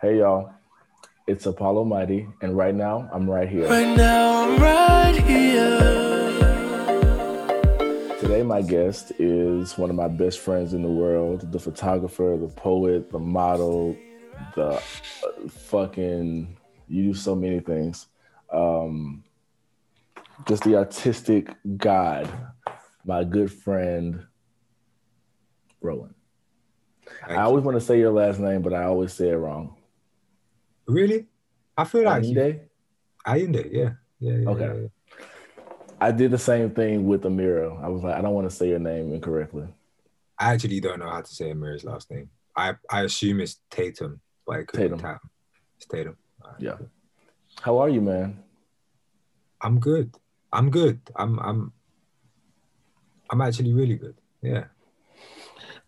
Hey 0.00 0.18
y'all, 0.18 0.52
it's 1.26 1.44
Apollo 1.46 1.82
Mighty, 1.82 2.28
and 2.40 2.56
right 2.56 2.72
now 2.72 3.10
I'm 3.12 3.28
right 3.28 3.48
here. 3.48 3.68
Right 3.68 3.96
now 3.96 4.44
I'm 4.44 4.62
right 4.62 5.20
here. 5.26 5.80
Today, 8.20 8.44
my 8.44 8.62
guest 8.62 9.10
is 9.18 9.76
one 9.76 9.90
of 9.90 9.96
my 9.96 10.06
best 10.06 10.38
friends 10.38 10.72
in 10.72 10.82
the 10.82 10.88
world 10.88 11.50
the 11.50 11.58
photographer, 11.58 12.38
the 12.40 12.46
poet, 12.46 13.10
the 13.10 13.18
model, 13.18 13.96
the 14.54 14.68
uh, 14.68 14.80
fucking, 15.48 16.56
you 16.86 17.02
do 17.02 17.14
so 17.14 17.34
many 17.34 17.58
things. 17.58 18.06
Um, 18.52 19.24
just 20.46 20.62
the 20.62 20.76
artistic 20.76 21.52
god, 21.76 22.28
my 23.04 23.24
good 23.24 23.50
friend, 23.50 24.24
Rohan. 25.80 26.14
I 27.24 27.26
Thank 27.26 27.40
always 27.40 27.64
want 27.64 27.76
to 27.76 27.84
say 27.84 27.98
your 27.98 28.12
last 28.12 28.38
name, 28.38 28.62
but 28.62 28.72
I 28.72 28.84
always 28.84 29.12
say 29.12 29.30
it 29.30 29.34
wrong. 29.34 29.74
Really? 30.88 31.26
I 31.76 31.84
feel 31.84 32.04
like 32.04 32.22
Ayinde? 32.22 32.60
Ayinde, 33.26 33.68
yeah. 33.70 33.90
Yeah, 34.20 34.32
yeah, 34.38 34.48
Okay. 34.48 34.64
yeah, 34.66 34.74
yeah. 34.74 34.88
I 36.00 36.10
did 36.12 36.30
the 36.30 36.38
same 36.38 36.70
thing 36.70 37.06
with 37.06 37.22
Amira. 37.22 37.82
I 37.82 37.88
was 37.88 38.02
like, 38.02 38.14
I 38.16 38.20
don't 38.22 38.32
want 38.34 38.48
to 38.48 38.54
say 38.54 38.68
your 38.68 38.78
name 38.78 39.12
incorrectly. 39.12 39.66
I 40.38 40.54
actually 40.54 40.80
don't 40.80 40.98
know 41.00 41.08
how 41.10 41.20
to 41.20 41.34
say 41.34 41.50
Amira's 41.52 41.84
last 41.84 42.10
name. 42.10 42.30
I 42.56 42.74
I 42.90 43.02
assume 43.02 43.40
it's 43.40 43.60
Tatum, 43.70 44.20
could 44.46 44.66
Tatum. 44.72 44.98
Tatum. 44.98 45.18
It's 45.76 45.86
Tatum. 45.86 46.16
Alright, 46.44 46.60
Yeah. 46.60 46.76
How 47.60 47.78
are 47.78 47.88
you, 47.88 48.00
man? 48.00 48.42
I'm 49.60 49.78
good. 49.80 50.14
I'm 50.52 50.70
good. 50.70 51.00
I'm 51.16 51.38
I'm 51.40 51.72
I'm 53.30 53.40
actually 53.40 53.72
really 53.74 53.96
good. 53.96 54.16
Yeah. 54.42 54.64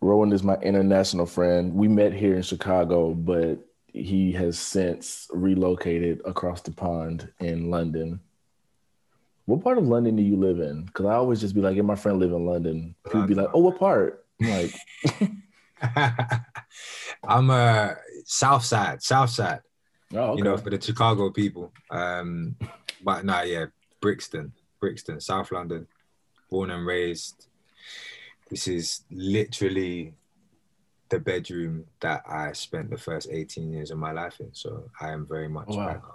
Rohan 0.00 0.32
is 0.32 0.42
my 0.42 0.56
international 0.56 1.26
friend. 1.26 1.74
We 1.74 1.86
met 1.88 2.12
here 2.12 2.34
in 2.34 2.42
Chicago, 2.42 3.14
but 3.14 3.58
he 3.92 4.32
has 4.32 4.58
since 4.58 5.28
relocated 5.32 6.22
across 6.24 6.60
the 6.60 6.70
pond 6.70 7.32
in 7.40 7.70
London. 7.70 8.20
What 9.46 9.64
part 9.64 9.78
of 9.78 9.86
London 9.86 10.16
do 10.16 10.22
you 10.22 10.36
live 10.36 10.60
in? 10.60 10.84
Because 10.84 11.06
I 11.06 11.14
always 11.14 11.40
just 11.40 11.54
be 11.54 11.60
like, 11.60 11.76
yeah, 11.76 11.82
my 11.82 11.96
friend 11.96 12.18
live 12.18 12.32
in 12.32 12.46
London. 12.46 12.94
People 13.04 13.26
be 13.26 13.34
like, 13.34 13.48
oh, 13.52 13.60
what 13.60 13.78
part? 13.78 14.24
I'm 14.40 14.50
like, 14.50 14.74
I'm 17.24 17.50
uh 17.50 17.94
South 18.24 18.64
Side, 18.64 19.02
South 19.02 19.30
Side. 19.30 19.60
oh, 20.14 20.18
okay. 20.18 20.38
you 20.38 20.44
know, 20.44 20.56
for 20.56 20.70
the 20.70 20.80
Chicago 20.80 21.30
people. 21.30 21.72
Um, 21.90 22.56
but 23.02 23.24
nah, 23.24 23.42
yeah, 23.42 23.66
Brixton, 24.00 24.52
Brixton, 24.78 25.20
South 25.20 25.50
London, 25.50 25.86
born 26.48 26.70
and 26.70 26.86
raised. 26.86 27.48
This 28.48 28.68
is 28.68 29.02
literally 29.10 30.14
the 31.10 31.18
bedroom 31.18 31.84
that 32.00 32.22
I 32.28 32.52
spent 32.52 32.90
the 32.90 32.96
first 32.96 33.28
18 33.30 33.72
years 33.72 33.90
of 33.90 33.98
my 33.98 34.12
life 34.12 34.40
in. 34.40 34.54
So 34.54 34.90
I 35.00 35.10
am 35.10 35.26
very 35.26 35.48
much 35.48 35.68
Wow. 35.68 35.86
back 35.86 36.02
home. 36.02 36.14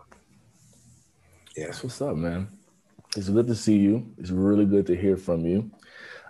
Yeah. 1.55 1.65
That's 1.67 1.83
what's 1.83 2.01
up, 2.01 2.15
man. 2.15 2.47
It's 3.16 3.29
good 3.29 3.47
to 3.47 3.55
see 3.55 3.77
you. 3.77 4.13
It's 4.17 4.31
really 4.31 4.66
good 4.66 4.85
to 4.88 4.95
hear 4.95 5.16
from 5.16 5.45
you. 5.45 5.71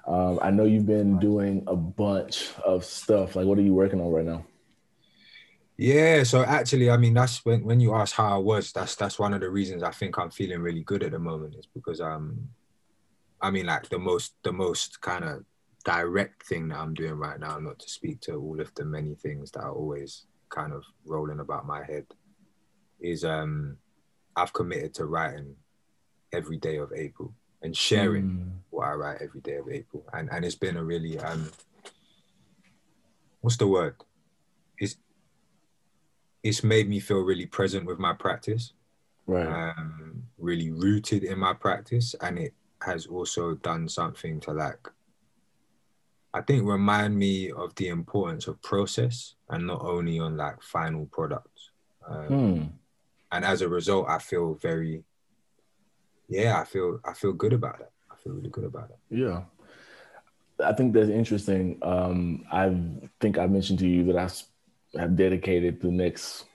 Um, 0.08 0.40
I 0.42 0.52
know 0.52 0.66
you've 0.66 0.86
been 0.86 1.18
doing 1.18 1.64
a 1.68 1.76
bunch 1.76 2.54
of 2.64 2.86
stuff. 2.86 3.36
Like, 3.36 3.48
what 3.48 3.58
are 3.58 3.64
you 3.64 3.74
working 3.74 4.00
on 4.00 4.12
right 4.12 4.26
now? 4.26 4.46
Yeah, 5.78 6.24
so 6.24 6.44
actually, 6.44 6.90
I 6.90 6.98
mean, 6.98 7.16
that's 7.16 7.44
when 7.44 7.64
when 7.66 7.80
you 7.80 7.94
ask 7.96 8.16
how 8.16 8.36
I 8.36 8.38
was, 8.38 8.72
that's 8.72 8.96
that's 8.96 9.20
one 9.20 9.34
of 9.34 9.42
the 9.42 9.50
reasons 9.50 9.84
I 9.84 9.92
think 9.92 10.18
I'm 10.18 10.30
feeling 10.30 10.62
really 10.62 10.84
good 10.84 11.04
at 11.04 11.12
the 11.12 11.20
moment 11.20 11.56
is 11.56 11.66
because 11.66 12.00
um, 12.00 12.48
I 13.42 13.52
mean, 13.52 13.66
like 13.66 13.90
the 13.90 14.00
most 14.00 14.36
the 14.44 14.54
most 14.54 15.02
kind 15.02 15.26
of 15.26 15.44
direct 15.86 16.46
thing 16.48 16.68
that 16.70 16.80
I'm 16.80 16.94
doing 16.94 17.14
right 17.14 17.40
now, 17.40 17.58
not 17.60 17.80
to 17.80 17.90
speak 17.90 18.20
to 18.22 18.34
all 18.36 18.60
of 18.60 18.74
the 18.76 18.84
many 18.84 19.16
things 19.16 19.52
that 19.52 19.62
are 19.62 19.72
always 19.72 20.26
kind 20.50 20.74
of 20.74 20.84
rolling 21.06 21.40
about 21.40 21.68
my 21.68 21.84
head, 21.84 22.06
is 23.00 23.24
um, 23.24 23.78
I've 24.36 24.54
committed 24.54 24.94
to 24.96 25.06
writing 25.06 25.56
every 26.34 26.58
day 26.58 26.78
of 26.78 26.92
April 26.96 27.34
and 27.62 27.76
sharing 27.76 28.26
Mm, 28.26 28.52
what 28.70 28.88
I 28.88 28.94
write 28.94 29.22
every 29.22 29.42
day 29.42 29.56
of 29.56 29.70
April, 29.70 30.04
and 30.14 30.30
and 30.32 30.44
it's 30.44 30.56
been 30.56 30.78
a 30.78 30.84
really 30.84 31.18
um, 31.20 31.52
what's 33.42 33.58
the 33.58 33.68
word? 33.68 33.96
It's 34.78 34.98
it's 36.44 36.64
made 36.64 36.90
me 36.90 37.00
feel 37.00 37.22
really 37.22 37.46
present 37.46 37.86
with 37.86 38.00
my 38.00 38.14
practice, 38.14 38.74
right. 39.28 39.48
um, 39.48 40.24
really 40.38 40.72
rooted 40.72 41.24
in 41.24 41.40
my 41.40 41.54
practice, 41.54 42.16
and 42.22 42.38
it 42.38 42.54
has 42.82 43.08
also 43.08 43.56
done 43.56 43.88
something 43.88 44.40
to 44.42 44.52
like, 44.52 44.88
I 46.36 46.42
think, 46.42 46.68
remind 46.68 47.18
me 47.18 47.50
of 47.52 47.74
the 47.76 47.88
importance 47.88 48.48
of 48.48 48.62
process 48.62 49.36
and 49.50 49.66
not 49.68 49.82
only 49.82 50.20
on 50.20 50.36
like 50.36 50.62
final 50.62 51.06
products. 51.06 51.70
Um, 52.06 52.28
Hmm. 52.28 52.62
and 53.32 53.46
as 53.46 53.62
a 53.62 53.70
result, 53.70 54.08
I 54.10 54.20
feel 54.20 54.56
very, 54.56 55.04
yeah, 56.28 56.60
I 56.60 56.66
feel 56.66 57.00
I 57.06 57.14
feel 57.14 57.32
good 57.34 57.54
about 57.54 57.80
it. 57.80 57.92
I 58.12 58.16
feel 58.22 58.34
really 58.34 58.50
good 58.50 58.66
about 58.66 58.90
it. 58.90 59.00
Yeah. 59.10 59.44
I 60.64 60.74
think 60.74 60.94
that's 60.94 61.10
interesting. 61.10 61.78
Um, 61.82 62.44
I 62.52 62.66
think 63.22 63.38
I 63.38 63.48
mentioned 63.48 63.80
to 63.80 63.88
you 63.88 64.04
that 64.12 64.18
I 64.18 65.00
have 65.00 65.16
dedicated 65.16 65.80
the 65.82 65.92
next, 65.92 66.46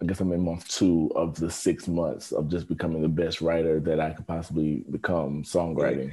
I 0.00 0.04
guess 0.06 0.20
I'm 0.20 0.32
in 0.32 0.44
month 0.44 0.68
two 0.68 1.10
of 1.16 1.28
the 1.42 1.50
six 1.50 1.88
months 1.88 2.32
of 2.32 2.48
just 2.48 2.68
becoming 2.68 3.02
the 3.02 3.08
best 3.08 3.40
writer 3.40 3.80
that 3.80 3.98
I 3.98 4.10
could 4.10 4.26
possibly 4.26 4.84
become, 4.90 5.42
songwriting, 5.42 6.12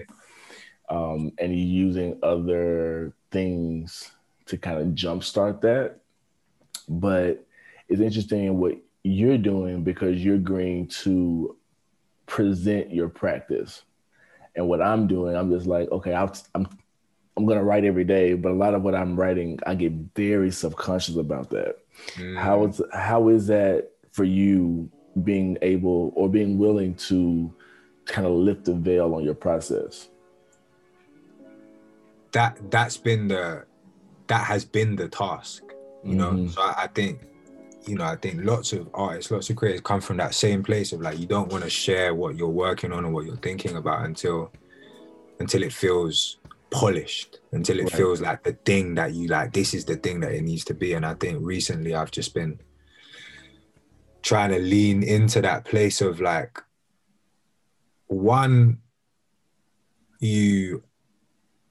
um, 0.89 1.31
and 1.37 1.57
using 1.57 2.17
other 2.23 3.13
things 3.31 4.11
to 4.45 4.57
kind 4.57 4.79
of 4.79 4.87
jumpstart 4.87 5.61
that. 5.61 5.97
But 6.87 7.45
it's 7.87 8.01
interesting 8.01 8.57
what 8.59 8.77
you're 9.03 9.37
doing 9.37 9.83
because 9.83 10.23
you're 10.23 10.35
agreeing 10.35 10.87
to 10.87 11.55
present 12.25 12.93
your 12.93 13.09
practice. 13.09 13.83
And 14.55 14.67
what 14.67 14.81
I'm 14.81 15.07
doing, 15.07 15.35
I'm 15.35 15.51
just 15.51 15.67
like, 15.67 15.89
okay, 15.91 16.13
I'll, 16.13 16.35
I'm 16.55 16.67
I'm 17.37 17.45
gonna 17.45 17.63
write 17.63 17.85
every 17.85 18.03
day, 18.03 18.33
but 18.33 18.51
a 18.51 18.55
lot 18.55 18.73
of 18.73 18.81
what 18.81 18.93
I'm 18.95 19.15
writing, 19.15 19.59
I 19.65 19.73
get 19.75 19.93
very 20.13 20.51
subconscious 20.51 21.15
about 21.15 21.49
that. 21.51 21.77
How 22.35 22.59
Mm. 22.59 22.69
is 22.69 22.81
how 22.93 23.29
is 23.29 23.47
that 23.47 23.91
for 24.11 24.25
you 24.25 24.89
being 25.23 25.57
able 25.61 26.11
or 26.15 26.27
being 26.29 26.57
willing 26.57 26.95
to 26.95 27.53
kind 28.05 28.27
of 28.27 28.33
lift 28.33 28.65
the 28.65 28.73
veil 28.73 29.15
on 29.15 29.23
your 29.23 29.35
process? 29.35 30.09
That 32.31 32.57
that's 32.71 32.97
been 32.97 33.27
the 33.27 33.65
that 34.27 34.45
has 34.45 34.63
been 34.65 34.95
the 34.95 35.07
task 35.07 35.63
you 36.03 36.15
know 36.15 36.31
Mhm. 36.31 36.49
so 36.51 36.61
I, 36.61 36.83
I 36.83 36.87
think 36.87 37.21
you 37.87 37.95
know 37.95 38.03
i 38.05 38.15
think 38.15 38.43
lots 38.43 38.73
of 38.73 38.87
artists 38.93 39.31
lots 39.31 39.49
of 39.49 39.55
creators 39.55 39.81
come 39.81 40.01
from 40.01 40.17
that 40.17 40.33
same 40.35 40.61
place 40.63 40.91
of 40.93 41.01
like 41.01 41.17
you 41.19 41.25
don't 41.25 41.51
want 41.51 41.63
to 41.63 41.69
share 41.69 42.13
what 42.13 42.35
you're 42.35 42.47
working 42.67 42.91
on 42.91 43.05
or 43.05 43.11
what 43.11 43.25
you're 43.25 43.37
thinking 43.37 43.75
about 43.77 44.05
until 44.05 44.51
until 45.39 45.63
it 45.63 45.73
feels 45.73 46.37
polished 46.71 47.39
until 47.53 47.79
it 47.79 47.83
Right. 47.85 47.93
feels 47.93 48.21
like 48.21 48.43
the 48.43 48.53
thing 48.65 48.93
that 48.95 49.13
you 49.13 49.27
like 49.27 49.53
this 49.53 49.73
is 49.73 49.85
the 49.85 49.95
thing 49.95 50.19
that 50.19 50.33
it 50.33 50.41
needs 50.43 50.63
to 50.65 50.73
be 50.75 50.93
and 50.93 51.05
i 51.05 51.15
think 51.15 51.39
recently 51.41 51.95
i've 51.95 52.11
just 52.11 52.33
been 52.35 52.59
trying 54.21 54.51
to 54.51 54.59
lean 54.59 55.01
into 55.01 55.41
that 55.41 55.65
place 55.65 56.01
of 56.01 56.21
like 56.21 56.61
one 58.07 58.79
you 60.19 60.83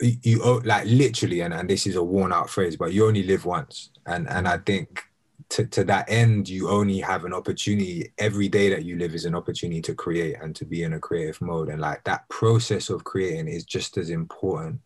you 0.00 0.42
owe- 0.42 0.62
like 0.64 0.86
literally 0.86 1.40
and, 1.40 1.52
and 1.52 1.68
this 1.68 1.86
is 1.86 1.96
a 1.96 2.02
worn 2.02 2.32
out 2.32 2.48
phrase 2.48 2.76
but 2.76 2.92
you 2.92 3.06
only 3.06 3.22
live 3.22 3.44
once. 3.44 3.90
And 4.06 4.28
and 4.28 4.48
i 4.48 4.58
think 4.58 5.02
to, 5.50 5.66
to 5.66 5.84
that 5.84 6.10
end 6.10 6.48
you 6.48 6.68
only 6.68 7.00
have 7.00 7.24
an 7.24 7.32
opportunity 7.32 8.12
every 8.18 8.48
day 8.48 8.68
that 8.70 8.84
you 8.84 8.96
live 8.96 9.14
is 9.14 9.24
an 9.24 9.34
opportunity 9.34 9.80
to 9.82 9.94
create 9.94 10.36
and 10.40 10.54
to 10.56 10.64
be 10.64 10.82
in 10.82 10.92
a 10.92 11.00
creative 11.00 11.40
mode. 11.40 11.68
And 11.70 11.80
like 11.80 12.04
that 12.04 12.28
process 12.28 12.90
of 12.90 13.04
creating 13.04 13.48
is 13.48 13.64
just 13.64 13.96
as 13.96 14.10
important 14.10 14.80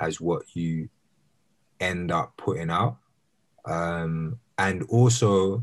as 0.00 0.20
what 0.20 0.42
you 0.54 0.88
end 1.78 2.10
up 2.10 2.36
putting 2.36 2.70
out. 2.70 2.96
Um 3.66 4.40
and 4.58 4.82
also 4.84 5.62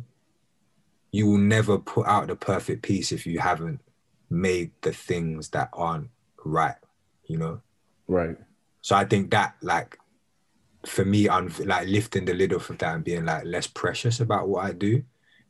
you 1.11 1.27
will 1.27 1.37
never 1.37 1.77
put 1.77 2.07
out 2.07 2.27
the 2.27 2.35
perfect 2.35 2.83
piece 2.83 3.11
if 3.11 3.25
you 3.25 3.39
haven't 3.39 3.81
made 4.29 4.71
the 4.81 4.91
things 4.93 5.49
that 5.49 5.69
aren't 5.73 6.09
right 6.43 6.75
you 7.27 7.37
know? 7.37 7.61
Right. 8.07 8.37
So 8.87 8.95
I 8.95 9.03
think 9.03 9.31
that 9.31 9.55
like 9.61 9.99
for 10.85 11.03
me, 11.03 11.27
I'm 11.27 11.53
like 11.65 11.89
lifting 11.89 12.23
the 12.23 12.33
lid 12.33 12.53
off 12.53 12.69
of 12.69 12.77
that 12.77 12.95
and 12.95 13.03
being 13.03 13.25
like 13.25 13.43
less 13.43 13.67
precious 13.67 14.21
about 14.21 14.47
what 14.47 14.63
I 14.63 14.71
do 14.71 15.03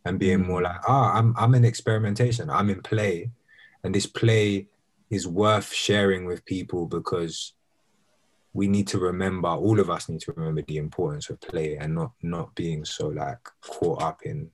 and 0.05 0.17
being 0.17 0.41
more 0.47 0.63
like, 0.63 0.79
ah, 0.87 1.13
I'm 1.13 1.35
I'm 1.37 1.53
in 1.53 1.63
experimentation, 1.63 2.49
I'm 2.49 2.71
in 2.71 2.81
play, 2.81 3.29
and 3.83 3.93
this 3.93 4.07
play 4.07 4.69
is 5.11 5.27
worth 5.27 5.71
sharing 5.71 6.25
with 6.25 6.45
people 6.45 6.87
because 6.87 7.53
we 8.53 8.67
need 8.67 8.87
to 8.87 8.97
remember, 8.97 9.49
all 9.49 9.79
of 9.79 9.91
us 9.91 10.09
need 10.09 10.21
to 10.21 10.33
remember 10.35 10.63
the 10.63 10.77
importance 10.77 11.29
of 11.29 11.39
play 11.39 11.77
and 11.77 11.93
not 11.93 12.13
not 12.23 12.55
being 12.55 12.85
so 12.85 13.09
like 13.09 13.47
caught 13.61 14.01
up 14.01 14.23
in 14.23 14.49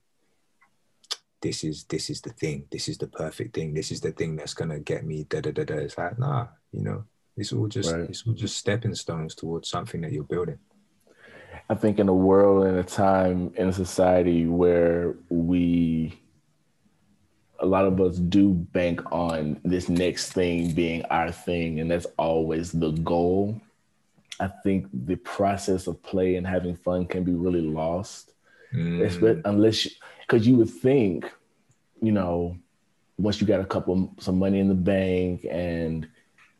this 1.42 1.64
is 1.64 1.86
this 1.86 2.10
is 2.10 2.20
the 2.20 2.32
thing, 2.32 2.66
this 2.70 2.90
is 2.90 2.98
the 2.98 3.08
perfect 3.08 3.56
thing, 3.56 3.74
this 3.74 3.94
is 3.94 4.02
the 4.02 4.12
thing 4.12 4.36
that's 4.36 4.54
gonna 4.54 4.80
get 4.80 5.06
me 5.06 5.24
da 5.24 5.40
da 5.40 5.52
da 5.52 5.64
da. 5.64 5.76
It's 5.76 5.98
like, 5.98 6.20
nah, 6.20 6.48
you 6.74 6.84
know, 6.84 7.06
it's 7.38 7.52
all 7.52 7.68
just 7.68 7.92
Right. 7.92 8.10
it's 8.10 8.26
all 8.28 8.34
just 8.34 8.58
stepping 8.58 8.96
stones 8.96 9.36
towards 9.36 9.70
something 9.70 10.02
that 10.02 10.12
you're 10.12 10.24
building. 10.24 10.60
I 11.70 11.76
think 11.76 12.00
in 12.00 12.10
a 12.10 12.14
world 12.14 12.66
and 12.68 12.78
a 12.78 12.84
time 12.84 13.54
in 13.56 13.70
a 13.70 13.74
society 13.74 14.46
where 14.46 15.16
we 15.30 16.20
a 17.60 17.66
lot 17.66 17.86
of 17.86 18.02
us 18.02 18.18
do 18.18 18.50
bank 18.50 19.00
on 19.12 19.60
this 19.64 19.88
next 19.88 20.34
thing 20.34 20.74
being 20.74 21.06
our 21.06 21.32
thing 21.32 21.80
and 21.80 21.90
that's 21.90 22.08
always 22.18 22.72
the 22.72 22.92
goal. 22.92 23.62
I 24.40 24.48
think 24.48 24.88
the 24.92 25.16
process 25.16 25.88
of 25.88 26.04
play 26.04 26.36
and 26.36 26.46
having 26.46 26.76
fun 26.76 27.06
can 27.06 27.24
be 27.24 27.34
really 27.34 27.62
lost. 27.62 28.34
Mm. 28.74 29.42
Unless 29.46 29.88
because 30.22 30.46
you, 30.46 30.54
you 30.54 30.60
would 30.60 30.70
think, 30.70 31.32
you 32.02 32.12
know, 32.12 32.58
once 33.18 33.40
you 33.40 33.48
got 33.48 33.62
a 33.62 33.66
couple 33.66 34.14
some 34.20 34.40
money 34.40 34.60
in 34.60 34.68
the 34.68 34.74
bank 34.74 35.46
and 35.50 36.08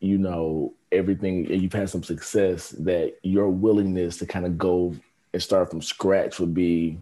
you 0.04 0.18
know 0.18 0.72
everything 0.92 1.50
and 1.50 1.62
you've 1.62 1.72
had 1.72 1.90
some 1.90 2.02
success 2.02 2.70
that 2.70 3.14
your 3.22 3.48
willingness 3.48 4.18
to 4.18 4.26
kind 4.26 4.46
of 4.46 4.58
go 4.58 4.94
and 5.32 5.42
start 5.42 5.70
from 5.70 5.82
scratch 5.82 6.38
would 6.38 6.54
be 6.54 6.98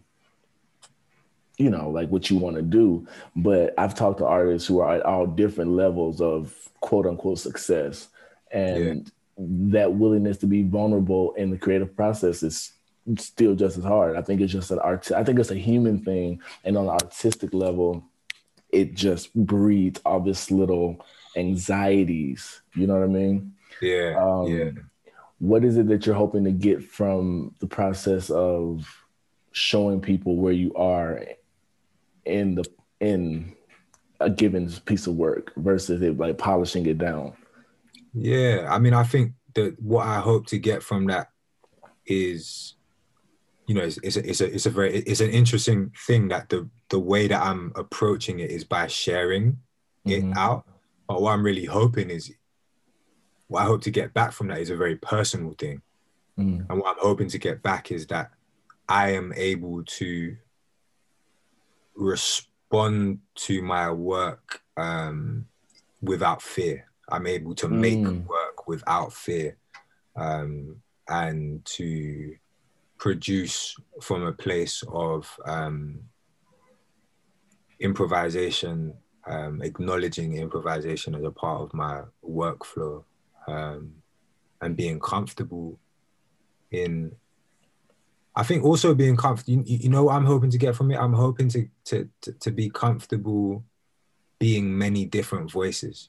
you 1.58 1.70
know 1.70 1.90
like 1.90 2.08
what 2.08 2.30
you 2.30 2.36
want 2.38 2.56
to 2.56 2.62
do. 2.62 3.06
But 3.36 3.74
i've 3.78 3.94
talked 3.94 4.18
to 4.18 4.26
artists 4.26 4.66
who 4.66 4.80
are 4.80 4.94
at 4.96 5.04
all 5.04 5.26
different 5.26 5.72
levels 5.72 6.20
of 6.20 6.54
quote 6.80 7.06
unquote 7.06 7.38
success. 7.38 8.08
And 8.50 9.10
yeah. 9.38 9.44
that 9.78 9.94
willingness 9.94 10.38
to 10.38 10.46
be 10.46 10.62
vulnerable 10.62 11.32
in 11.34 11.50
the 11.50 11.58
creative 11.58 11.94
process 11.96 12.42
is 12.42 12.72
still 13.16 13.54
just 13.54 13.78
as 13.78 13.84
hard. 13.84 14.16
I 14.16 14.22
think 14.22 14.40
it's 14.40 14.52
just 14.52 14.70
an 14.70 14.78
art 14.78 15.10
i 15.12 15.24
think 15.24 15.38
it's 15.38 15.50
a 15.50 15.56
human 15.56 16.04
thing. 16.04 16.40
And 16.64 16.76
on 16.76 16.84
an 16.84 16.90
artistic 16.90 17.52
level 17.52 18.04
it 18.70 18.94
just 18.94 19.34
breeds 19.34 20.00
all 20.06 20.20
this 20.20 20.50
little 20.50 21.04
anxieties 21.36 22.62
you 22.74 22.86
know 22.86 22.94
what 22.94 23.04
i 23.04 23.06
mean 23.06 23.52
yeah. 23.82 24.16
Um, 24.18 24.46
yeah. 24.46 24.70
What 25.38 25.64
is 25.64 25.76
it 25.76 25.88
that 25.88 26.06
you're 26.06 26.14
hoping 26.14 26.44
to 26.44 26.52
get 26.52 26.82
from 26.82 27.54
the 27.58 27.66
process 27.66 28.30
of 28.30 28.88
showing 29.50 30.00
people 30.00 30.36
where 30.36 30.52
you 30.52 30.72
are 30.74 31.20
in 32.24 32.54
the 32.54 32.64
in 33.00 33.54
a 34.20 34.30
given 34.30 34.70
piece 34.86 35.08
of 35.08 35.16
work 35.16 35.52
versus 35.56 36.00
it 36.00 36.16
like 36.16 36.38
polishing 36.38 36.86
it 36.86 36.98
down? 36.98 37.32
Yeah, 38.14 38.68
I 38.70 38.78
mean, 38.78 38.94
I 38.94 39.02
think 39.02 39.32
that 39.54 39.80
what 39.82 40.06
I 40.06 40.20
hope 40.20 40.46
to 40.48 40.58
get 40.58 40.82
from 40.82 41.06
that 41.06 41.30
is, 42.06 42.74
you 43.66 43.74
know, 43.74 43.82
it's, 43.82 43.98
it's 43.98 44.16
a, 44.16 44.28
it's 44.28 44.40
a 44.40 44.54
it's 44.54 44.66
a 44.66 44.70
very 44.70 44.98
it's 44.98 45.20
an 45.20 45.30
interesting 45.30 45.90
thing 46.06 46.28
that 46.28 46.50
the 46.50 46.68
the 46.90 47.00
way 47.00 47.26
that 47.26 47.42
I'm 47.42 47.72
approaching 47.74 48.38
it 48.38 48.52
is 48.52 48.62
by 48.62 48.86
sharing 48.86 49.58
it 50.04 50.22
mm-hmm. 50.22 50.38
out. 50.38 50.66
But 51.12 51.20
what 51.20 51.32
I'm 51.32 51.42
really 51.42 51.66
hoping 51.66 52.08
is 52.08 52.32
what 53.46 53.60
I 53.60 53.66
hope 53.66 53.82
to 53.82 53.90
get 53.90 54.14
back 54.14 54.32
from 54.32 54.48
that 54.48 54.60
is 54.60 54.70
a 54.70 54.76
very 54.76 54.96
personal 54.96 55.52
thing. 55.52 55.82
Mm. 56.38 56.64
And 56.70 56.80
what 56.80 56.96
I'm 56.96 57.02
hoping 57.02 57.28
to 57.28 57.38
get 57.38 57.62
back 57.62 57.92
is 57.92 58.06
that 58.06 58.30
I 58.88 59.10
am 59.10 59.30
able 59.36 59.84
to 59.84 60.34
respond 61.94 63.18
to 63.34 63.60
my 63.60 63.90
work 63.90 64.62
um, 64.78 65.44
without 66.00 66.40
fear. 66.40 66.86
I'm 67.10 67.26
able 67.26 67.54
to 67.56 67.68
make 67.68 67.98
mm. 67.98 68.26
work 68.26 68.66
without 68.66 69.12
fear 69.12 69.58
um, 70.16 70.76
and 71.10 71.62
to 71.76 72.36
produce 72.96 73.76
from 74.00 74.22
a 74.22 74.32
place 74.32 74.82
of 74.88 75.30
um, 75.44 76.04
improvisation, 77.80 78.94
um, 79.26 79.62
acknowledging 79.62 80.36
improvisation 80.36 81.14
as 81.14 81.22
a 81.24 81.30
part 81.30 81.62
of 81.62 81.74
my 81.74 82.02
workflow 82.24 83.04
um, 83.46 83.92
and 84.60 84.76
being 84.76 85.00
comfortable 85.00 85.78
in 86.70 87.12
I 88.34 88.42
think 88.44 88.64
also 88.64 88.94
being 88.94 89.16
comfortable. 89.16 89.62
You, 89.66 89.78
you, 89.78 89.88
know 89.90 90.04
what 90.04 90.14
I'm 90.14 90.24
hoping 90.24 90.50
to 90.50 90.58
get 90.58 90.74
from 90.74 90.90
it. 90.90 90.98
I'm 90.98 91.12
hoping 91.12 91.48
to, 91.50 91.68
to 91.86 92.08
to 92.22 92.32
to 92.32 92.50
be 92.50 92.70
comfortable 92.70 93.62
being 94.38 94.76
many 94.76 95.04
different 95.04 95.50
voices, 95.50 96.08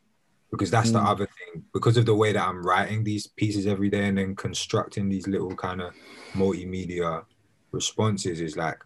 because 0.50 0.72
that's 0.72 0.90
mm. 0.90 0.94
the 0.94 1.00
other 1.00 1.26
thing. 1.26 1.64
Because 1.74 1.98
of 1.98 2.06
the 2.06 2.16
way 2.16 2.32
that 2.32 2.48
I'm 2.48 2.66
writing 2.66 3.04
these 3.04 3.28
pieces 3.28 3.68
every 3.68 3.90
day 3.90 4.08
and 4.08 4.18
then 4.18 4.36
constructing 4.36 5.10
these 5.10 5.28
little 5.28 5.54
kind 5.56 5.82
of 5.82 5.94
multimedia 6.32 7.26
responses 7.72 8.40
is 8.40 8.56
like 8.56 8.78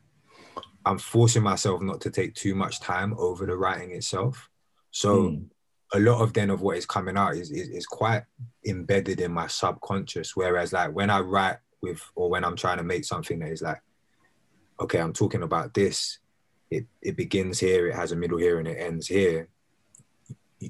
I'm 0.87 0.97
forcing 0.97 1.43
myself 1.43 1.81
not 1.81 2.01
to 2.01 2.11
take 2.11 2.33
too 2.33 2.55
much 2.55 2.79
time 2.79 3.13
over 3.17 3.45
the 3.45 3.55
writing 3.55 3.91
itself. 3.91 4.49
So 4.91 5.29
mm 5.29 5.45
a 5.93 5.99
lot 5.99 6.21
of 6.21 6.33
then 6.33 6.49
of 6.49 6.61
what 6.61 6.77
is 6.77 6.85
coming 6.85 7.17
out 7.17 7.35
is, 7.35 7.51
is, 7.51 7.69
is 7.69 7.85
quite 7.85 8.23
embedded 8.65 9.21
in 9.21 9.31
my 9.31 9.47
subconscious. 9.47 10.35
Whereas 10.35 10.73
like 10.73 10.93
when 10.93 11.09
I 11.09 11.19
write 11.19 11.57
with 11.81 12.01
or 12.15 12.29
when 12.29 12.43
I'm 12.43 12.55
trying 12.55 12.77
to 12.77 12.83
make 12.83 13.05
something 13.05 13.39
that 13.39 13.51
is 13.51 13.61
like, 13.61 13.81
okay, 14.79 14.99
I'm 14.99 15.13
talking 15.13 15.43
about 15.43 15.73
this, 15.73 16.19
it 16.69 16.85
it 17.01 17.15
begins 17.15 17.59
here, 17.59 17.87
it 17.87 17.95
has 17.95 18.11
a 18.11 18.15
middle 18.15 18.37
here, 18.37 18.59
and 18.59 18.67
it 18.67 18.77
ends 18.79 19.07
here. 19.07 19.47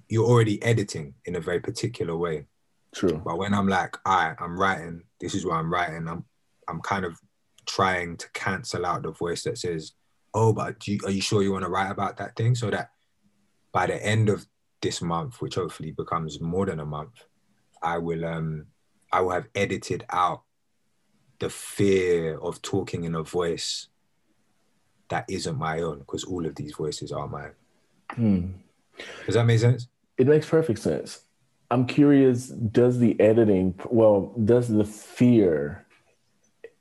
You're 0.07 0.27
already 0.27 0.61
editing 0.61 1.15
in 1.25 1.35
a 1.35 1.39
very 1.39 1.61
particular 1.61 2.15
way. 2.15 2.45
True. 2.93 3.21
But 3.23 3.37
when 3.37 3.53
I'm 3.53 3.67
like, 3.67 3.97
all 4.05 4.17
right, 4.17 4.35
I'm 4.39 4.59
writing, 4.59 5.03
this 5.19 5.33
is 5.33 5.45
what 5.45 5.55
I'm 5.55 5.73
writing, 5.73 6.07
I'm 6.07 6.25
I'm 6.67 6.81
kind 6.81 7.05
of 7.05 7.19
trying 7.65 8.17
to 8.17 8.29
cancel 8.33 8.85
out 8.85 9.03
the 9.03 9.11
voice 9.11 9.43
that 9.43 9.57
says, 9.57 9.93
oh, 10.37 10.53
but 10.53 10.87
you, 10.87 10.99
are 11.05 11.11
you 11.11 11.21
sure 11.21 11.41
you 11.41 11.51
want 11.51 11.65
to 11.65 11.69
write 11.71 11.91
about 11.91 12.17
that 12.17 12.35
thing? 12.35 12.53
So 12.55 12.69
that 12.69 12.91
by 13.71 13.87
the 13.87 14.05
end 14.05 14.29
of 14.29 14.45
this 14.81 15.01
month, 15.01 15.41
which 15.41 15.55
hopefully 15.55 15.91
becomes 15.91 16.39
more 16.39 16.65
than 16.67 16.79
a 16.79 16.85
month, 16.85 17.25
I 17.81 17.97
will 17.97 18.23
um 18.25 18.67
I 19.11 19.21
will 19.21 19.31
have 19.31 19.47
edited 19.55 20.05
out 20.09 20.43
the 21.39 21.49
fear 21.49 22.37
of 22.39 22.61
talking 22.61 23.03
in 23.03 23.15
a 23.15 23.23
voice 23.23 23.87
that 25.09 25.25
isn't 25.29 25.57
my 25.57 25.81
own, 25.81 25.99
because 25.99 26.23
all 26.25 26.45
of 26.45 26.55
these 26.55 26.75
voices 26.75 27.11
are 27.11 27.27
mine. 27.27 27.53
Hmm. 28.11 28.45
Does 29.25 29.35
that 29.35 29.45
make 29.45 29.59
sense? 29.59 29.87
It 30.17 30.27
makes 30.27 30.49
perfect 30.49 30.79
sense. 30.79 31.21
I'm 31.71 31.85
curious, 31.85 32.47
does 32.47 32.99
the 32.99 33.19
editing, 33.19 33.79
well, 33.89 34.33
does 34.43 34.67
the 34.67 34.83
fear 34.83 35.86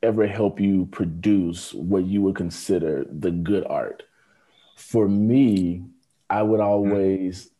ever 0.06 0.26
help 0.26 0.60
you 0.60 0.86
produce 0.86 1.74
what 1.74 2.04
you 2.04 2.22
would 2.22 2.36
consider 2.36 3.06
the 3.10 3.30
good 3.30 3.66
art? 3.66 4.04
For 4.76 5.08
me, 5.08 5.84
I 6.30 6.42
would 6.42 6.60
hmm. 6.60 6.66
always 6.66 7.50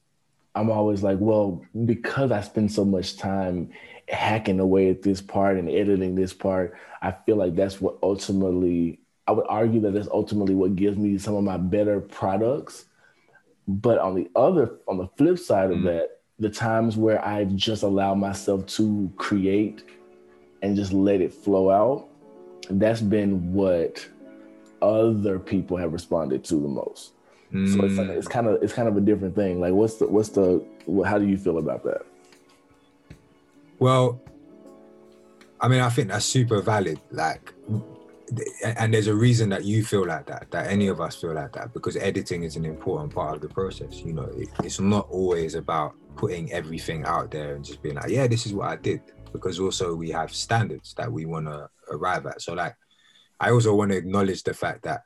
I'm 0.57 0.71
always 0.71 1.03
like, 1.03 1.19
well, 1.21 1.63
because 1.85 2.33
I 2.33 2.41
spend 2.41 2.73
so 2.73 2.83
much 2.83 3.19
time 3.19 3.69
hacking 4.09 4.59
away 4.59 4.89
at 4.89 5.03
this 5.03 5.21
part 5.21 5.59
and 5.59 5.69
editing 5.69 6.15
this 6.15 6.33
part, 6.33 6.75
I 7.03 7.13
feel 7.13 7.37
like 7.37 7.55
that's 7.55 7.79
what 7.79 7.99
ultimately, 8.03 9.01
I 9.27 9.33
would 9.33 9.45
argue 9.51 9.81
that 9.83 9.93
that's 9.93 10.09
ultimately 10.09 10.55
what 10.55 10.75
gives 10.75 10.97
me 10.97 11.19
some 11.19 11.35
of 11.35 11.45
my 11.45 11.59
better 11.59 12.01
products. 12.01 12.87
But 13.69 13.99
on 13.99 14.15
the 14.15 14.31
other, 14.35 14.79
on 14.89 14.97
the 14.97 15.09
flip 15.19 15.39
side 15.39 15.71
of 15.71 15.79
mm. 15.79 15.85
that, 15.85 16.21
the 16.39 16.49
times 16.49 16.97
where 16.97 17.23
I've 17.23 17.55
just 17.55 17.83
allowed 17.83 18.15
myself 18.15 18.65
to 18.67 19.13
create 19.17 19.85
and 20.63 20.75
just 20.75 20.93
let 20.93 21.21
it 21.21 21.35
flow 21.35 21.71
out, 21.71 22.09
that's 22.71 23.01
been 23.01 23.53
what 23.53 24.07
other 24.83 25.39
people 25.39 25.77
have 25.77 25.93
responded 25.93 26.45
to 26.45 26.55
the 26.55 26.69
most. 26.69 27.13
Mm. 27.53 27.75
So 27.75 27.85
it's, 27.85 27.97
like, 27.97 28.09
it's 28.09 28.29
kind 28.29 28.47
of 28.47 28.63
it's 28.63 28.73
kind 28.73 28.89
of 28.89 28.97
a 28.97 29.01
different 29.01 29.35
thing. 29.35 29.61
Like, 29.61 29.73
what's 29.73 29.95
the 29.95 30.07
what's 30.07 30.31
the 30.31 30.65
how 31.05 31.19
do 31.19 31.27
you 31.27 31.37
feel 31.37 31.59
about 31.59 31.85
that? 31.85 32.03
Well, 33.79 34.21
I 35.61 35.69
mean, 35.69 35.81
I 35.81 35.89
think 35.89 36.09
that's 36.09 36.25
super 36.25 36.61
valid. 36.61 37.01
Like, 37.11 37.53
and 38.65 38.93
there's 38.93 39.07
a 39.07 39.15
reason 39.15 39.49
that 39.51 39.65
you 39.65 39.85
feel 39.85 40.07
like 40.07 40.27
that, 40.27 40.51
that 40.51 40.67
any 40.67 40.89
of 40.89 41.01
us 41.01 41.15
feel 41.17 41.35
like 41.35 41.53
that, 41.53 41.73
because 41.73 41.97
editing 41.97 42.43
is 42.43 42.57
an 42.57 42.65
important 42.65 43.15
part 43.15 43.37
of 43.37 43.41
the 43.43 43.49
process. 43.49 44.01
You 44.01 44.15
know, 44.15 44.31
it, 44.37 44.49
it's 44.65 44.81
not 44.81 45.09
always 45.11 45.55
about 45.55 45.95
putting 46.17 46.51
everything 46.53 47.05
out 47.05 47.31
there 47.31 47.55
and 47.55 47.65
just 47.65 47.83
being 47.83 47.95
like, 47.95 48.09
yeah, 48.09 48.27
this 48.27 48.47
is 48.47 48.55
what 48.55 48.69
I 48.69 48.77
did. 48.77 49.03
Because 49.37 49.61
also 49.61 49.95
we 49.95 50.11
have 50.11 50.35
standards 50.35 50.95
that 50.95 51.11
we 51.11 51.27
want 51.27 51.47
to 51.47 51.69
arrive 51.91 52.27
at. 52.27 52.43
So, 52.43 52.55
like, 52.55 52.75
I 53.39 53.51
also 53.51 53.75
want 53.75 53.93
to 53.93 53.97
acknowledge 53.97 54.43
the 54.43 54.55
fact 54.55 54.83
that 54.85 55.03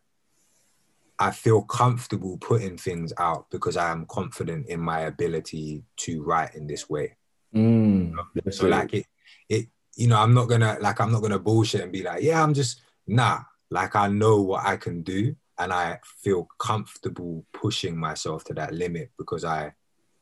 I 1.19 1.31
feel 1.31 1.61
comfortable 1.63 2.39
putting 2.39 2.79
things 2.79 3.13
out 3.19 3.51
because 3.51 3.77
I 3.77 3.91
am 3.91 4.07
confident 4.07 4.69
in 4.69 4.81
my 4.81 5.01
ability 5.01 5.85
to 5.99 6.23
write 6.23 6.55
in 6.55 6.67
this 6.67 6.89
way. 6.89 7.17
Mm, 7.55 8.15
so 8.51 8.69
like 8.69 8.95
it, 8.95 9.07
it, 9.49 9.67
you 9.97 10.07
know, 10.07 10.19
I'm 10.19 10.33
not 10.33 10.49
gonna 10.49 10.79
like 10.81 10.99
I'm 10.99 11.13
not 11.13 11.21
gonna 11.21 11.39
bullshit 11.39 11.83
and 11.83 11.93
be 11.93 12.03
like, 12.03 12.23
yeah, 12.23 12.43
I'm 12.43 12.55
just 12.55 12.81
nah. 13.07 13.41
Like 13.71 13.95
I 13.95 14.09
know 14.09 14.41
what 14.41 14.65
I 14.65 14.77
can 14.77 15.03
do, 15.03 15.37
and 15.59 15.73
I 15.73 15.99
feel 16.23 16.49
comfortable 16.59 17.45
pushing 17.53 17.97
myself 17.99 18.43
to 18.45 18.55
that 18.55 18.73
limit 18.73 19.11
because 19.19 19.45
I 19.45 19.75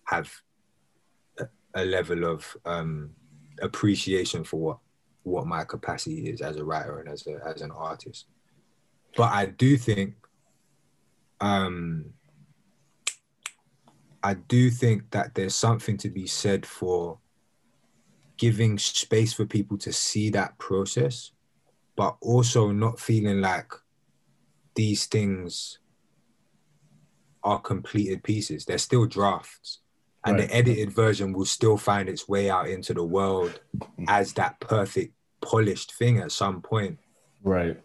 have 0.07 0.31
a, 1.39 1.47
a 1.75 1.85
level 1.85 2.25
of 2.25 2.57
um, 2.65 3.11
appreciation 3.63 4.45
for 4.45 4.57
what 4.57 4.79
what 5.25 5.47
my 5.47 5.63
capacity 5.65 6.31
is 6.31 6.41
as 6.41 6.57
a 6.57 6.65
writer 6.65 7.01
and 7.01 7.09
as 7.09 7.27
a 7.27 7.39
as 7.47 7.61
an 7.63 7.71
artist. 7.71 8.27
But 9.17 9.33
I 9.33 9.47
do 9.47 9.77
think 9.77 10.15
um, 11.41 12.07
I 14.23 14.35
do 14.35 14.71
think 14.71 15.11
that 15.11 15.35
there's 15.35 15.55
something 15.55 15.97
to 15.99 16.11
be 16.11 16.27
said 16.27 16.67
for 16.67 17.19
giving 18.37 18.79
space 18.79 19.33
for 19.33 19.47
people 19.47 19.77
to 19.79 19.93
see 19.93 20.31
that 20.31 20.57
process 20.59 21.33
but 21.99 22.17
also 22.21 22.71
not 22.71 23.01
feeling 23.01 23.41
like 23.41 23.73
these 24.77 25.07
things 25.07 25.81
are 27.43 27.59
completed 27.59 28.23
pieces. 28.23 28.65
They're 28.65 28.79
still 28.79 29.05
drafts. 29.05 29.81
And 30.29 30.39
Right. 30.39 30.49
the 30.49 30.55
edited 30.55 30.93
version 30.93 31.33
will 31.33 31.47
still 31.47 31.79
find 31.79 32.07
its 32.07 32.29
way 32.29 32.51
out 32.51 32.69
into 32.69 32.93
the 32.93 33.03
world 33.03 33.61
as 34.09 34.35
that 34.35 34.61
perfect, 34.61 35.15
polished 35.41 35.95
thing 35.95 36.19
at 36.19 36.33
some 36.33 36.61
point. 36.61 36.99
Right. 37.43 37.81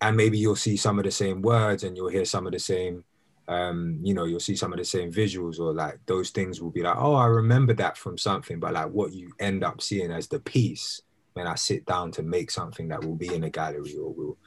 And 0.00 0.16
maybe 0.16 0.38
you'll 0.38 0.56
see 0.56 0.78
some 0.78 0.98
of 0.98 1.04
the 1.04 1.10
same 1.10 1.42
words 1.42 1.84
and 1.84 1.94
you'll 1.96 2.08
hear 2.08 2.24
some 2.24 2.46
of 2.46 2.52
the 2.52 2.58
same, 2.58 3.04
um, 3.46 3.98
you 4.02 4.14
know, 4.14 4.24
you'll 4.24 4.40
see 4.40 4.56
some 4.56 4.72
of 4.72 4.78
the 4.78 4.84
same 4.86 5.12
visuals 5.12 5.60
or 5.60 5.74
like 5.74 5.98
those 6.06 6.30
things 6.30 6.62
will 6.62 6.70
be 6.70 6.82
like, 6.82 6.96
oh, 6.96 7.14
I 7.14 7.26
remember 7.26 7.74
that 7.74 7.98
from 7.98 8.16
something. 8.16 8.58
But 8.58 8.72
like 8.72 8.88
what 8.88 9.12
you 9.12 9.30
end 9.38 9.62
up 9.62 9.82
seeing 9.82 10.10
as 10.10 10.28
the 10.28 10.40
piece 10.40 11.02
when 11.34 11.46
I 11.46 11.56
sit 11.56 11.84
down 11.84 12.10
to 12.12 12.22
make 12.22 12.50
something 12.50 12.88
that 12.88 13.04
will 13.04 13.16
be 13.16 13.34
in 13.34 13.44
a 13.44 13.50
gallery 13.50 13.96
or 13.96 14.14
will 14.14 14.38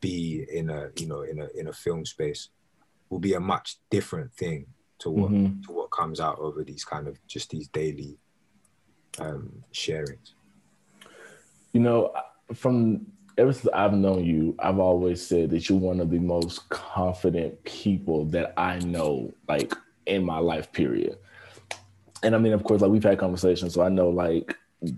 be 0.00 0.46
in 0.48 0.70
a, 0.70 0.90
you 0.96 1.08
know, 1.08 1.22
in 1.22 1.40
a 1.40 1.48
in 1.58 1.66
a 1.66 1.72
film 1.72 2.04
space 2.06 2.48
will 3.08 3.18
be 3.18 3.34
a 3.34 3.40
much 3.40 3.78
different 3.90 4.32
thing 4.32 4.66
to 5.00 5.10
what 5.10 5.30
Mhm. 5.30 5.64
to 5.66 5.72
what 5.72 5.90
comes 5.90 6.20
out 6.20 6.38
over 6.38 6.62
these 6.64 6.84
kind 6.84 7.08
of 7.08 7.18
just 7.26 7.50
these 7.50 7.68
daily 7.68 8.18
um 9.18 9.64
sharings. 9.72 10.34
You 11.72 11.80
know, 11.80 12.12
from 12.54 13.06
ever 13.38 13.52
since 13.52 13.72
I've 13.72 13.94
known 13.94 14.24
you, 14.24 14.54
I've 14.58 14.78
always 14.78 15.24
said 15.24 15.50
that 15.50 15.68
you're 15.68 15.78
one 15.78 16.00
of 16.00 16.10
the 16.10 16.18
most 16.18 16.68
confident 16.68 17.62
people 17.64 18.24
that 18.26 18.52
I 18.56 18.78
know, 18.80 19.32
like 19.48 19.72
in 20.06 20.24
my 20.24 20.38
life, 20.38 20.72
period. 20.72 21.18
And 22.22 22.34
I 22.34 22.38
mean, 22.38 22.52
of 22.52 22.64
course, 22.64 22.82
like 22.82 22.90
we've 22.90 23.02
had 23.02 23.18
conversations, 23.18 23.74
so 23.74 23.82
I 23.82 23.88
know 23.88 24.10
like 24.10 24.54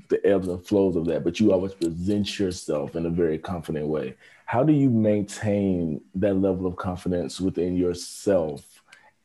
the 0.08 0.24
ebbs 0.24 0.48
and 0.48 0.64
flows 0.64 0.96
of 0.96 1.04
that, 1.06 1.24
but 1.24 1.40
you 1.40 1.52
always 1.52 1.74
present 1.74 2.38
yourself 2.38 2.96
in 2.96 3.06
a 3.06 3.10
very 3.10 3.38
confident 3.38 3.86
way. 3.86 4.14
How 4.46 4.62
do 4.64 4.72
you 4.72 4.90
maintain 4.90 6.00
that 6.16 6.34
level 6.34 6.66
of 6.66 6.76
confidence 6.76 7.40
within 7.40 7.76
yourself? 7.76 8.71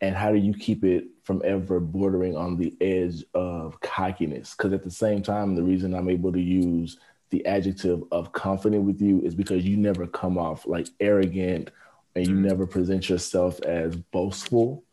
And 0.01 0.15
how 0.15 0.31
do 0.31 0.37
you 0.37 0.53
keep 0.53 0.83
it 0.83 1.05
from 1.23 1.41
ever 1.43 1.79
bordering 1.79 2.37
on 2.37 2.55
the 2.55 2.75
edge 2.81 3.23
of 3.33 3.79
cockiness? 3.81 4.53
Because 4.55 4.73
at 4.73 4.83
the 4.83 4.91
same 4.91 5.21
time, 5.23 5.55
the 5.55 5.63
reason 5.63 5.93
I'm 5.95 6.09
able 6.09 6.31
to 6.31 6.41
use 6.41 6.97
the 7.29 7.45
adjective 7.45 8.03
of 8.11 8.31
confident 8.31 8.83
with 8.83 9.01
you 9.01 9.21
is 9.21 9.35
because 9.35 9.65
you 9.65 9.75
never 9.75 10.07
come 10.07 10.37
off 10.37 10.65
like 10.67 10.87
arrogant 10.99 11.71
and 12.15 12.27
you 12.27 12.35
never 12.35 12.65
present 12.65 13.09
yourself 13.09 13.59
as 13.63 13.95
boastful. 13.95 14.83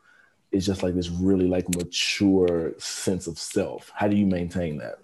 It's 0.52 0.66
just 0.66 0.82
like 0.82 0.94
this 0.94 1.08
really 1.10 1.46
like 1.48 1.68
mature 1.74 2.72
sense 2.78 3.26
of 3.26 3.38
self. 3.38 3.92
How 3.94 4.08
do 4.08 4.16
you 4.16 4.26
maintain 4.26 4.78
that? 4.78 4.98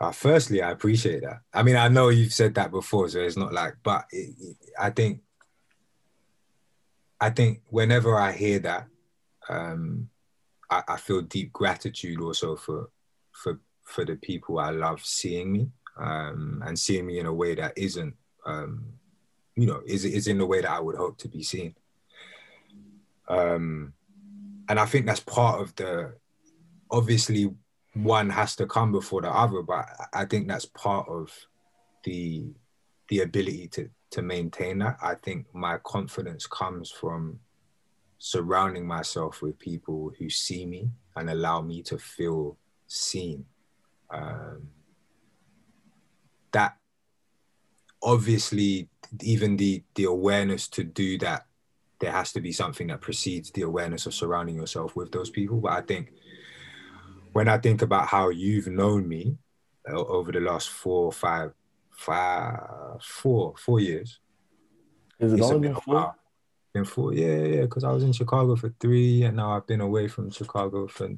Uh, 0.00 0.12
firstly, 0.12 0.62
I 0.62 0.70
appreciate 0.70 1.22
that. 1.22 1.40
I 1.52 1.62
mean, 1.64 1.74
I 1.76 1.88
know 1.88 2.08
you've 2.08 2.32
said 2.32 2.54
that 2.54 2.70
before, 2.70 3.08
so 3.08 3.18
it's 3.20 3.36
not 3.36 3.52
like, 3.52 3.74
but 3.82 4.06
it, 4.12 4.34
it- 4.40 4.56
I 4.78 4.90
think, 4.90 5.22
I 7.20 7.30
think 7.30 7.62
whenever 7.68 8.18
I 8.18 8.32
hear 8.32 8.58
that, 8.60 8.86
um, 9.48 10.08
I, 10.70 10.82
I 10.88 10.96
feel 10.96 11.22
deep 11.22 11.52
gratitude 11.52 12.20
also 12.20 12.56
for, 12.56 12.90
for, 13.32 13.60
for 13.84 14.04
the 14.04 14.16
people 14.16 14.58
I 14.58 14.70
love 14.70 15.04
seeing 15.04 15.52
me, 15.52 15.70
um, 15.98 16.62
and 16.66 16.78
seeing 16.78 17.06
me 17.06 17.18
in 17.18 17.26
a 17.26 17.32
way 17.32 17.54
that 17.54 17.76
isn't, 17.76 18.14
um, 18.46 18.84
you 19.56 19.66
know, 19.66 19.82
is 19.86 20.04
is 20.04 20.28
in 20.28 20.38
the 20.38 20.46
way 20.46 20.60
that 20.60 20.70
I 20.70 20.78
would 20.78 20.94
hope 20.94 21.18
to 21.18 21.28
be 21.28 21.42
seen. 21.42 21.74
Um, 23.28 23.92
and 24.68 24.78
I 24.78 24.86
think 24.86 25.06
that's 25.06 25.20
part 25.20 25.60
of 25.60 25.74
the, 25.74 26.14
obviously 26.90 27.50
one 27.94 28.30
has 28.30 28.54
to 28.56 28.66
come 28.66 28.92
before 28.92 29.22
the 29.22 29.30
other 29.30 29.62
but 29.62 29.86
i 30.12 30.24
think 30.24 30.46
that's 30.46 30.66
part 30.66 31.08
of 31.08 31.30
the 32.04 32.46
the 33.08 33.20
ability 33.20 33.68
to 33.68 33.90
to 34.10 34.22
maintain 34.22 34.78
that. 34.78 34.96
I 35.02 35.14
think 35.14 35.46
my 35.54 35.78
confidence 35.84 36.46
comes 36.46 36.90
from 36.90 37.40
surrounding 38.18 38.86
myself 38.86 39.42
with 39.42 39.58
people 39.58 40.12
who 40.18 40.30
see 40.30 40.66
me 40.66 40.90
and 41.16 41.28
allow 41.28 41.60
me 41.60 41.82
to 41.82 41.98
feel 41.98 42.56
seen. 42.86 43.44
Um, 44.10 44.68
that 46.52 46.76
obviously 48.02 48.88
even 49.22 49.56
the 49.56 49.82
the 49.94 50.04
awareness 50.04 50.68
to 50.68 50.84
do 50.84 51.18
that 51.18 51.46
there 52.00 52.12
has 52.12 52.32
to 52.32 52.40
be 52.40 52.52
something 52.52 52.86
that 52.86 53.00
precedes 53.00 53.50
the 53.50 53.62
awareness 53.62 54.06
of 54.06 54.14
surrounding 54.14 54.54
yourself 54.54 54.94
with 54.94 55.10
those 55.10 55.30
people. 55.30 55.58
But 55.60 55.72
i 55.72 55.80
think 55.80 56.12
when 57.32 57.48
I 57.48 57.58
think 57.58 57.82
about 57.82 58.08
how 58.08 58.30
you've 58.30 58.66
known 58.66 59.06
me 59.08 59.36
over 59.88 60.32
the 60.32 60.40
last 60.40 60.70
four, 60.70 61.06
or 61.06 61.12
five, 61.12 61.52
five, 61.98 63.02
four, 63.02 63.54
four 63.58 63.80
years, 63.80 64.20
Is 65.18 65.32
it 65.32 65.40
it's 65.40 65.46
only 65.46 65.60
been 65.68 65.72
been 65.72 65.80
four? 65.82 65.94
while. 65.94 66.14
Been 66.72 66.84
four, 66.84 67.12
yeah, 67.12 67.42
yeah, 67.54 67.60
because 67.62 67.82
I 67.82 67.90
was 67.90 68.04
in 68.04 68.12
Chicago 68.12 68.54
for 68.54 68.72
three, 68.78 69.24
and 69.24 69.36
now 69.36 69.56
I've 69.56 69.66
been 69.66 69.80
away 69.80 70.06
from 70.06 70.30
Chicago 70.30 70.86
for 70.86 71.08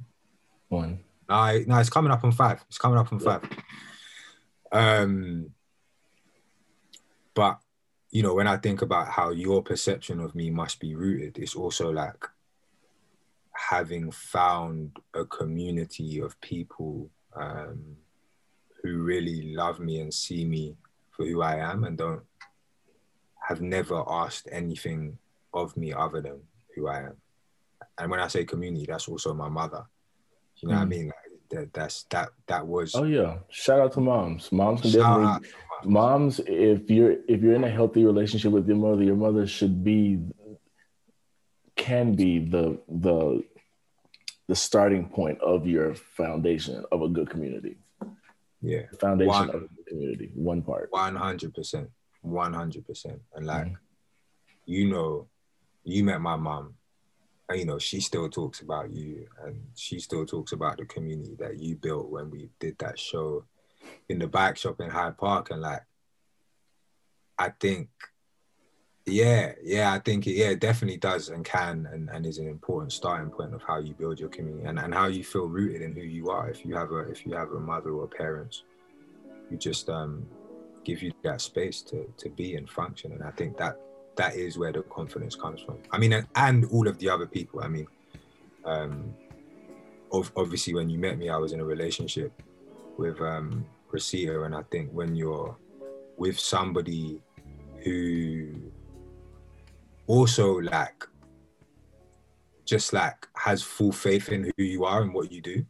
One. 0.68 1.00
no, 1.28 1.58
no, 1.66 1.78
it's 1.78 1.90
coming 1.90 2.10
up 2.12 2.24
on 2.24 2.32
five. 2.32 2.64
It's 2.68 2.78
coming 2.78 2.98
up 2.98 3.12
on 3.12 3.18
five. 3.20 3.42
Um, 4.72 5.50
but 7.34 7.58
you 8.10 8.22
know, 8.22 8.34
when 8.34 8.46
I 8.46 8.56
think 8.56 8.80
about 8.82 9.08
how 9.08 9.30
your 9.30 9.62
perception 9.62 10.18
of 10.20 10.34
me 10.34 10.50
must 10.50 10.80
be 10.80 10.94
rooted, 10.94 11.38
it's 11.38 11.54
also 11.54 11.90
like 11.92 12.24
having 13.52 14.10
found 14.10 14.96
a 15.14 15.24
community 15.26 16.20
of 16.20 16.40
people 16.40 17.10
um, 17.36 17.96
who 18.82 19.02
really 19.02 19.54
love 19.54 19.80
me 19.80 20.00
and 20.00 20.12
see 20.12 20.44
me 20.44 20.76
for 21.10 21.26
who 21.26 21.42
I 21.42 21.56
am 21.56 21.84
and 21.84 21.96
don't 21.98 22.22
have 23.48 23.60
never 23.60 24.02
asked 24.08 24.48
anything 24.52 25.18
of 25.54 25.76
me 25.76 25.92
other 25.92 26.20
than 26.20 26.40
who 26.74 26.88
I 26.88 27.00
am. 27.00 27.16
And 27.98 28.10
when 28.10 28.20
I 28.20 28.28
say 28.28 28.44
community, 28.44 28.86
that's 28.88 29.08
also 29.08 29.34
my 29.34 29.48
mother. 29.48 29.84
You 30.56 30.68
know 30.68 30.74
what 30.76 30.82
I 30.82 30.84
Mm. 30.84 30.88
mean? 30.88 31.06
Like 31.06 31.14
that, 31.50 31.72
that's 31.72 32.04
that 32.10 32.28
that 32.46 32.66
was 32.66 32.94
Oh 32.94 33.04
yeah. 33.04 33.38
Shout 33.48 33.80
out 33.80 33.92
to 33.94 34.00
moms. 34.00 34.52
Moms 34.52 34.82
can 34.82 34.92
definitely 34.92 35.24
out 35.24 35.42
moms 35.84 36.40
if 36.46 36.90
you're 36.90 37.16
if 37.26 37.42
you're 37.42 37.54
in 37.54 37.64
a 37.64 37.70
healthy 37.70 38.04
relationship 38.04 38.52
with 38.52 38.68
your 38.68 38.76
mother 38.76 39.02
your 39.02 39.16
mother 39.16 39.46
should 39.46 39.82
be 39.82 40.20
can 41.76 42.14
be 42.14 42.38
the 42.38 42.78
the 42.88 43.42
the 44.48 44.54
starting 44.54 45.08
point 45.08 45.40
of 45.40 45.66
your 45.66 45.94
foundation 45.94 46.84
of 46.92 47.00
a 47.02 47.08
good 47.08 47.30
community 47.30 47.78
yeah. 48.62 48.82
the 48.90 48.96
foundation 48.96 49.28
One. 49.28 49.50
of 49.50 49.60
good 49.76 49.86
community 49.86 50.30
one 50.34 50.62
part 50.62 50.88
One 50.90 51.16
hundred 51.16 51.54
percent, 51.54 51.90
one 52.22 52.52
hundred 52.52 52.86
percent, 52.86 53.20
and 53.34 53.46
like, 53.46 53.66
Mhm. 53.66 53.76
you 54.66 54.88
know, 54.88 55.28
you 55.84 56.04
met 56.04 56.20
my 56.20 56.36
mom, 56.36 56.74
and 57.48 57.58
you 57.58 57.64
know 57.64 57.78
she 57.78 58.00
still 58.00 58.28
talks 58.28 58.60
about 58.60 58.90
you, 58.90 59.26
and 59.44 59.60
she 59.74 59.98
still 59.98 60.26
talks 60.26 60.52
about 60.52 60.76
the 60.78 60.84
community 60.84 61.34
that 61.38 61.58
you 61.58 61.76
built 61.76 62.08
when 62.10 62.30
we 62.30 62.50
did 62.58 62.76
that 62.78 62.98
show 62.98 63.44
in 64.08 64.18
the 64.18 64.26
bike 64.26 64.56
shop 64.58 64.80
in 64.80 64.90
Hyde 64.90 65.16
Park, 65.16 65.50
and 65.50 65.62
like, 65.62 65.82
I 67.38 67.48
think, 67.48 67.88
yeah, 69.10 69.52
yeah, 69.62 69.92
I 69.92 69.98
think 69.98 70.26
it, 70.26 70.32
yeah, 70.32 70.50
it 70.50 70.60
definitely 70.60 70.98
does 70.98 71.28
and 71.28 71.44
can 71.44 71.88
and, 71.92 72.08
and 72.10 72.26
is 72.26 72.38
an 72.38 72.48
important 72.48 72.92
starting 72.92 73.30
point 73.30 73.54
of 73.54 73.62
how 73.62 73.78
you 73.78 73.94
build 73.94 74.18
your 74.18 74.28
community 74.28 74.66
and, 74.66 74.78
and 74.78 74.94
how 74.94 75.06
you 75.06 75.24
feel 75.24 75.46
rooted 75.46 75.82
in 75.82 75.94
who 75.94 76.02
you 76.02 76.30
are. 76.30 76.48
If 76.48 76.64
you 76.64 76.74
have 76.76 76.92
a 76.92 77.00
if 77.00 77.26
you 77.26 77.34
have 77.34 77.50
a 77.52 77.60
mother 77.60 77.90
or 77.90 78.06
parents, 78.06 78.64
you 79.50 79.56
just 79.56 79.88
um 79.90 80.26
give 80.84 81.02
you 81.02 81.12
that 81.22 81.40
space 81.40 81.82
to 81.82 82.12
to 82.16 82.28
be 82.30 82.54
and 82.54 82.68
function 82.68 83.12
and 83.12 83.22
i 83.22 83.30
think 83.32 83.56
that 83.56 83.76
that 84.16 84.34
is 84.34 84.58
where 84.58 84.72
the 84.72 84.82
confidence 84.82 85.34
comes 85.34 85.60
from 85.60 85.78
i 85.92 85.98
mean 85.98 86.12
and, 86.12 86.26
and 86.36 86.64
all 86.66 86.88
of 86.88 86.98
the 86.98 87.08
other 87.08 87.26
people 87.26 87.60
i 87.62 87.68
mean 87.68 87.86
um 88.64 89.14
ov- 90.12 90.32
obviously 90.36 90.74
when 90.74 90.88
you 90.88 90.98
met 90.98 91.18
me 91.18 91.28
i 91.28 91.36
was 91.36 91.52
in 91.52 91.60
a 91.60 91.64
relationship 91.64 92.32
with 92.96 93.20
um 93.20 93.64
Rosita, 93.90 94.42
and 94.42 94.54
i 94.54 94.62
think 94.70 94.90
when 94.90 95.14
you're 95.14 95.56
with 96.16 96.38
somebody 96.38 97.20
who 97.82 98.52
also 100.10 100.58
like 100.58 101.04
just 102.64 102.92
like 102.92 103.26
has 103.36 103.62
full 103.62 103.92
faith 103.92 104.28
in 104.30 104.50
who 104.56 104.62
you 104.64 104.84
are 104.84 105.02
and 105.02 105.14
what 105.14 105.30
you 105.30 105.40
do. 105.40 105.64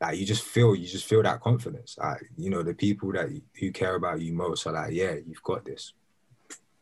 Like 0.00 0.18
you 0.18 0.26
just 0.26 0.44
feel 0.44 0.74
you 0.76 0.86
just 0.86 1.06
feel 1.06 1.22
that 1.24 1.40
confidence. 1.40 1.96
Like 1.98 2.22
you 2.36 2.48
know 2.50 2.62
the 2.62 2.74
people 2.74 3.12
that 3.12 3.28
who 3.58 3.72
care 3.72 3.96
about 3.96 4.20
you 4.20 4.32
most 4.32 4.66
are 4.66 4.72
like 4.72 4.92
yeah 4.92 5.14
you've 5.26 5.42
got 5.42 5.64
this. 5.64 5.92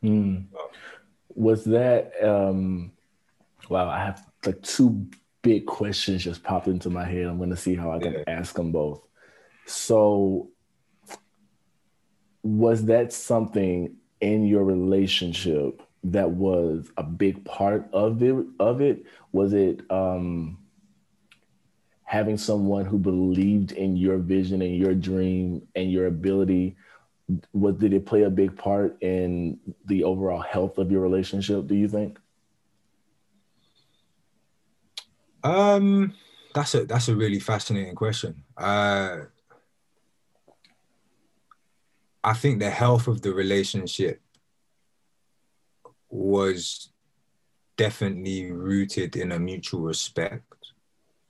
Mm. 0.03 0.45
was 1.29 1.63
that 1.63 2.11
um 2.23 2.91
wow 3.69 3.89
i 3.89 3.97
have 3.97 4.23
like 4.45 4.61
two 4.61 5.07
big 5.41 5.65
questions 5.65 6.23
just 6.23 6.43
popped 6.43 6.67
into 6.67 6.89
my 6.91 7.05
head. 7.05 7.25
I'm 7.25 7.37
going 7.37 7.49
to 7.49 7.55
see 7.57 7.75
how 7.75 7.91
i 7.91 7.99
can 7.99 8.13
Yeah. 8.13 8.23
ask 8.27 8.53
them 8.55 8.71
both. 8.71 9.01
So 9.65 10.49
was 12.43 12.85
that 12.85 13.11
something 13.11 13.95
in 14.21 14.45
your 14.45 14.63
relationship 14.63 15.81
that 16.11 16.29
was 16.29 16.89
a 16.97 17.03
big 17.03 17.43
part 17.45 17.87
of 17.93 18.21
it 18.21 18.45
of 18.59 18.81
it 18.81 19.05
was 19.31 19.53
it 19.53 19.81
um 19.89 20.57
having 22.03 22.37
someone 22.37 22.85
who 22.85 22.97
believed 22.99 23.71
in 23.71 23.97
your 23.97 24.17
vision 24.17 24.61
and 24.61 24.77
your 24.77 24.93
dream 24.93 25.67
and 25.75 25.91
your 25.91 26.05
ability 26.07 26.75
what 27.51 27.79
did 27.79 27.93
it 27.93 28.05
play 28.05 28.23
a 28.23 28.29
big 28.29 28.55
part 28.55 29.01
in 29.01 29.59
the 29.85 30.03
overall 30.03 30.41
health 30.41 30.77
of 30.77 30.91
your 30.91 31.01
relationship? 31.01 31.67
Do 31.67 31.75
you 31.75 31.87
think? 31.87 32.19
Um, 35.43 36.13
that's 36.53 36.75
a 36.75 36.85
that's 36.85 37.07
a 37.07 37.15
really 37.15 37.39
fascinating 37.39 37.95
question. 37.95 38.43
Uh, 38.57 39.21
I 42.23 42.33
think 42.33 42.59
the 42.59 42.69
health 42.69 43.07
of 43.07 43.21
the 43.21 43.33
relationship 43.33 44.21
was 46.15 46.89
definitely 47.77 48.51
rooted 48.51 49.15
in 49.15 49.31
a 49.31 49.39
mutual 49.39 49.81
respect, 49.81 50.43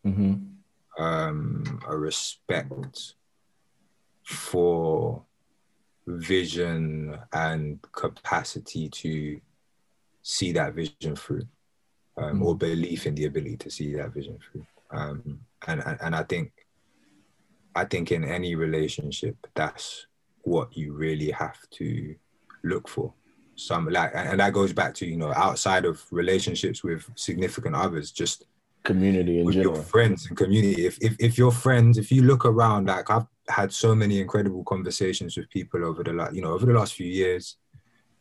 Mm-hmm. 0.06 1.04
um, 1.04 1.80
a 1.88 1.98
respect 1.98 3.16
for 4.24 5.24
vision 6.06 7.18
and 7.34 7.82
capacity 7.92 8.88
to 8.90 9.42
see 10.22 10.52
that 10.52 10.76
vision 10.76 11.16
through, 11.16 11.48
um, 12.18 12.44
or 12.44 12.56
belief 12.56 13.08
in 13.08 13.16
the 13.16 13.26
ability 13.26 13.58
to 13.58 13.72
see 13.72 13.96
that 13.96 14.14
vision 14.14 14.38
through. 14.38 14.66
Um, 14.92 15.40
and, 15.68 15.82
and 15.84 15.98
and 16.02 16.16
I 16.16 16.22
think, 16.22 16.52
I 17.74 17.86
think 17.86 18.12
in 18.12 18.24
any 18.24 18.54
relationship, 18.54 19.36
that's 19.56 20.06
what 20.44 20.78
you 20.78 20.94
really 20.94 21.32
have 21.32 21.58
to 21.72 22.16
look 22.64 22.88
for. 22.88 23.12
Some 23.56 23.88
like, 23.90 24.12
and 24.14 24.40
that 24.42 24.52
goes 24.54 24.74
back 24.74 24.94
to 24.96 25.06
you 25.06 25.18
know 25.18 25.32
outside 25.34 25.86
of 25.86 26.04
relationships 26.12 26.84
with 26.84 27.10
significant 27.16 27.76
others, 27.76 28.12
just 28.12 28.44
Community 28.84 29.40
in 29.40 29.46
with 29.46 29.56
general. 29.56 29.76
your 29.76 29.84
friends 29.84 30.28
and 30.28 30.38
community. 30.38 30.86
If, 30.86 30.98
if 31.02 31.16
if 31.20 31.38
your 31.38 31.52
friends, 31.52 31.98
if 31.98 32.12
you 32.12 32.22
look 32.24 32.46
around, 32.46 32.88
like 32.88 33.10
I've 33.10 33.26
had 33.48 33.72
so 33.74 33.96
many 33.96 34.20
incredible 34.20 34.64
conversations 34.64 35.38
with 35.38 35.50
people 35.50 35.84
over 35.86 36.04
the 36.04 36.14
last, 36.14 36.36
you 36.36 36.42
know, 36.42 36.52
over 36.52 36.66
the 36.66 36.74
last 36.74 36.94
few 36.94 37.08
years, 37.08 37.58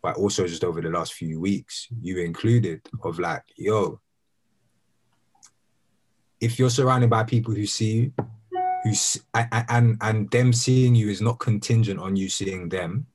but 0.02 0.16
also 0.16 0.46
just 0.46 0.64
over 0.64 0.80
the 0.80 0.88
last 0.90 1.14
few 1.14 1.40
weeks, 1.40 1.88
you 2.00 2.18
included, 2.18 2.80
of 3.02 3.18
like, 3.18 3.42
yo, 3.56 4.00
if 6.40 6.58
you're 6.58 6.70
surrounded 6.70 7.10
by 7.10 7.24
people 7.24 7.54
who 7.54 7.66
see 7.66 7.92
you, 7.94 8.12
who 8.84 8.90
s- 8.90 9.18
a- 9.34 9.48
a- 9.52 9.66
and 9.70 9.96
and 10.00 10.30
them 10.30 10.52
seeing 10.52 10.94
you 10.94 11.08
is 11.08 11.20
not 11.20 11.38
contingent 11.40 11.98
on 12.00 12.16
you 12.16 12.28
seeing 12.28 12.68
them, 12.68 13.06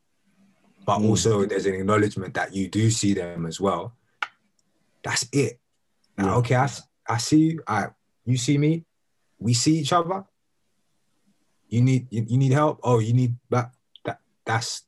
but 0.89 0.99
Mm. 1.01 1.09
also 1.09 1.45
there's 1.45 1.67
an 1.67 1.75
acknowledgement 1.75 2.33
that 2.33 2.49
you 2.57 2.67
do 2.67 2.89
see 2.89 3.13
them 3.13 3.45
as 3.45 3.61
well. 3.61 3.93
That's 5.03 5.23
it. 5.31 5.59
Yeah. 6.17 6.35
Okay, 6.37 6.55
I, 6.55 6.67
I 7.07 7.17
see 7.17 7.41
you. 7.47 7.63
I 7.67 7.87
you 8.25 8.37
see 8.37 8.57
me. 8.57 8.85
We 9.37 9.53
see 9.53 9.77
each 9.81 9.93
other. 9.93 10.25
You 11.69 11.81
need 11.81 12.07
you, 12.09 12.25
you 12.27 12.37
need 12.37 12.51
help. 12.51 12.79
Oh, 12.83 12.97
you 12.99 13.13
need 13.13 13.35
that. 13.51 13.71
That 14.05 14.19
that's 14.45 14.83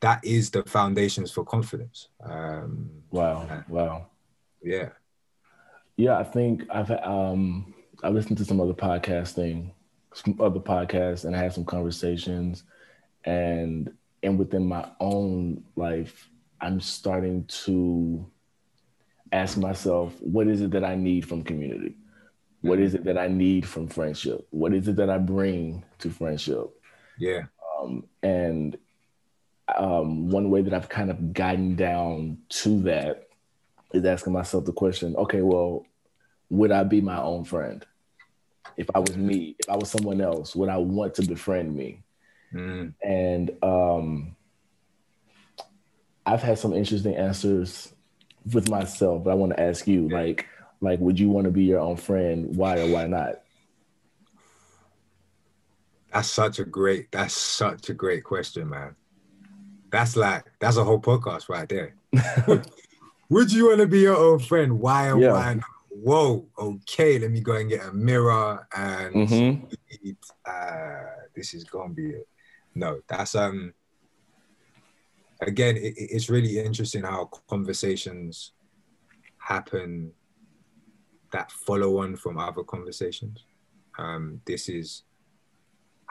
that 0.00 0.24
is 0.24 0.50
the 0.50 0.62
foundations 0.62 1.30
for 1.32 1.44
confidence. 1.44 2.08
Um, 2.22 2.90
Wow. 3.10 3.64
Wow. 3.68 4.06
yeah. 4.62 4.90
Yeah, 5.96 6.16
I 6.18 6.24
think 6.24 6.62
I've 6.70 6.90
um 6.92 7.74
I 8.04 8.08
listened 8.08 8.38
to 8.38 8.44
some 8.44 8.60
other 8.60 8.72
podcasting, 8.86 9.72
some 10.14 10.38
other 10.40 10.60
podcasts, 10.60 11.24
and 11.24 11.34
I 11.36 11.40
had 11.42 11.52
some 11.52 11.64
conversations, 11.66 12.62
and 13.24 13.90
and 14.22 14.38
within 14.38 14.66
my 14.66 14.88
own 15.00 15.64
life, 15.76 16.28
I'm 16.60 16.80
starting 16.80 17.44
to 17.64 18.26
ask 19.32 19.56
myself, 19.56 20.14
what 20.20 20.46
is 20.46 20.60
it 20.60 20.72
that 20.72 20.84
I 20.84 20.94
need 20.94 21.26
from 21.26 21.42
community? 21.42 21.96
What 22.62 22.78
is 22.78 22.94
it 22.94 23.04
that 23.04 23.16
I 23.16 23.28
need 23.28 23.66
from 23.66 23.88
friendship? 23.88 24.46
What 24.50 24.74
is 24.74 24.86
it 24.88 24.96
that 24.96 25.08
I 25.08 25.16
bring 25.16 25.84
to 26.00 26.10
friendship? 26.10 26.68
Yeah. 27.18 27.44
Um, 27.80 28.04
and 28.22 28.76
um, 29.76 30.28
one 30.28 30.50
way 30.50 30.62
that 30.62 30.74
I've 30.74 30.88
kind 30.88 31.10
of 31.10 31.32
gotten 31.32 31.76
down 31.76 32.38
to 32.50 32.82
that 32.82 33.28
is 33.94 34.04
asking 34.04 34.34
myself 34.34 34.64
the 34.64 34.72
question 34.72 35.16
okay, 35.16 35.40
well, 35.40 35.86
would 36.50 36.72
I 36.72 36.84
be 36.84 37.00
my 37.00 37.20
own 37.20 37.44
friend? 37.44 37.84
If 38.76 38.88
I 38.94 38.98
was 38.98 39.16
me, 39.16 39.56
if 39.58 39.68
I 39.68 39.76
was 39.76 39.90
someone 39.90 40.20
else, 40.20 40.54
would 40.54 40.68
I 40.68 40.76
want 40.76 41.14
to 41.14 41.22
befriend 41.22 41.74
me? 41.74 42.02
Mm, 42.54 42.94
And 43.02 43.50
um, 43.62 44.36
I've 46.26 46.42
had 46.42 46.58
some 46.58 46.72
interesting 46.74 47.14
answers 47.16 47.92
with 48.52 48.68
myself, 48.68 49.24
but 49.24 49.30
I 49.30 49.34
want 49.34 49.52
to 49.52 49.60
ask 49.60 49.86
you 49.86 50.08
like, 50.08 50.46
like, 50.80 50.98
would 51.00 51.18
you 51.20 51.28
want 51.28 51.44
to 51.44 51.50
be 51.50 51.64
your 51.64 51.80
own 51.80 51.96
friend? 51.96 52.56
Why 52.56 52.78
or 52.80 52.88
why 52.90 53.06
not? 53.06 53.40
that's 56.12 56.28
such 56.28 56.58
a 56.58 56.64
great. 56.64 57.12
That's 57.12 57.34
such 57.36 57.88
a 57.88 57.94
great 57.94 58.24
question, 58.24 58.68
man. 58.68 58.96
That's 59.92 60.16
like 60.16 60.44
that's 60.58 60.76
a 60.76 60.82
whole 60.84 60.98
podcast 61.00 61.48
right 61.48 61.68
there. 61.68 61.94
Would 63.28 63.52
you 63.52 63.68
want 63.68 63.78
to 63.80 63.86
be 63.86 64.00
your 64.00 64.16
own 64.16 64.40
friend? 64.40 64.80
Why 64.80 65.08
or 65.10 65.18
Yeah. 65.18 65.32
why 65.32 65.54
not? 65.54 65.64
Whoa, 65.88 66.48
okay, 66.58 67.18
let 67.20 67.30
me 67.30 67.40
go 67.40 67.52
and 67.54 67.68
get 67.68 67.86
a 67.86 67.92
mirror 67.92 68.66
and 68.74 69.14
Mhm. 69.14 69.72
Uh, 70.44 71.02
this 71.36 71.54
is 71.54 71.62
gonna 71.64 71.94
be 71.94 72.10
it. 72.10 72.28
No, 72.74 73.00
that's 73.08 73.34
um. 73.34 73.74
Again, 75.42 75.76
it, 75.76 75.96
it- 75.96 76.10
it's 76.12 76.28
really 76.30 76.58
interesting 76.58 77.02
how 77.02 77.30
conversations 77.48 78.52
happen 79.38 80.12
that 81.32 81.50
follow 81.50 81.98
on 82.02 82.16
from 82.16 82.38
other 82.38 82.62
conversations. 82.62 83.44
Um, 83.98 84.40
this 84.44 84.68
is 84.68 85.04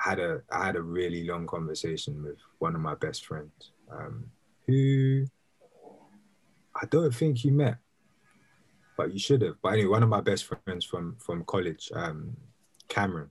I 0.04 0.10
had 0.10 0.20
a 0.20 0.42
I 0.52 0.66
had 0.68 0.76
a 0.76 0.82
really 0.82 1.26
long 1.26 1.46
conversation 1.48 2.24
with 2.24 2.38
one 2.60 2.76
of 2.76 2.82
my 2.82 2.96
best 2.96 3.26
friends, 3.26 3.72
um, 3.92 4.26
who 4.66 5.26
I 6.82 6.86
don't 6.86 7.14
think 7.14 7.44
you 7.44 7.52
met, 7.52 7.78
but 8.98 9.12
you 9.14 9.20
should 9.20 9.42
have. 9.42 9.56
But 9.62 9.74
anyway, 9.74 9.90
one 9.90 10.04
of 10.04 10.10
my 10.10 10.22
best 10.22 10.46
friends 10.46 10.86
from 10.86 11.18
from 11.20 11.44
college, 11.46 11.92
um, 11.94 12.36
Cameron. 12.88 13.30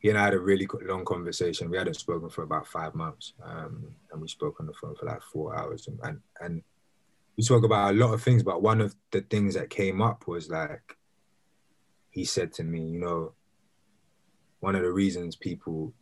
He 0.00 0.08
and 0.08 0.18
I 0.18 0.24
had 0.24 0.34
a 0.34 0.40
really 0.40 0.66
long 0.82 1.04
conversation. 1.04 1.70
We 1.70 1.76
hadn't 1.76 1.94
spoken 1.94 2.30
for 2.30 2.42
about 2.42 2.66
five 2.66 2.94
months, 2.94 3.34
um, 3.42 3.84
and 4.10 4.20
we 4.20 4.28
spoke 4.28 4.58
on 4.58 4.66
the 4.66 4.72
phone 4.72 4.94
for 4.94 5.06
like 5.06 5.22
four 5.22 5.56
hours, 5.56 5.88
and, 5.88 5.98
and 6.02 6.20
and 6.40 6.62
we 7.36 7.42
spoke 7.42 7.64
about 7.64 7.90
a 7.90 7.96
lot 7.96 8.14
of 8.14 8.22
things. 8.22 8.42
But 8.42 8.62
one 8.62 8.80
of 8.80 8.94
the 9.12 9.20
things 9.20 9.54
that 9.54 9.68
came 9.68 10.00
up 10.00 10.26
was 10.26 10.48
like, 10.48 10.96
he 12.10 12.24
said 12.24 12.52
to 12.54 12.64
me, 12.64 12.80
you 12.80 12.98
know, 12.98 13.34
one 14.60 14.74
of 14.74 14.82
the 14.82 14.90
reasons 14.90 15.36
people 15.36 15.92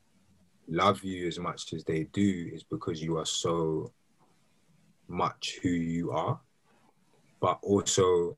love 0.69 1.03
you 1.03 1.27
as 1.27 1.41
much 1.41 1.73
as 1.73 1.83
they 1.85 2.05
do 2.05 2.51
is 2.53 2.63
because 2.63 3.03
you 3.03 3.19
are 3.19 3.27
so 3.27 3.93
much 5.09 5.59
who 5.63 5.71
you 5.71 6.13
are, 6.13 6.39
but 7.41 7.59
also 7.63 8.37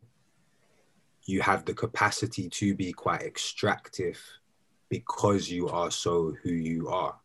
you 1.25 1.43
have 1.43 1.67
the 1.67 1.75
capacity 1.75 2.49
to 2.49 2.75
be 2.75 2.93
quite 2.93 3.23
extractive 3.23 4.19
because 4.91 5.49
you 5.49 5.69
are 5.69 5.91
so 5.91 6.35
who 6.43 6.51
you 6.51 6.89
are. 6.89 7.17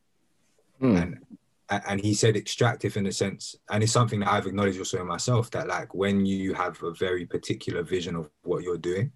Hmm. 0.79 0.95
And 0.95 1.25
and 1.67 1.99
he 1.99 2.13
said 2.13 2.37
extractive 2.37 2.95
in 2.95 3.07
a 3.07 3.11
sense, 3.11 3.55
and 3.71 3.81
it's 3.81 3.91
something 3.91 4.19
that 4.19 4.31
I've 4.31 4.45
acknowledged 4.45 4.77
also 4.77 5.01
in 5.01 5.07
myself 5.07 5.49
that 5.51 5.67
like 5.67 5.95
when 5.95 6.23
you 6.23 6.53
have 6.53 6.81
a 6.83 6.93
very 6.93 7.25
particular 7.25 7.81
vision 7.81 8.15
of 8.15 8.29
what 8.43 8.61
you're 8.61 8.77
doing, 8.77 9.11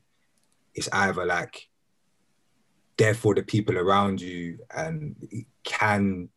it's 0.74 0.90
either 0.92 1.26
like 1.26 1.70
therefore 2.98 3.36
the 3.36 3.44
people 3.44 3.78
around 3.78 4.20
you 4.20 4.58
and 4.76 5.16
can 5.64 6.30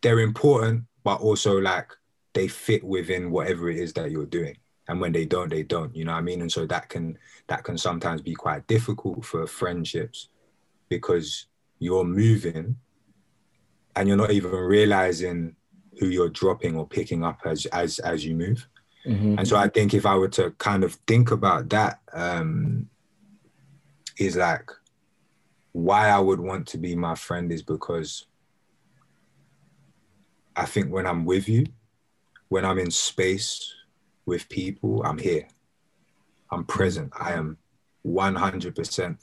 they're 0.00 0.20
important, 0.20 0.84
but 1.02 1.20
also 1.20 1.58
like 1.58 1.90
they 2.32 2.46
fit 2.46 2.84
within 2.84 3.32
whatever 3.32 3.68
it 3.68 3.78
is 3.78 3.92
that 3.94 4.12
you're 4.12 4.24
doing. 4.24 4.56
And 4.86 5.00
when 5.00 5.12
they 5.12 5.24
don't, 5.24 5.48
they 5.48 5.62
don't. 5.64 5.96
You 5.96 6.04
know 6.04 6.12
what 6.12 6.18
I 6.18 6.22
mean? 6.22 6.42
And 6.42 6.52
so 6.52 6.64
that 6.66 6.88
can 6.88 7.18
that 7.48 7.64
can 7.64 7.76
sometimes 7.76 8.22
be 8.22 8.34
quite 8.34 8.68
difficult 8.68 9.24
for 9.24 9.48
friendships 9.48 10.28
because 10.88 11.46
you're 11.78 12.04
moving 12.04 12.76
and 13.96 14.08
you're 14.08 14.16
not 14.16 14.32
even 14.32 14.50
realizing 14.50 15.56
who 15.98 16.08
you're 16.08 16.28
dropping 16.28 16.76
or 16.76 16.86
picking 16.86 17.24
up 17.24 17.40
as 17.44 17.66
as 17.66 17.98
as 18.00 18.24
you 18.24 18.34
move. 18.34 18.66
Mhm. 19.06 19.38
And 19.38 19.46
so 19.46 19.56
I 19.56 19.68
think 19.68 19.94
if 19.94 20.06
I 20.06 20.16
were 20.16 20.28
to 20.30 20.50
kind 20.52 20.82
of 20.82 20.94
think 21.06 21.30
about 21.30 21.68
that, 21.70 22.00
um, 22.12 22.88
is 24.18 24.36
like 24.36 24.70
why 25.72 26.08
I 26.08 26.18
would 26.18 26.40
want 26.40 26.68
to 26.68 26.78
be 26.78 26.94
my 26.94 27.14
friend 27.14 27.52
is 27.52 27.62
because 27.62 28.26
I 30.56 30.66
think 30.66 30.92
when 30.92 31.06
I'm 31.06 31.24
with 31.24 31.48
you, 31.48 31.66
when 32.48 32.64
I'm 32.64 32.78
in 32.78 32.90
space 32.90 33.74
with 34.24 34.48
people, 34.48 35.02
I'm 35.02 35.18
here. 35.18 35.48
I'm 36.50 36.64
present. 36.64 37.12
I 37.18 37.32
am 37.32 37.58
100%. 38.06 39.18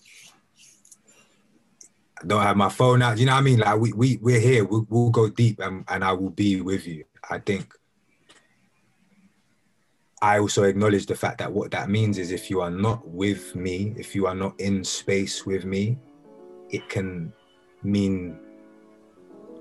I 2.21 2.27
don't 2.27 2.41
have 2.41 2.57
my 2.57 2.69
phone 2.69 3.01
out. 3.01 3.17
You 3.17 3.25
know 3.25 3.33
what 3.33 3.39
I 3.39 3.41
mean? 3.41 3.59
Like 3.59 3.79
we, 3.79 3.93
we, 3.93 4.17
we're 4.17 4.39
here. 4.39 4.63
We'll, 4.65 4.85
we'll 4.89 5.09
go 5.09 5.29
deep 5.29 5.59
and, 5.59 5.83
and 5.87 6.03
I 6.03 6.11
will 6.13 6.29
be 6.29 6.61
with 6.61 6.85
you. 6.87 7.05
I 7.29 7.39
think 7.39 7.73
I 10.21 10.37
also 10.39 10.63
acknowledge 10.63 11.07
the 11.07 11.15
fact 11.15 11.39
that 11.39 11.51
what 11.51 11.71
that 11.71 11.89
means 11.89 12.19
is 12.19 12.31
if 12.31 12.49
you 12.49 12.61
are 12.61 12.69
not 12.69 13.07
with 13.07 13.55
me, 13.55 13.95
if 13.97 14.13
you 14.13 14.27
are 14.27 14.35
not 14.35 14.59
in 14.59 14.83
space 14.83 15.45
with 15.45 15.65
me, 15.65 15.97
it 16.69 16.87
can 16.89 17.33
mean 17.83 18.39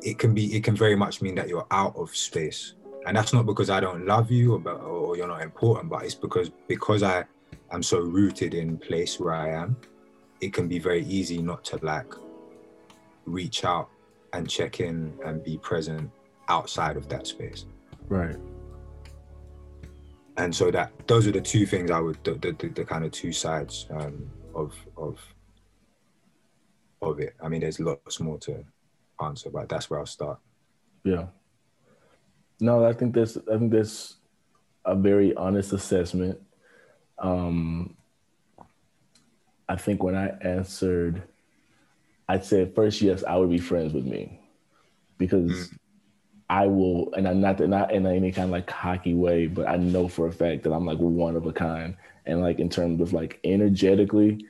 it 0.03 0.19
can 0.19 0.35
be 0.35 0.55
it 0.55 0.63
can 0.63 0.77
very 0.77 0.97
much 0.97 1.23
mean 1.23 1.35
that 1.35 1.49
you're 1.49 1.67
out 1.71 1.95
of 1.97 2.15
space 2.15 2.75
and 3.07 3.17
that's 3.17 3.33
not 3.33 3.47
because 3.47 3.71
i 3.71 3.81
don't 3.81 4.07
love 4.07 4.31
you 4.31 4.55
or, 4.55 4.71
or 4.71 5.17
you're 5.17 5.27
not 5.27 5.43
important 5.43 5.91
but 5.91 6.05
it's 6.05 6.15
because 6.15 6.51
because 6.69 7.03
i 7.03 7.25
am 7.73 7.83
so 7.83 7.99
rooted 7.99 8.55
in 8.55 8.77
place 8.79 9.19
where 9.19 9.35
i 9.35 9.49
am 9.51 9.77
it 10.41 10.53
can 10.53 10.69
be 10.69 10.79
very 10.79 11.05
easy 11.05 11.39
not 11.39 11.65
to 11.65 11.79
like 11.83 12.13
reach 13.31 13.65
out 13.65 13.89
and 14.33 14.49
check 14.49 14.81
in 14.81 15.13
and 15.25 15.43
be 15.43 15.59
present 15.59 16.11
outside 16.49 16.97
of 16.97 17.09
that 17.09 17.27
space 17.27 17.67
Right. 18.09 18.37
and 20.37 20.55
so 20.55 20.71
that 20.71 20.93
those 21.07 21.27
are 21.27 21.33
the 21.33 21.41
two 21.41 21.65
things 21.67 21.91
i 21.91 22.01
would 22.01 22.19
the, 22.25 22.35
the, 22.35 22.69
the, 22.69 22.85
kind 22.85 23.05
of 23.05 23.13
two 23.13 23.33
sides 23.33 23.87
um, 23.91 24.29
of 24.55 24.75
of 24.97 25.19
of 27.03 27.21
it 27.21 27.35
i 27.43 27.49
mean 27.49 27.61
there's 27.61 27.81
lots 27.81 28.21
more 28.21 28.39
to 28.39 28.65
answer 29.23 29.51
but 29.51 29.69
that's 29.69 29.89
where 29.91 30.01
i'll 30.01 30.07
start 30.07 30.39
Yeah. 31.05 31.27
No, 32.63 32.85
I 32.85 32.93
think 32.93 33.15
that's 33.15 33.39
I 33.51 33.57
think 33.59 33.73
that's 33.73 34.17
a 34.85 34.95
very 34.95 35.35
honest 35.35 35.73
assessment. 35.73 36.39
Um, 37.19 37.97
I 39.67 39.77
think 39.77 40.03
when 40.03 40.15
I 40.15 40.29
answered, 40.43 41.23
I 42.31 42.39
said 42.39 42.77
first, 42.77 43.03
yes, 43.03 43.25
I 43.25 43.37
would 43.37 43.51
be 43.51 43.59
friends 43.59 43.93
with 43.93 44.07
me 44.07 44.39
because 45.19 45.51
mm. 45.51 45.77
I 46.49 46.69
will, 46.69 47.13
and 47.15 47.27
I'm 47.27 47.41
not 47.41 47.59
not 47.59 47.91
in 47.93 48.07
any 48.07 48.31
kind 48.31 48.45
of 48.45 48.53
like 48.53 48.69
cocky 48.69 49.15
way, 49.15 49.49
but 49.49 49.69
I 49.69 49.77
know 49.77 50.07
for 50.07 50.29
a 50.29 50.33
fact 50.33 50.63
that 50.63 50.73
I'm 50.73 50.87
like 50.87 50.99
one 50.99 51.35
of 51.35 51.47
a 51.47 51.53
kind, 51.53 51.97
and 52.27 52.41
like 52.41 52.61
in 52.61 52.69
terms 52.69 53.01
of 53.01 53.13
like 53.13 53.41
energetically, 53.43 54.47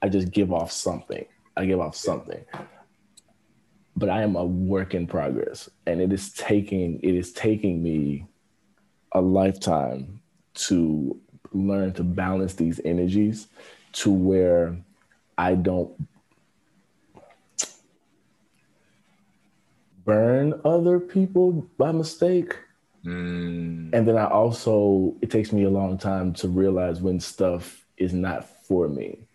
I 0.00 0.08
just 0.08 0.30
give 0.30 0.52
off 0.52 0.70
something. 0.70 1.26
I 1.56 1.64
give 1.66 1.80
off 1.80 1.96
something. 1.96 2.44
But 3.96 4.08
I 4.08 4.22
am 4.22 4.36
a 4.36 4.44
work 4.44 4.94
in 4.94 5.08
progress, 5.08 5.68
and 5.84 6.00
it 6.00 6.12
is 6.12 6.32
taking 6.32 7.00
it 7.02 7.16
is 7.16 7.32
taking 7.32 7.82
me 7.82 8.24
a 9.10 9.20
lifetime 9.20 10.20
to 10.68 11.20
learn 11.52 11.92
to 11.94 12.04
balance 12.04 12.54
these 12.54 12.80
energies 12.84 13.48
to 13.94 14.12
where 14.12 14.76
I 15.36 15.56
don't 15.56 15.92
burn 20.06 20.58
other 20.64 20.98
people 20.98 21.68
by 21.76 21.92
mistake. 21.92 22.56
Mm, 23.04 23.90
And 23.92 24.08
then 24.08 24.16
I 24.16 24.26
also, 24.26 25.14
it 25.20 25.30
takes 25.30 25.52
me 25.52 25.64
a 25.64 25.70
long 25.70 25.98
time 25.98 26.32
to 26.34 26.48
realize 26.48 27.02
when 27.02 27.20
stuff 27.20 27.84
is 27.98 28.14
not 28.14 28.48
for 28.66 28.88
me 28.88 29.26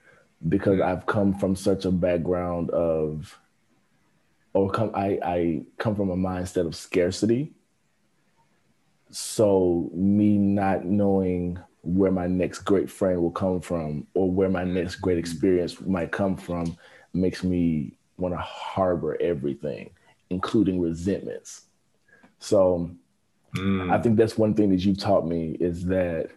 because 0.50 0.82
I've 0.82 1.06
come 1.06 1.34
from 1.34 1.56
such 1.56 1.86
a 1.86 1.92
background 1.92 2.72
of, 2.72 3.38
or 4.54 4.72
come, 4.72 4.92
I, 4.96 5.20
I 5.24 5.62
come 5.78 5.96
from 5.96 6.10
a 6.10 6.18
mindset 6.18 6.66
of 6.66 6.76
scarcity. 6.76 7.54
So 9.12 9.90
me 9.94 10.38
not 10.38 10.86
knowing 10.86 11.60
where 11.84 12.12
my 12.12 12.28
next 12.28 12.60
great 12.60 12.90
friend 12.90 13.22
will 13.22 13.32
come 13.32 13.60
from 13.62 14.08
or 14.14 14.32
where 14.32 14.50
my 14.50 14.64
next 14.64 14.96
great 14.96 15.18
experience 15.18 15.80
might 15.82 16.12
come 16.12 16.38
from 16.38 16.78
makes 17.14 17.44
me 17.44 17.98
want 18.18 18.34
to 18.34 18.40
harbor 18.40 19.18
everything, 19.20 19.90
including 20.32 20.80
resentments. 20.80 21.66
So 22.40 22.90
mm, 23.56 23.92
I 23.92 24.02
think 24.02 24.18
that's 24.18 24.38
one 24.38 24.54
thing 24.54 24.70
that 24.70 24.84
you've 24.84 24.98
taught 24.98 25.28
me 25.28 25.58
is 25.60 25.86
that 25.86 26.30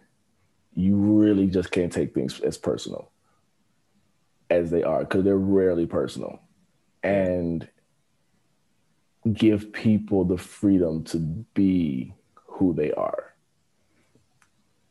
you 0.73 0.97
really 0.97 1.47
just 1.47 1.71
can't 1.71 1.91
take 1.91 2.13
things 2.13 2.41
as 2.41 2.57
personal 2.57 3.09
as 4.49 4.69
they 4.69 4.83
are 4.83 4.99
because 4.99 5.23
they're 5.23 5.37
rarely 5.37 5.87
personal. 5.87 6.41
And 7.01 7.67
give 9.31 9.71
people 9.71 10.25
the 10.25 10.37
freedom 10.37 11.03
to 11.05 11.17
be 11.53 12.13
who 12.35 12.73
they 12.73 12.91
are. 12.91 13.33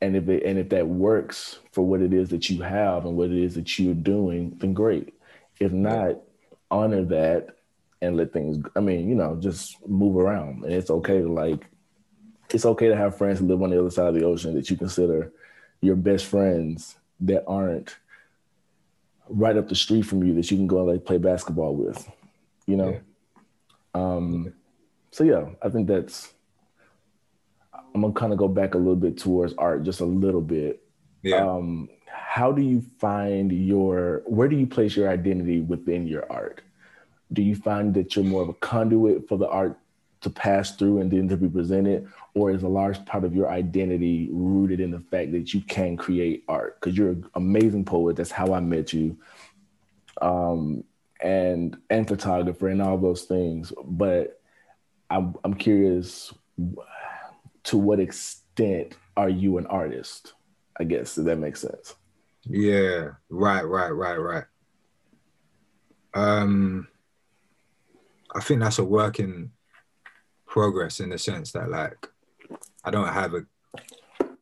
And 0.00 0.16
if 0.16 0.28
it, 0.28 0.44
and 0.44 0.58
if 0.58 0.70
that 0.70 0.88
works 0.88 1.58
for 1.72 1.82
what 1.82 2.00
it 2.00 2.12
is 2.12 2.30
that 2.30 2.48
you 2.50 2.62
have 2.62 3.04
and 3.04 3.16
what 3.16 3.30
it 3.30 3.38
is 3.38 3.54
that 3.54 3.78
you're 3.78 3.94
doing 3.94 4.56
then 4.58 4.72
great. 4.72 5.14
If 5.60 5.72
not 5.72 6.16
honor 6.70 7.04
that 7.04 7.56
and 8.04 8.16
let 8.16 8.32
things 8.32 8.64
i 8.76 8.80
mean 8.80 9.08
you 9.08 9.14
know 9.14 9.36
just 9.40 9.76
move 9.88 10.16
around 10.16 10.64
and 10.64 10.72
it's 10.72 10.90
okay 10.90 11.20
to 11.20 11.32
like 11.32 11.66
it's 12.50 12.66
okay 12.66 12.88
to 12.88 12.96
have 12.96 13.16
friends 13.16 13.38
who 13.38 13.46
live 13.46 13.62
on 13.62 13.70
the 13.70 13.78
other 13.78 13.90
side 13.90 14.08
of 14.08 14.14
the 14.14 14.24
ocean 14.24 14.54
that 14.54 14.70
you 14.70 14.76
consider 14.76 15.32
your 15.80 15.96
best 15.96 16.26
friends 16.26 16.96
that 17.20 17.44
aren't 17.46 17.96
right 19.28 19.56
up 19.56 19.68
the 19.68 19.74
street 19.74 20.02
from 20.02 20.22
you 20.22 20.34
that 20.34 20.50
you 20.50 20.56
can 20.56 20.66
go 20.66 20.78
and 20.78 20.88
like 20.88 21.04
play 21.04 21.18
basketball 21.18 21.74
with, 21.74 22.10
you 22.66 22.76
know? 22.76 23.00
Um, 23.94 24.52
so 25.10 25.24
yeah, 25.24 25.46
I 25.62 25.68
think 25.68 25.86
that's, 25.86 26.32
I'm 27.94 28.00
gonna 28.00 28.12
kind 28.12 28.32
of 28.32 28.38
go 28.38 28.48
back 28.48 28.74
a 28.74 28.78
little 28.78 28.96
bit 28.96 29.18
towards 29.18 29.54
art, 29.54 29.84
just 29.84 30.00
a 30.00 30.04
little 30.04 30.40
bit. 30.40 30.82
yeah. 31.22 31.36
Um, 31.36 31.88
how 32.06 32.50
do 32.50 32.62
you 32.62 32.84
find 32.98 33.52
your, 33.52 34.22
where 34.26 34.48
do 34.48 34.56
you 34.56 34.66
place 34.66 34.96
your 34.96 35.08
identity 35.08 35.60
within 35.60 36.06
your 36.06 36.30
art? 36.30 36.62
Do 37.34 37.42
you 37.42 37.56
find 37.56 37.92
that 37.94 38.16
you're 38.16 38.24
more 38.24 38.42
of 38.42 38.48
a 38.48 38.54
conduit 38.54 39.28
for 39.28 39.36
the 39.36 39.48
art 39.48 39.78
to 40.22 40.30
pass 40.30 40.74
through 40.74 41.00
and 41.00 41.10
then 41.10 41.28
to 41.28 41.36
be 41.36 41.48
presented, 41.48 42.08
or 42.32 42.50
is 42.50 42.62
a 42.62 42.68
large 42.68 43.04
part 43.04 43.24
of 43.24 43.34
your 43.34 43.50
identity 43.50 44.30
rooted 44.32 44.80
in 44.80 44.90
the 44.90 45.00
fact 45.00 45.32
that 45.32 45.52
you 45.52 45.60
can 45.60 45.96
create 45.96 46.44
art? 46.48 46.80
Because 46.80 46.96
you're 46.96 47.10
an 47.10 47.26
amazing 47.34 47.84
poet. 47.84 48.16
That's 48.16 48.30
how 48.30 48.54
I 48.54 48.60
met 48.60 48.92
you, 48.92 49.18
um, 50.22 50.84
and 51.20 51.76
and 51.90 52.08
photographer 52.08 52.68
and 52.68 52.80
all 52.80 52.96
those 52.96 53.24
things. 53.24 53.72
But 53.84 54.40
I'm 55.10 55.34
I'm 55.44 55.54
curious, 55.54 56.32
to 57.64 57.76
what 57.76 58.00
extent 58.00 58.96
are 59.16 59.28
you 59.28 59.58
an 59.58 59.66
artist? 59.66 60.32
I 60.80 60.84
guess 60.84 61.18
if 61.18 61.26
that 61.26 61.36
makes 61.36 61.60
sense. 61.60 61.94
Yeah, 62.46 63.10
right, 63.28 63.62
right, 63.62 63.90
right, 63.90 64.16
right. 64.16 64.44
Um, 66.14 66.88
I 68.34 68.40
think 68.40 68.60
that's 68.60 68.78
a 68.78 68.84
work 68.84 69.20
in 69.20 69.50
progress 70.46 71.00
in 71.00 71.10
the 71.10 71.18
sense 71.18 71.52
that 71.52 71.70
like 71.70 72.08
I 72.84 72.90
don't 72.90 73.08
have 73.08 73.34
a 73.34 73.44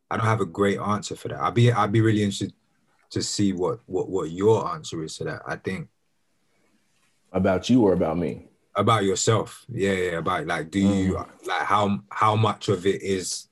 I 0.09 0.17
don't 0.17 0.25
have 0.25 0.41
a 0.41 0.45
great 0.45 0.79
answer 0.79 1.15
for 1.15 1.29
that. 1.29 1.39
I'd 1.39 1.53
be 1.53 1.71
I'd 1.71 1.91
be 1.91 2.01
really 2.01 2.23
interested 2.23 2.53
to 3.11 3.21
see 3.21 3.53
what 3.53 3.79
what 3.85 4.09
what 4.09 4.31
your 4.31 4.67
answer 4.73 5.03
is 5.03 5.17
to 5.17 5.23
that. 5.25 5.41
I 5.47 5.55
think 5.55 5.89
About 7.31 7.69
you 7.69 7.83
or 7.83 7.93
about 7.93 8.17
me? 8.17 8.47
about 8.75 9.03
yourself. 9.03 9.65
Yeah, 9.69 9.93
yeah, 9.93 10.17
about 10.17 10.47
like 10.47 10.71
do 10.71 10.79
you 10.79 11.13
mm. 11.13 11.47
like 11.47 11.61
how 11.61 11.99
how 12.09 12.35
much 12.35 12.69
of 12.69 12.85
it 12.85 13.01
is 13.01 13.47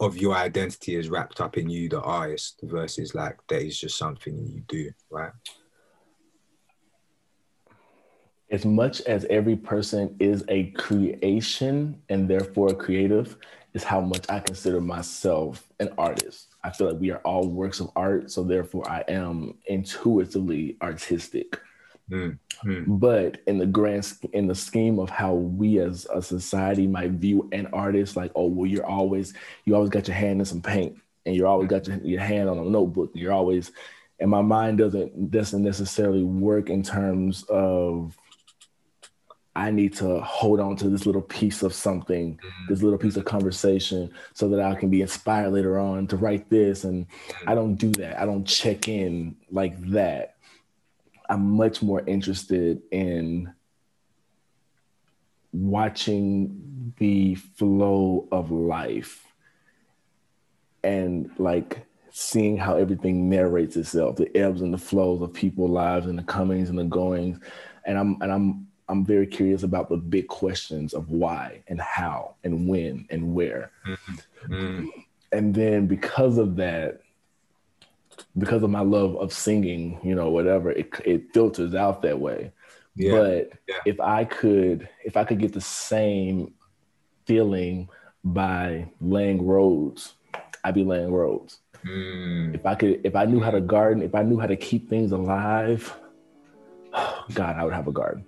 of 0.00 0.16
your 0.16 0.34
identity 0.34 0.94
is 0.94 1.08
wrapped 1.08 1.40
up 1.40 1.56
in 1.56 1.68
you, 1.68 1.88
the 1.88 2.00
artist, 2.00 2.60
versus 2.62 3.14
like 3.14 3.36
that 3.48 3.62
is 3.62 3.78
just 3.78 3.98
something 3.98 4.36
you 4.46 4.62
do, 4.68 4.90
right? 5.10 5.32
As 8.50 8.64
much 8.64 9.00
as 9.02 9.24
every 9.26 9.56
person 9.56 10.16
is 10.18 10.44
a 10.48 10.70
creation 10.70 12.00
and 12.08 12.28
therefore 12.28 12.68
a 12.68 12.74
creative, 12.74 13.36
is 13.74 13.84
how 13.84 14.00
much 14.00 14.24
I 14.28 14.40
consider 14.40 14.80
myself 14.80 15.62
an 15.78 15.90
artist. 15.98 16.48
I 16.64 16.70
feel 16.70 16.90
like 16.90 17.00
we 17.00 17.10
are 17.10 17.18
all 17.18 17.46
works 17.48 17.80
of 17.80 17.90
art, 17.94 18.30
so 18.30 18.42
therefore 18.42 18.88
I 18.90 19.04
am 19.08 19.54
intuitively 19.66 20.76
artistic. 20.82 21.60
Mm, 22.10 22.38
mm, 22.64 22.84
But 22.86 23.42
in 23.46 23.58
the 23.58 23.66
grand 23.66 24.10
in 24.32 24.46
the 24.46 24.54
scheme 24.54 24.98
of 24.98 25.10
how 25.10 25.34
we 25.34 25.78
as 25.78 26.06
a 26.12 26.22
society 26.22 26.86
might 26.86 27.10
view 27.12 27.48
an 27.52 27.66
artist, 27.74 28.16
like, 28.16 28.32
oh, 28.34 28.46
well, 28.46 28.66
you're 28.66 28.86
always 28.86 29.34
you 29.66 29.74
always 29.74 29.90
got 29.90 30.08
your 30.08 30.16
hand 30.16 30.40
in 30.40 30.46
some 30.46 30.62
paint, 30.62 30.98
and 31.26 31.36
you're 31.36 31.46
always 31.46 31.68
got 31.68 31.86
your, 31.86 31.98
your 31.98 32.20
hand 32.20 32.48
on 32.48 32.58
a 32.58 32.64
notebook. 32.64 33.10
You're 33.14 33.34
always, 33.34 33.72
and 34.20 34.30
my 34.30 34.40
mind 34.40 34.78
doesn't 34.78 35.30
doesn't 35.30 35.62
necessarily 35.62 36.24
work 36.24 36.70
in 36.70 36.82
terms 36.82 37.42
of 37.50 38.16
I 39.58 39.72
need 39.72 39.92
to 39.94 40.20
hold 40.20 40.60
on 40.60 40.76
to 40.76 40.88
this 40.88 41.04
little 41.04 41.20
piece 41.20 41.64
of 41.64 41.74
something, 41.74 42.36
mm-hmm. 42.36 42.72
this 42.72 42.80
little 42.80 42.98
piece 42.98 43.16
of 43.16 43.24
conversation, 43.24 44.08
so 44.32 44.48
that 44.50 44.60
I 44.60 44.76
can 44.76 44.88
be 44.88 45.02
inspired 45.02 45.52
later 45.52 45.80
on 45.80 46.06
to 46.06 46.16
write 46.16 46.48
this. 46.48 46.84
And 46.84 47.06
I 47.44 47.56
don't 47.56 47.74
do 47.74 47.90
that. 47.92 48.20
I 48.20 48.24
don't 48.24 48.44
check 48.44 48.86
in 48.86 49.34
like 49.50 49.76
that. 49.90 50.36
I'm 51.28 51.50
much 51.50 51.82
more 51.82 52.04
interested 52.06 52.82
in 52.92 53.52
watching 55.52 56.94
the 56.98 57.34
flow 57.34 58.28
of 58.30 58.52
life 58.52 59.26
and 60.84 61.32
like 61.36 61.84
seeing 62.10 62.56
how 62.56 62.76
everything 62.76 63.28
narrates 63.28 63.76
itself, 63.76 64.14
the 64.14 64.34
ebbs 64.36 64.60
and 64.60 64.72
the 64.72 64.78
flows 64.78 65.20
of 65.20 65.34
people's 65.34 65.72
lives 65.72 66.06
and 66.06 66.16
the 66.16 66.22
comings 66.22 66.70
and 66.70 66.78
the 66.78 66.84
goings. 66.84 67.40
And 67.84 67.98
I'm 67.98 68.22
and 68.22 68.32
I'm 68.32 68.67
I'm 68.88 69.04
very 69.04 69.26
curious 69.26 69.62
about 69.62 69.88
the 69.88 69.96
big 69.96 70.28
questions 70.28 70.94
of 70.94 71.10
why 71.10 71.62
and 71.68 71.80
how 71.80 72.36
and 72.44 72.66
when 72.68 73.06
and 73.10 73.34
where. 73.34 73.70
mm, 74.48 74.86
And 75.32 75.54
then 75.54 75.86
because 75.86 76.38
of 76.38 76.56
that, 76.56 77.00
because 78.36 78.62
of 78.62 78.70
my 78.70 78.80
love 78.80 79.16
of 79.16 79.32
singing, 79.32 80.00
you 80.02 80.14
know, 80.14 80.30
whatever, 80.30 80.70
it, 80.72 80.88
it 81.04 81.32
filters 81.34 81.74
out 81.74 82.02
that 82.02 82.18
way. 82.18 82.52
Yeah. 82.96 83.12
But 83.12 83.52
Yeah. 83.68 83.74
if 83.84 84.00
I 84.00 84.24
could, 84.24 84.88
if 85.04 85.16
I 85.16 85.24
could 85.24 85.38
get 85.38 85.52
the 85.52 85.60
same 85.60 86.54
feeling 87.26 87.88
by 88.24 88.88
laying 89.00 89.46
roads, 89.46 90.14
I'd 90.64 90.74
be 90.74 90.84
laying 90.84 91.12
roads. 91.12 91.58
Mm, 91.84 92.54
If 92.54 92.66
I 92.66 92.74
could, 92.74 93.00
if 93.04 93.14
I 93.14 93.26
knew 93.26 93.40
how 93.40 93.50
to 93.50 93.60
garden, 93.60 94.02
if 94.02 94.14
I 94.14 94.22
knew 94.22 94.38
how 94.38 94.46
to 94.46 94.56
keep 94.56 94.88
things 94.88 95.12
alive, 95.12 95.94
God, 97.34 97.56
I 97.56 97.64
would 97.64 97.74
have 97.74 97.86
a 97.86 97.92
garden. 97.92 98.24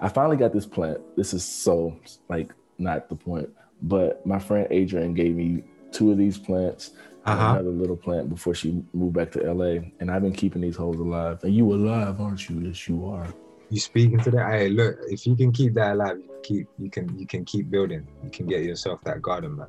I 0.00 0.08
finally 0.08 0.36
got 0.36 0.52
this 0.52 0.66
plant. 0.66 1.00
This 1.16 1.34
is 1.34 1.44
so 1.44 1.96
like 2.28 2.52
not 2.78 3.08
the 3.08 3.16
point, 3.16 3.50
but 3.82 4.24
my 4.26 4.38
friend 4.38 4.66
Adrian 4.70 5.14
gave 5.14 5.34
me 5.34 5.64
two 5.90 6.12
of 6.12 6.18
these 6.18 6.38
plants, 6.38 6.90
Uh-huh. 7.24 7.54
another 7.54 7.70
little 7.70 7.96
plant 7.96 8.28
before 8.28 8.54
she 8.54 8.82
moved 8.92 9.14
back 9.14 9.32
to 9.32 9.40
LA, 9.52 9.80
and 10.00 10.10
I've 10.10 10.22
been 10.22 10.32
keeping 10.32 10.62
these 10.62 10.76
hoes 10.76 10.98
alive. 10.98 11.42
And 11.44 11.54
you 11.54 11.72
alive, 11.72 12.20
aren't 12.20 12.48
you? 12.48 12.60
Yes, 12.60 12.88
you 12.88 13.06
are. 13.06 13.26
you 13.70 13.80
speaking 13.80 14.18
to 14.20 14.30
that? 14.30 14.50
Hey, 14.52 14.68
look, 14.68 14.96
if 15.08 15.26
you 15.26 15.34
can 15.36 15.52
keep 15.52 15.74
that 15.74 15.92
alive, 15.94 16.18
you 16.18 16.30
keep 16.42 16.68
you 16.78 16.88
can 16.90 17.18
you 17.18 17.26
can 17.26 17.44
keep 17.44 17.68
building. 17.70 18.06
You 18.24 18.30
can 18.30 18.46
get 18.46 18.62
yourself 18.64 19.02
that 19.04 19.20
garden, 19.20 19.56
man. 19.56 19.66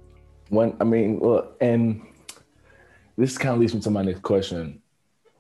When 0.49 0.75
I 0.79 0.83
mean, 0.83 1.19
look, 1.19 1.57
and 1.59 2.01
this 3.17 3.37
kind 3.37 3.55
of 3.55 3.59
leads 3.59 3.73
me 3.75 3.81
to 3.81 3.89
my 3.89 4.03
next 4.03 4.21
question: 4.21 4.81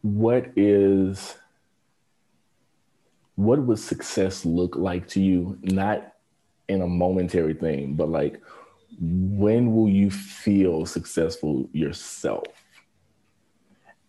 What 0.01 0.47
is, 0.57 1.35
what 3.39 3.61
would 3.61 3.79
success 3.79 4.43
look 4.43 4.75
like 4.75 5.07
to 5.07 5.21
you? 5.21 5.57
Not 5.61 6.11
in 6.67 6.81
a 6.81 6.87
momentary 6.87 7.53
thing, 7.53 7.93
but 7.93 8.09
like, 8.09 8.41
when 8.99 9.73
will 9.73 9.87
you 9.87 10.11
feel 10.11 10.85
successful 10.85 11.69
yourself? 11.71 12.43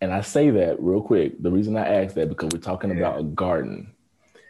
And 0.01 0.11
I 0.11 0.19
say 0.19 0.49
that 0.49 0.81
real 0.81 1.01
quick. 1.01 1.41
The 1.41 1.49
reason 1.49 1.77
I 1.77 1.87
ask 1.87 2.13
that 2.15 2.27
because 2.27 2.49
we're 2.51 2.59
talking 2.59 2.89
Yeah. 2.89 2.97
about 2.97 3.21
a 3.21 3.23
garden. 3.23 3.93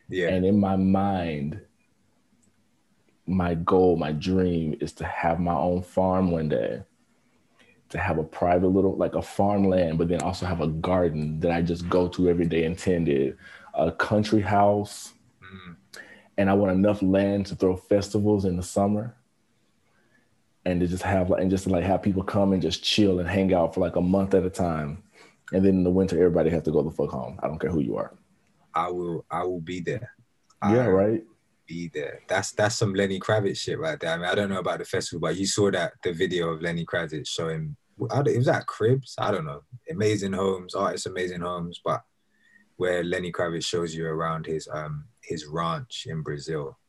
Yeah. 0.10 0.30
And 0.30 0.44
in 0.44 0.60
my 0.60 0.78
mind, 0.78 1.62
my 3.28 3.54
goal, 3.54 3.98
my 3.98 4.14
dream 4.14 4.76
is 4.82 4.94
to 4.94 5.06
have 5.06 5.40
my 5.40 5.54
own 5.54 5.84
farm 5.84 6.32
one 6.32 6.50
day, 6.50 6.82
to 7.90 8.00
have 8.00 8.18
a 8.18 8.24
private 8.24 8.70
little, 8.70 8.96
like 8.98 9.14
a 9.14 9.22
farmland, 9.22 10.00
but 10.00 10.08
then 10.08 10.22
also 10.22 10.48
have 10.48 10.62
a 10.62 10.68
garden 10.68 11.40
that 11.42 11.52
I 11.52 11.62
just 11.62 11.88
go 11.88 12.08
to 12.08 12.30
every 12.30 12.48
day 12.48 12.64
and 12.64 12.76
tend 12.76 13.08
it, 13.10 13.38
a 13.74 13.92
country 13.92 14.42
house. 14.42 15.14
Mm, 15.44 15.76
And 16.38 16.50
I 16.50 16.54
want 16.54 16.72
enough 16.74 17.02
land 17.02 17.48
to 17.48 17.56
throw 17.56 17.76
festivals 17.76 18.46
in 18.46 18.58
the 18.58 18.64
summer 18.64 19.16
and 20.66 20.80
to 20.80 20.88
just 20.88 21.04
have 21.04 21.30
like, 21.30 21.42
and 21.42 21.50
just 21.50 21.64
to 21.66 21.70
like 21.70 21.84
have 21.84 22.02
people 22.02 22.24
come 22.24 22.54
and 22.54 22.62
just 22.62 22.84
chill 22.84 23.20
and 23.20 23.30
hang 23.30 23.54
out 23.54 23.74
for 23.74 23.80
like 23.82 23.96
a 23.96 24.02
month 24.02 24.34
at 24.34 24.46
a 24.46 24.50
time. 24.50 25.04
And 25.54 25.66
then 25.66 25.76
in 25.76 25.84
the 25.84 25.90
winter, 25.90 26.16
everybody 26.18 26.50
has 26.52 26.64
to 26.64 26.72
go 26.72 26.82
the 26.82 26.92
fuck 26.92 27.10
home. 27.10 27.40
I 27.44 27.48
don't 27.48 27.60
care 27.60 27.72
who 27.72 27.82
you 27.82 27.98
are. 27.98 28.14
I 28.74 28.90
will 28.90 29.26
I 29.30 29.44
will 29.44 29.60
be 29.60 29.82
there. 29.82 30.12
Yeah, 30.64 30.86
I 30.86 30.88
right. 30.88 31.24
Be 31.68 31.90
there. 31.94 32.22
That's 32.28 32.52
that's 32.52 32.76
some 32.76 32.94
Lenny 32.94 33.20
Kravitz 33.20 33.58
shit 33.58 33.80
right 33.80 34.00
there. 34.00 34.12
I 34.12 34.18
mean, 34.18 34.26
I 34.26 34.36
don't 34.36 34.50
know 34.50 34.60
about 34.60 34.80
the 34.80 34.86
festival, 34.86 35.20
but 35.20 35.36
you 35.36 35.46
saw 35.46 35.72
that 35.72 35.94
the 36.04 36.14
video 36.14 36.50
of 36.50 36.62
Lenny 36.62 36.86
Kravitz 36.86 37.28
showing. 37.28 37.76
It 38.00 38.38
was 38.38 38.48
at 38.48 38.66
Cribs. 38.66 39.14
I 39.18 39.32
don't 39.32 39.46
know. 39.46 39.62
Amazing 39.90 40.34
homes, 40.34 40.74
artists, 40.74 41.06
amazing 41.06 41.42
homes, 41.42 41.82
but 41.84 42.02
where 42.82 43.04
Lenny 43.04 43.32
Kravitz 43.32 43.68
shows 43.68 43.94
you 43.94 44.08
around 44.08 44.48
his 44.48 44.68
um 44.74 45.06
his 45.22 45.46
ranch 45.46 46.08
in 46.10 46.24
Brazil. 46.24 46.80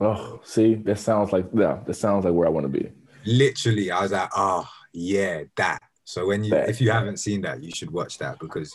Oh, 0.00 0.40
see, 0.42 0.76
that 0.86 0.98
sounds 0.98 1.30
like 1.30 1.46
yeah, 1.52 1.80
that 1.86 1.94
sounds 1.94 2.24
like 2.24 2.32
where 2.32 2.46
I 2.46 2.50
want 2.50 2.64
to 2.64 2.80
be. 2.80 2.90
Literally, 3.26 3.90
I 3.90 4.00
was 4.00 4.12
like, 4.12 4.30
oh 4.34 4.66
yeah, 4.94 5.42
that. 5.56 5.82
So 6.04 6.28
when 6.28 6.42
you 6.42 6.52
That. 6.52 6.70
if 6.70 6.80
you 6.80 6.90
haven't 6.90 7.18
seen 7.18 7.42
that, 7.42 7.62
you 7.62 7.70
should 7.70 7.90
watch 7.90 8.16
that 8.16 8.38
because 8.38 8.74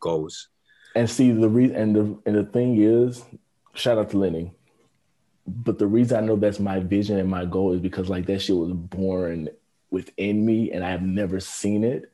goals. 0.00 0.48
And 0.94 1.08
see 1.08 1.32
the 1.32 1.50
reason 1.50 1.76
and 1.76 1.94
the 1.94 2.18
and 2.24 2.34
the 2.34 2.44
thing 2.44 2.80
is, 2.80 3.22
shout 3.74 3.98
out 3.98 4.08
to 4.10 4.18
Lenny. 4.18 4.54
But 5.46 5.78
the 5.78 5.86
reason 5.86 6.16
I 6.16 6.26
know 6.26 6.36
that's 6.36 6.60
my 6.60 6.80
vision 6.80 7.18
and 7.18 7.28
my 7.28 7.44
goal 7.44 7.74
is 7.74 7.80
because 7.80 8.08
like 8.08 8.24
that 8.26 8.40
shit 8.40 8.56
was 8.56 8.72
born 8.72 9.50
within 9.90 10.46
me 10.46 10.72
and 10.72 10.82
I 10.82 10.90
have 10.92 11.02
never 11.02 11.40
seen 11.40 11.84
it. 11.84 12.09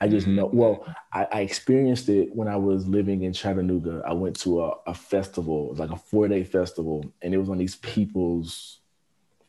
I 0.00 0.08
just 0.08 0.26
Mhm. 0.26 0.34
know 0.34 0.46
well, 0.52 0.86
I, 1.12 1.26
I 1.32 1.40
experienced 1.42 2.08
it 2.08 2.34
when 2.34 2.48
I 2.48 2.56
was 2.56 2.88
living 2.88 3.22
in 3.22 3.32
Chattanooga. 3.32 4.02
I 4.06 4.12
went 4.14 4.36
to 4.40 4.64
a, 4.64 4.74
a 4.86 4.94
festival, 4.94 5.66
it 5.66 5.70
was 5.72 5.78
like 5.80 5.90
a 5.90 5.96
four-day 5.96 6.44
festival, 6.44 7.12
and 7.22 7.34
it 7.34 7.38
was 7.38 7.50
on 7.50 7.58
these 7.58 7.76
people's 7.76 8.80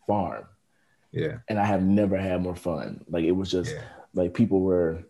farm. 0.08 0.46
Yeah, 1.12 1.40
And 1.48 1.60
I 1.60 1.66
have 1.66 1.84
never 1.84 2.18
had 2.18 2.42
more 2.42 2.56
fun. 2.56 3.04
Like 3.10 3.26
it 3.26 3.32
was 3.32 3.52
just 3.52 3.76
yeah, 3.76 3.84
like 4.14 4.34
people 4.34 4.62
were 4.62 5.04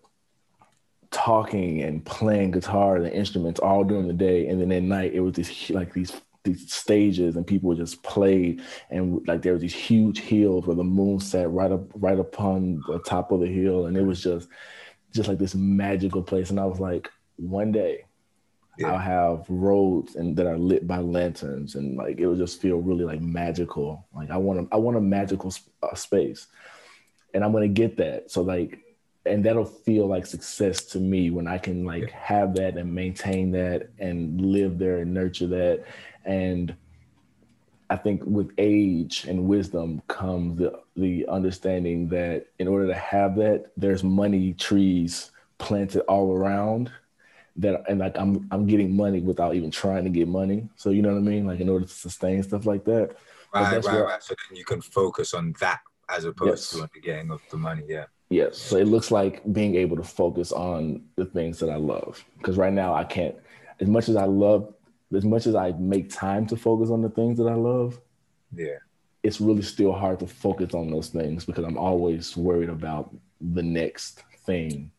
talking 1.12 1.82
and 1.82 2.06
playing 2.06 2.52
guitar 2.52 2.96
and 2.96 3.06
instruments 3.08 3.60
all 3.60 3.84
during 3.84 4.08
the 4.08 4.14
day 4.14 4.48
and 4.48 4.62
then 4.62 4.72
at 4.72 4.82
night 4.84 5.14
it 5.14 5.20
was 5.20 5.34
this 5.34 5.70
like 5.70 5.94
these 5.94 6.14
these 6.44 6.72
stages 6.72 7.36
and 7.36 7.46
people 7.46 7.76
just 7.76 8.02
play 8.02 8.58
and 8.90 9.26
like 9.28 9.42
there 9.42 9.52
was 9.54 9.62
these 9.62 9.74
huge 9.76 10.20
hills 10.22 10.66
where 10.66 10.76
the 10.76 10.84
moon 10.84 11.20
sat 11.20 11.52
right 11.52 11.72
up 11.72 11.84
right 11.96 12.18
upon 12.18 12.82
the 12.88 12.98
top 13.00 13.32
of 13.32 13.42
the 13.42 13.48
hill 13.48 13.88
and 13.88 13.98
it 13.98 14.02
was 14.04 14.24
just 14.24 14.48
just 15.12 15.28
like 15.30 15.38
this 15.38 15.56
magical 15.56 16.22
place 16.24 16.50
and 16.50 16.60
i 16.60 16.66
was 16.66 16.80
like 16.80 17.10
one 17.38 17.72
day 17.72 18.06
Yeah. 18.78 18.92
i'll 18.94 18.98
have 18.98 19.46
roads 19.50 20.16
and 20.16 20.36
that 20.38 20.48
are 20.48 20.58
lit 20.58 20.88
by 20.88 21.00
lanterns 21.00 21.76
and 21.76 21.98
like 21.98 22.20
it 22.20 22.28
would 22.28 22.38
just 22.38 22.62
feel 22.62 22.78
really 22.78 23.06
like 23.06 23.22
magical 23.22 24.08
like 24.14 24.30
i 24.32 24.38
want 24.38 24.60
a, 24.60 24.74
i 24.74 24.78
want 24.78 24.98
a 24.98 25.02
magical 25.02 25.52
sp- 25.52 25.72
uh, 25.84 25.96
space 25.96 26.48
and 27.34 27.44
i'm 27.44 27.52
gonna 27.52 27.68
get 27.68 27.98
that 27.98 28.32
so 28.32 28.42
like 28.42 28.80
and 29.26 29.46
that'll 29.46 29.66
feel 29.66 30.08
like 30.08 30.26
success 30.26 30.84
to 30.84 31.00
me 31.00 31.30
when 31.30 31.48
I 31.48 31.60
can 31.60 31.86
like 31.86 32.08
Yeah. 32.10 32.18
have 32.18 32.56
that 32.56 32.76
and 32.76 32.92
maintain 32.92 33.52
that 33.52 33.90
and 34.00 34.42
live 34.42 34.80
there 34.80 34.98
and 34.98 35.14
nurture 35.14 35.46
that. 35.46 35.86
And 36.26 36.76
I 37.92 37.98
think 37.98 38.22
with 38.26 38.52
age 38.58 39.26
and 39.28 39.48
wisdom 39.48 40.02
comes 40.08 40.58
the 40.58 40.80
the 40.96 41.28
understanding 41.28 42.08
that 42.10 42.46
in 42.58 42.68
order 42.70 42.88
to 42.88 42.94
have 42.94 43.36
that, 43.36 43.66
there's 43.76 44.02
money 44.02 44.54
trees 44.54 45.32
planted 45.58 46.00
all 46.04 46.34
around 46.34 46.90
that 47.58 47.84
and 47.90 48.00
like 48.00 48.18
I'm 48.18 48.48
I'm 48.50 48.66
getting 48.66 48.96
money 48.96 49.20
without 49.20 49.56
even 49.56 49.72
trying 49.72 50.06
to 50.06 50.10
get 50.10 50.30
money. 50.30 50.70
So 50.78 50.90
you 50.92 51.02
know 51.02 51.10
what 51.10 51.18
I 51.18 51.22
mean? 51.34 51.46
Like 51.46 51.60
in 51.60 51.68
order 51.68 51.84
to 51.86 51.92
sustain 51.92 52.42
stuff 52.44 52.66
like 52.66 52.86
that. 52.86 53.18
right, 53.54 53.74
right, 53.74 53.84
where- 53.84 54.06
right. 54.06 54.24
So 54.24 54.34
then 54.50 54.58
you 54.58 54.64
can 54.64 54.82
focus 54.82 55.34
on 55.34 55.54
that 55.60 55.82
as 56.08 56.24
opposed 56.24 56.50
Yes. 56.52 56.70
to 56.72 56.90
the 56.94 57.02
getting 57.02 57.30
of 57.30 57.42
the 57.52 57.58
money. 57.58 57.84
Yeah. 57.90 58.06
Yes. 58.30 58.58
So 58.58 58.78
it 58.78 58.88
looks 58.88 59.12
like 59.12 59.42
being 59.52 59.76
able 59.76 59.98
to 59.98 60.04
focus 60.04 60.54
on 60.54 61.04
the 61.18 61.26
things 61.26 61.60
that 61.60 61.70
I 61.70 61.76
love. 61.76 62.24
Because 62.38 62.56
right 62.56 62.72
now 62.72 62.94
I 62.94 63.04
can't, 63.04 63.36
as 63.82 63.90
much 63.90 64.08
as 64.08 64.16
I 64.16 64.24
love, 64.26 64.74
as 65.16 65.26
much 65.26 65.48
as 65.48 65.56
I 65.56 65.72
make 65.74 66.10
time 66.10 66.46
to 66.48 66.56
focus 66.56 66.90
on 66.90 67.02
the 67.02 67.10
things 67.10 67.38
that 67.38 67.48
I 67.48 67.56
love, 67.56 68.00
Yeah. 68.56 68.78
it's 69.24 69.42
really 69.42 69.62
still 69.62 69.92
hard 69.92 70.20
to 70.20 70.28
focus 70.28 70.74
on 70.74 70.90
those 70.90 71.10
things 71.10 71.46
because 71.46 71.64
I'm 71.66 71.78
always 71.78 72.36
worried 72.38 72.70
about 72.70 73.14
the 73.40 73.64
next 73.64 74.24
thing 74.46 74.92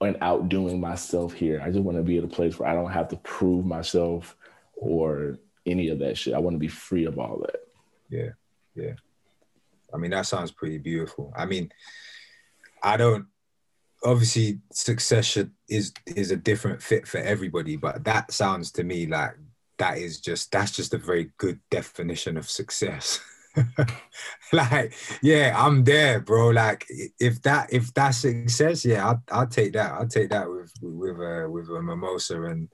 and 0.00 0.16
outdoing 0.20 0.80
myself 0.80 1.32
here. 1.32 1.60
I 1.60 1.70
just 1.70 1.82
want 1.82 1.98
to 1.98 2.02
be 2.04 2.18
at 2.18 2.24
a 2.24 2.28
place 2.28 2.58
where 2.58 2.68
I 2.68 2.74
don't 2.74 2.90
have 2.90 3.08
to 3.08 3.16
prove 3.18 3.64
myself 3.66 4.36
or 4.76 5.38
any 5.66 5.88
of 5.88 5.98
that 5.98 6.16
shit. 6.16 6.34
I 6.34 6.38
want 6.38 6.54
to 6.54 6.58
be 6.58 6.68
free 6.68 7.04
of 7.04 7.18
all 7.18 7.38
that. 7.46 7.60
Yeah, 8.08 8.30
yeah. 8.74 8.94
I 9.92 9.96
mean, 9.96 10.10
that 10.12 10.26
sounds 10.26 10.50
pretty 10.50 10.78
beautiful. 10.78 11.32
I 11.36 11.46
mean, 11.46 11.70
I 12.82 12.96
don't. 12.96 13.26
Obviously, 14.04 14.60
success 14.72 15.36
is 15.68 15.92
is 16.06 16.30
a 16.30 16.36
different 16.36 16.82
fit 16.82 17.06
for 17.06 17.18
everybody, 17.18 17.76
but 17.76 18.04
that 18.04 18.32
sounds 18.32 18.70
to 18.72 18.84
me 18.84 19.06
like 19.06 19.32
that 19.78 19.98
is 19.98 20.20
just 20.20 20.52
that's 20.52 20.72
just 20.72 20.94
a 20.94 20.98
very 20.98 21.30
good 21.38 21.60
definition 21.70 22.36
of 22.36 22.48
success. 22.48 23.20
like, 24.52 24.92
yeah, 25.22 25.54
I'm 25.56 25.82
there, 25.84 26.20
bro. 26.20 26.50
Like, 26.50 26.86
if 27.18 27.42
that 27.42 27.72
if 27.72 27.92
that's 27.92 28.18
success, 28.18 28.84
yeah, 28.84 29.06
I'll, 29.08 29.22
I'll 29.32 29.46
take 29.48 29.72
that. 29.72 29.92
I'll 29.92 30.06
take 30.06 30.30
that 30.30 30.48
with 30.48 30.72
with 30.82 31.16
a 31.18 31.48
with 31.50 31.68
a 31.68 31.82
mimosa 31.82 32.42
and. 32.44 32.68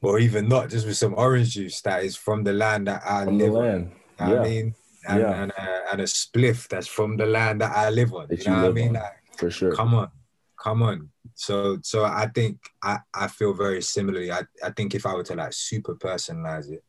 Or 0.00 0.20
even 0.20 0.48
not, 0.48 0.70
just 0.70 0.86
with 0.86 0.96
some 0.96 1.14
orange 1.18 1.54
juice 1.54 1.80
that 1.80 2.04
is 2.04 2.14
from 2.14 2.44
the 2.44 2.52
land 2.52 2.86
that 2.86 3.02
I 3.04 3.24
From 3.24 3.38
live 3.38 3.56
on. 3.56 3.64
You 3.64 4.26
know 4.26 4.34
Yeah. 4.34 4.40
I 4.40 4.48
mean? 4.48 4.74
And, 5.08 5.20
Yeah. 5.20 5.42
and, 5.42 5.52
uh, 5.58 5.80
and 5.90 6.00
a 6.00 6.04
spliff 6.04 6.68
that's 6.68 6.86
from 6.86 7.16
the 7.16 7.26
land 7.26 7.60
that 7.62 7.76
I 7.76 7.90
live 7.90 8.14
on. 8.14 8.28
That 8.28 8.38
you 8.38 8.44
you 8.44 8.50
know 8.56 8.62
what 8.62 8.70
I 8.70 8.72
mean? 8.72 8.92
Like, 8.92 9.17
For 9.38 9.50
sure. 9.50 9.72
come 9.72 9.94
on, 9.94 10.10
come 10.60 10.82
on. 10.82 11.08
So, 11.34 11.78
so 11.82 12.04
I 12.04 12.26
think 12.34 12.58
I, 12.82 12.98
I 13.14 13.28
feel 13.28 13.54
very 13.54 13.80
similarly. 13.80 14.30
I, 14.32 14.42
I 14.62 14.70
think 14.70 14.94
if 14.94 15.06
I 15.06 15.14
were 15.14 15.24
to 15.24 15.34
like 15.34 15.52
super 15.52 15.94
personalize 15.94 16.70
it, 16.70 16.84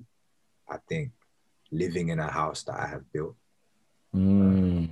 I 0.69 0.77
think 0.87 1.11
living 1.71 2.09
in 2.09 2.19
a 2.19 2.31
house 2.31 2.63
that 2.63 2.79
I 2.79 2.87
have 2.87 3.11
built. 3.13 3.35
Mm. 4.15 4.89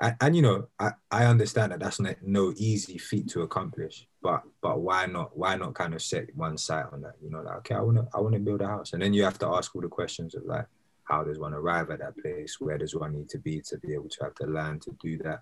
And, 0.00 0.16
and 0.20 0.36
you 0.36 0.42
know, 0.42 0.68
I, 0.78 0.90
I 1.10 1.24
understand 1.24 1.72
that 1.72 1.80
that's 1.80 2.00
not, 2.00 2.16
no 2.22 2.52
easy 2.56 2.98
feat 2.98 3.28
to 3.30 3.42
accomplish, 3.42 4.06
but 4.22 4.42
but 4.60 4.80
why 4.80 5.06
not 5.06 5.36
why 5.36 5.56
not 5.56 5.74
kind 5.74 5.94
of 5.94 6.02
set 6.02 6.34
one 6.36 6.58
sight 6.58 6.86
on 6.92 7.00
that? 7.02 7.14
You 7.22 7.30
know, 7.30 7.40
like 7.40 7.56
okay, 7.58 7.74
I 7.74 7.80
wanna 7.80 8.06
I 8.14 8.20
wanna 8.20 8.38
build 8.38 8.60
a 8.60 8.66
house, 8.66 8.92
and 8.92 9.00
then 9.00 9.14
you 9.14 9.24
have 9.24 9.38
to 9.38 9.46
ask 9.46 9.74
all 9.74 9.80
the 9.80 9.88
questions 9.88 10.34
of 10.34 10.44
like, 10.44 10.66
how 11.06 11.24
does 11.24 11.38
one 11.38 11.54
arrive 11.54 11.90
at 11.90 12.00
that 12.00 12.18
place? 12.18 12.56
Where 12.60 12.78
does 12.78 12.94
one 12.94 13.12
need 13.12 13.28
to 13.30 13.38
be 13.38 13.60
to 13.62 13.78
be 13.78 13.94
able 13.94 14.08
to 14.10 14.24
have 14.24 14.34
the 14.38 14.46
land 14.46 14.82
to 14.82 14.96
do 15.00 15.18
that? 15.18 15.40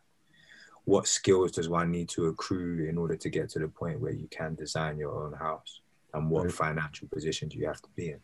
What 0.85 1.09
skills 1.09 1.53
does 1.53 1.69
one 1.69 1.91
need 1.91 2.09
to 2.11 2.27
accrue 2.27 2.87
in 2.89 2.99
order 2.99 3.17
to 3.17 3.29
get 3.31 3.49
to 3.51 3.59
the 3.59 3.69
point 3.69 4.01
where 4.01 4.13
you 4.13 4.29
can 4.31 4.55
design 4.55 4.99
your 4.99 5.25
own 5.25 5.33
house? 5.33 5.81
and 6.15 6.31
what 6.31 6.45
Right. 6.45 6.53
financial 6.53 7.09
do 7.13 7.59
you 7.59 7.67
have 7.67 7.83
to 7.83 7.89
be 7.97 8.11
in. 8.11 8.21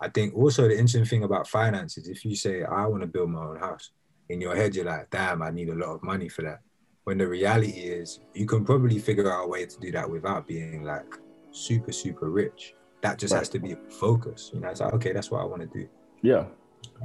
I 0.00 0.08
think 0.08 0.34
also 0.34 0.68
the 0.68 0.78
interesting 0.78 1.04
thing 1.04 1.24
about 1.24 1.48
finance 1.48 1.96
is 1.98 2.08
if 2.08 2.24
you 2.24 2.36
say, 2.36 2.62
I 2.62 2.86
want 2.86 3.00
to 3.02 3.06
build 3.06 3.30
my 3.30 3.44
own 3.44 3.58
house, 3.58 3.90
in 4.28 4.40
your 4.40 4.54
head, 4.54 4.76
you're 4.76 4.84
like, 4.84 5.08
damn, 5.10 5.42
I 5.42 5.50
need 5.50 5.70
a 5.70 5.74
lot 5.74 5.94
of 5.94 6.02
money 6.02 6.28
for 6.28 6.42
that. 6.42 6.60
When 7.04 7.18
the 7.18 7.26
reality 7.26 7.70
is, 7.70 8.20
you 8.34 8.44
can 8.44 8.64
probably 8.64 8.98
figure 8.98 9.32
out 9.32 9.44
a 9.44 9.48
way 9.48 9.64
to 9.64 9.80
do 9.80 9.90
that 9.92 10.08
without 10.08 10.46
being 10.46 10.84
like 10.84 11.14
super, 11.50 11.92
super 11.92 12.28
rich. 12.28 12.74
That 13.00 13.18
just 13.18 13.32
has 13.32 13.48
to 13.50 13.58
be 13.58 13.72
a 13.72 13.76
focus. 13.88 14.50
You 14.52 14.60
know, 14.60 14.68
it's 14.68 14.80
like, 14.80 14.92
okay, 14.94 15.12
that's 15.12 15.30
what 15.30 15.40
I 15.40 15.44
want 15.44 15.62
to 15.62 15.68
do. 15.68 15.88
Yeah. 16.22 16.44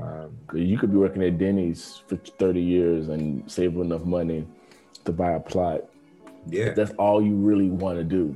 Um, 0.01 0.37
You 0.53 0.77
could 0.77 0.91
be 0.91 0.97
working 0.97 1.23
at 1.23 1.37
Denny's 1.37 2.03
for 2.07 2.17
30 2.17 2.61
years 2.61 3.07
and 3.09 3.49
save 3.51 3.75
enough 3.77 4.03
money 4.03 4.47
to 5.05 5.11
buy 5.11 5.31
a 5.33 5.39
plot. 5.39 5.81
yeah. 6.47 6.65
If 6.65 6.75
that's 6.75 6.91
all 6.97 7.21
you 7.21 7.35
really 7.35 7.69
want 7.69 7.97
to 7.97 8.03
do. 8.03 8.35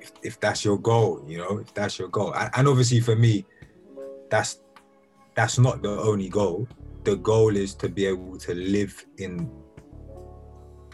if, 0.00 0.12
if 0.22 0.40
that's 0.40 0.64
your 0.64 0.78
goal, 0.78 1.24
you 1.26 1.38
know, 1.38 1.58
if 1.58 1.72
that's 1.72 1.98
your 1.98 2.08
goal. 2.08 2.34
And, 2.34 2.50
and 2.54 2.68
obviously 2.68 3.00
for 3.00 3.16
me, 3.16 3.44
that's 4.30 4.60
that's 5.34 5.58
not 5.58 5.82
the 5.82 5.90
only 5.90 6.28
goal. 6.28 6.68
The 7.04 7.16
goal 7.16 7.56
is 7.56 7.74
to 7.76 7.88
be 7.88 8.06
able 8.06 8.36
to 8.38 8.54
live 8.54 9.04
in. 9.18 9.50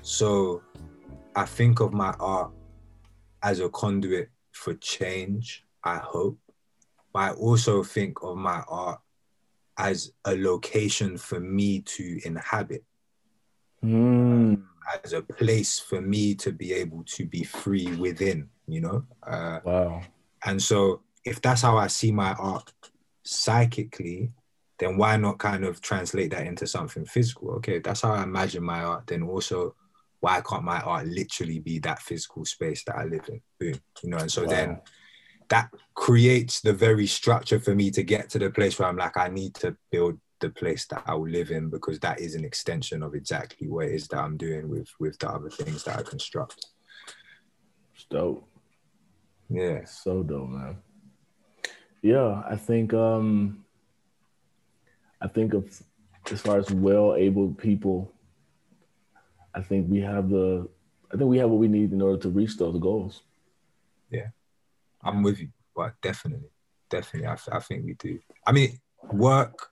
So 0.03 0.63
I 1.37 1.45
think 1.45 1.81
of 1.81 1.93
my 1.93 2.15
art 2.21 2.53
as 3.43 3.61
a 3.61 3.69
conduit 3.69 4.31
for 4.53 4.75
change, 4.75 5.65
I 5.85 5.97
hope. 5.97 6.39
But 7.13 7.21
I 7.21 7.31
also 7.33 7.83
think 7.83 8.23
of 8.23 8.37
my 8.37 8.63
art 8.69 9.01
as 9.81 10.13
a 10.25 10.35
location 10.37 11.17
for 11.17 11.41
me 11.41 11.81
to 11.81 12.21
inhabit 12.25 12.85
Hmm. 13.83 14.55
as 15.05 15.13
a 15.15 15.23
place 15.23 15.79
for 15.79 16.01
me 16.03 16.35
to 16.35 16.53
be 16.53 16.73
able 16.75 17.03
to 17.05 17.25
be 17.25 17.45
free 17.45 17.95
within, 17.97 18.49
you 18.67 18.81
know? 18.81 19.05
Uh, 19.27 19.61
Wow. 19.65 20.03
and 20.45 20.61
so 20.63 21.03
if 21.25 21.41
that's 21.41 21.63
how 21.63 21.77
I 21.79 21.87
see 21.87 22.13
my 22.13 22.33
art 22.35 22.73
psychically, 23.25 24.33
then 24.79 24.97
why 24.97 25.17
not 25.17 25.39
kind 25.39 25.65
of 25.65 25.81
translate 25.81 26.31
that 26.33 26.47
into 26.47 26.67
something 26.67 27.05
physical? 27.07 27.51
Okay, 27.53 27.79
that's 27.79 28.03
how 28.03 28.13
I 28.13 28.23
imagine 28.23 28.63
my 28.65 28.83
art, 28.83 29.07
then 29.07 29.23
also 29.23 29.75
why 30.21 30.43
can't 30.43 30.65
my 30.65 30.81
art 30.81 31.07
literally 31.07 31.61
be 31.61 31.79
that 31.79 32.03
physical 32.03 32.45
space 32.45 32.85
that 32.85 32.97
I 32.97 33.05
live 33.05 33.27
in? 33.29 33.41
Boom. 33.59 33.81
You 34.03 34.11
know, 34.11 34.19
and 34.19 34.31
so 34.31 34.45
then 34.45 34.71
Wow. 34.71 34.83
That 35.51 35.71
creates 35.95 36.61
the 36.61 36.73
very 36.73 37.07
structure 37.07 37.61
for 37.61 37.75
me 37.75 37.91
to 37.91 38.03
get 38.03 38.31
to 38.31 38.39
the 38.39 38.51
place 38.51 38.79
where 38.79 38.89
I'm 38.89 38.97
like, 38.97 39.17
I 39.17 39.29
need 39.29 39.55
to 39.57 39.77
build 39.91 40.19
the 40.39 40.49
place 40.49 40.87
that 40.87 41.03
I 41.07 41.15
will 41.15 41.29
live 41.29 41.51
in 41.51 41.69
because 41.69 41.99
that 42.01 42.21
is 42.21 42.35
an 42.35 42.45
extension 42.45 43.03
of 43.03 43.15
exactly 43.15 43.69
what 43.69 43.87
it 43.87 43.95
is 43.95 44.09
that 44.09 44.19
I'm 44.19 44.37
doing 44.37 44.69
with 44.69 44.89
with 44.99 45.19
the 45.19 45.29
other 45.29 45.51
things 45.51 45.85
that 45.85 45.99
I 45.99 46.03
construct. 46.03 46.67
It's 47.95 48.05
dope. 48.05 48.49
Yeah. 49.51 49.85
So 49.85 50.23
dope, 50.23 50.49
man. 50.49 50.79
Yeah, 52.01 52.43
I 52.49 52.57
think 52.57 52.95
um 52.95 53.65
I 55.21 55.29
think 55.29 55.53
of 55.53 55.83
as 56.31 56.41
far 56.41 56.59
as 56.59 56.71
well 56.71 57.15
able 57.17 57.53
people, 57.53 58.13
I 59.55 59.61
think 59.61 59.91
we 59.91 60.01
have 60.01 60.31
the 60.31 60.69
I 61.13 61.17
think 61.17 61.29
we 61.29 61.39
have 61.39 61.51
what 61.51 61.59
we 61.59 61.69
need 61.69 61.93
in 61.93 62.01
order 62.01 62.19
to 62.23 62.31
reach 62.31 62.57
those 62.57 62.79
goals. 62.79 63.23
I'm 65.03 65.23
with 65.23 65.41
you, 65.41 65.49
but 65.75 65.95
definitely, 66.03 66.51
definitely, 66.89 67.29
I, 67.29 67.37
I 67.53 67.61
think 67.61 67.85
we 67.85 67.95
do. 67.95 68.19
I 68.47 68.53
mean, 68.53 68.79
work 69.13 69.69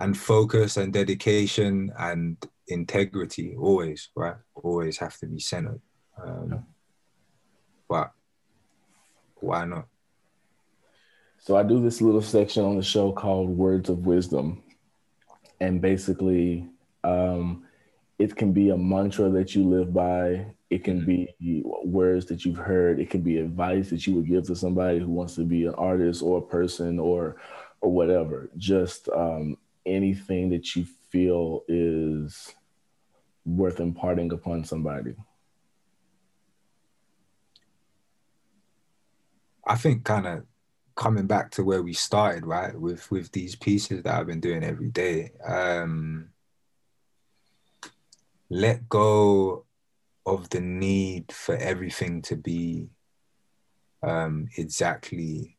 and 0.00 0.16
focus 0.16 0.76
and 0.76 0.92
dedication 0.92 1.92
and 1.98 2.36
integrity 2.68 3.56
always, 3.58 4.10
right? 4.14 4.36
Always 4.54 4.98
have 4.98 5.16
to 5.18 5.26
be 5.26 5.40
centered. 5.40 5.80
Um, 6.22 6.48
Yeah. 6.50 6.58
But 7.88 8.12
why 9.36 9.64
not? 9.64 9.86
So 11.38 11.56
I 11.56 11.62
do 11.62 11.80
this 11.80 12.02
little 12.02 12.22
section 12.22 12.64
on 12.64 12.76
the 12.76 12.82
show 12.82 13.12
called 13.12 13.48
Words 13.48 13.88
of 13.88 14.06
Wisdom. 14.06 14.62
And 15.60 15.80
basically, 15.80 16.68
um, 17.04 17.64
it 18.18 18.36
can 18.36 18.52
be 18.52 18.70
a 18.70 18.76
mantra 18.76 19.30
that 19.30 19.54
you 19.54 19.64
live 19.64 19.94
by. 19.94 20.54
It 20.70 20.84
can 20.84 21.04
be 21.04 21.62
words 21.64 22.26
that 22.26 22.44
you've 22.44 22.58
heard. 22.58 23.00
It 23.00 23.08
can 23.08 23.22
be 23.22 23.38
advice 23.38 23.88
that 23.90 24.06
you 24.06 24.14
would 24.14 24.28
give 24.28 24.46
to 24.48 24.56
somebody 24.56 24.98
who 24.98 25.08
wants 25.08 25.34
to 25.36 25.44
be 25.44 25.64
an 25.64 25.74
artist 25.74 26.22
or 26.22 26.38
a 26.38 26.42
person 26.42 26.98
or 26.98 27.36
or 27.80 27.90
whatever. 27.90 28.50
Just 28.56 29.08
um, 29.08 29.56
anything 29.86 30.50
that 30.50 30.76
you 30.76 30.84
feel 31.10 31.64
is 31.68 32.52
worth 33.46 33.80
imparting 33.80 34.32
upon 34.32 34.64
somebody. 34.64 35.14
I 39.66 39.76
think 39.76 40.04
kind 40.04 40.26
of 40.26 40.44
coming 40.96 41.26
back 41.26 41.50
to 41.52 41.64
where 41.64 41.82
we 41.82 41.94
started, 41.94 42.44
right? 42.44 42.78
With 42.78 43.10
with 43.10 43.32
these 43.32 43.56
pieces 43.56 44.02
that 44.02 44.14
I've 44.14 44.26
been 44.26 44.40
doing 44.40 44.64
every 44.64 44.88
day. 44.88 45.32
Um, 45.46 46.28
let 48.50 48.88
go 48.88 49.64
of 50.28 50.50
the 50.50 50.60
need 50.60 51.32
for 51.32 51.56
everything 51.56 52.22
to 52.22 52.36
be 52.36 52.88
um, 54.02 54.48
exactly 54.56 55.56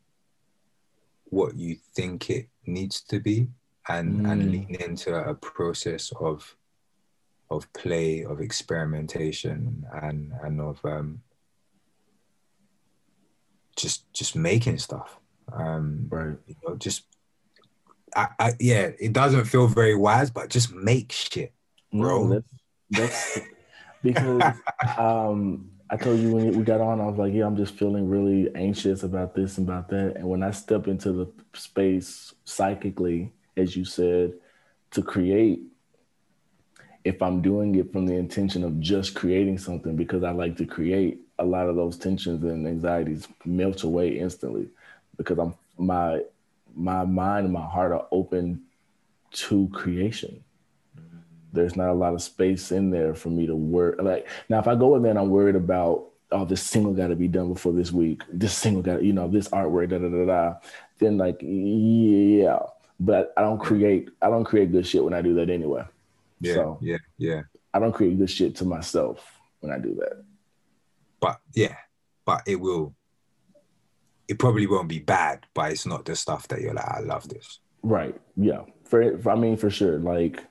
what 1.25 1.57
you 1.57 1.75
think 1.95 2.29
it 2.29 2.49
needs 2.65 3.01
to 3.01 3.19
be, 3.19 3.47
and 3.87 4.25
and 4.25 4.41
Mm. 4.43 4.51
lean 4.51 4.75
into 4.79 5.13
a 5.15 5.33
process 5.35 6.11
of 6.19 6.55
of 7.49 7.71
play, 7.73 8.23
of 8.23 8.39
experimentation, 8.41 9.85
and 10.03 10.33
and 10.43 10.61
of 10.61 10.79
um, 10.85 11.21
just 13.75 14.11
just 14.13 14.35
making 14.35 14.77
stuff. 14.77 15.19
Um, 15.51 16.07
Right. 16.09 16.37
you 16.47 16.55
know, 16.63 16.75
just 16.75 17.05
I, 18.15 18.27
I 18.39 18.53
yeah, 18.59 18.91
it 18.99 19.13
doesn't 19.13 19.45
feel 19.45 19.67
very 19.67 19.95
wise, 19.95 20.29
but 20.31 20.49
just 20.49 20.73
make 20.73 21.11
shit. 21.11 21.53
Bro. 21.91 22.27
No, 22.27 22.29
that's, 22.33 22.47
that's 22.91 23.39
because 24.03 24.41
um, 24.97 25.69
I 25.89 25.97
told 25.97 26.19
you 26.19 26.31
when 26.33 26.57
we 26.57 26.63
got 26.63 26.81
on, 26.81 27.01
I 27.01 27.05
was 27.05 27.17
like, 27.17 27.33
yeah, 27.33 27.45
I'm 27.45 27.57
just 27.57 27.75
feeling 27.75 28.07
really 28.07 28.53
anxious 28.55 29.03
about 29.03 29.35
this 29.35 29.57
and 29.57 29.67
about 29.67 29.89
that. 29.89 30.15
And 30.15 30.29
when 30.29 30.43
I 30.43 30.51
step 30.51 30.87
into 30.87 31.11
the 31.11 31.27
space 31.53 32.33
psychically, 32.45 33.33
as 33.57 33.75
you 33.75 33.85
said, 33.85 34.33
to 34.91 35.01
create, 35.01 35.61
if 37.03 37.21
I'm 37.21 37.41
doing 37.41 37.75
it 37.75 37.91
from 37.91 38.05
the 38.05 38.15
intention 38.15 38.63
of 38.63 38.79
just 38.79 39.15
creating 39.15 39.57
something 39.57 39.95
because 39.95 40.23
I 40.23 40.31
like 40.31 40.57
to 40.57 40.65
create, 40.65 41.21
a 41.39 41.45
lot 41.45 41.69
of 41.69 41.75
those 41.75 41.97
tensions 41.97 42.43
and 42.43 42.67
anxieties 42.67 43.27
melt 43.45 43.83
away 43.83 44.09
instantly 44.09 44.67
because 45.17 45.39
I'm 45.39 45.55
my 45.77 46.21
my 46.75 47.05
mind 47.05 47.45
and 47.45 47.53
my 47.53 47.65
heart 47.65 47.93
are 47.93 48.07
open 48.11 48.61
to 49.31 49.69
creation 49.69 50.43
there's 51.51 51.75
not 51.75 51.89
a 51.89 51.93
lot 51.93 52.13
of 52.13 52.21
space 52.21 52.71
in 52.71 52.91
there 52.91 53.13
for 53.13 53.29
me 53.29 53.47
to 53.47 53.55
work. 53.55 53.99
Like 54.01 54.27
now, 54.49 54.59
if 54.59 54.67
I 54.67 54.75
go 54.75 54.95
in 54.95 55.03
there 55.03 55.11
and 55.11 55.19
I'm 55.19 55.29
worried 55.29 55.55
about, 55.55 56.05
oh, 56.31 56.45
this 56.45 56.61
single 56.61 56.93
got 56.93 57.07
to 57.07 57.15
be 57.15 57.27
done 57.27 57.53
before 57.53 57.73
this 57.73 57.91
week. 57.91 58.23
This 58.31 58.55
single 58.55 58.81
got, 58.81 59.03
you 59.03 59.13
know, 59.13 59.27
this 59.27 59.49
artwork, 59.49 59.89
da 59.89 59.97
da 59.97 60.09
da 60.09 60.25
da. 60.25 60.57
Then 60.99 61.17
like, 61.17 61.37
yeah, 61.41 62.59
but 62.99 63.33
I 63.37 63.41
don't 63.41 63.59
create. 63.59 64.09
I 64.21 64.29
don't 64.29 64.43
create 64.43 64.71
good 64.71 64.85
shit 64.85 65.03
when 65.03 65.13
I 65.13 65.21
do 65.21 65.33
that 65.35 65.49
anyway. 65.49 65.83
Yeah, 66.41 66.53
So 66.53 66.77
yeah, 66.81 66.97
yeah. 67.17 67.41
I 67.73 67.79
don't 67.79 67.93
create 67.93 68.17
good 68.17 68.29
shit 68.29 68.55
to 68.57 68.65
myself 68.65 69.39
when 69.59 69.71
I 69.71 69.79
do 69.79 69.95
that. 69.95 70.23
But 71.19 71.39
yeah, 71.53 71.75
but 72.25 72.43
it 72.45 72.59
will. 72.59 72.93
It 74.27 74.37
probably 74.37 74.67
won't 74.67 74.87
be 74.87 74.99
bad, 74.99 75.47
but 75.55 75.71
it's 75.71 75.87
not 75.87 76.05
the 76.05 76.15
stuff 76.15 76.47
that 76.49 76.61
you're 76.61 76.75
like, 76.75 76.87
I 76.87 76.99
love 76.99 77.27
this. 77.27 77.59
Right. 77.81 78.15
Yeah. 78.35 78.61
For, 78.83 79.17
for 79.17 79.31
I 79.31 79.35
mean, 79.35 79.57
for 79.57 79.71
sure. 79.71 79.97
Like, 79.97 80.43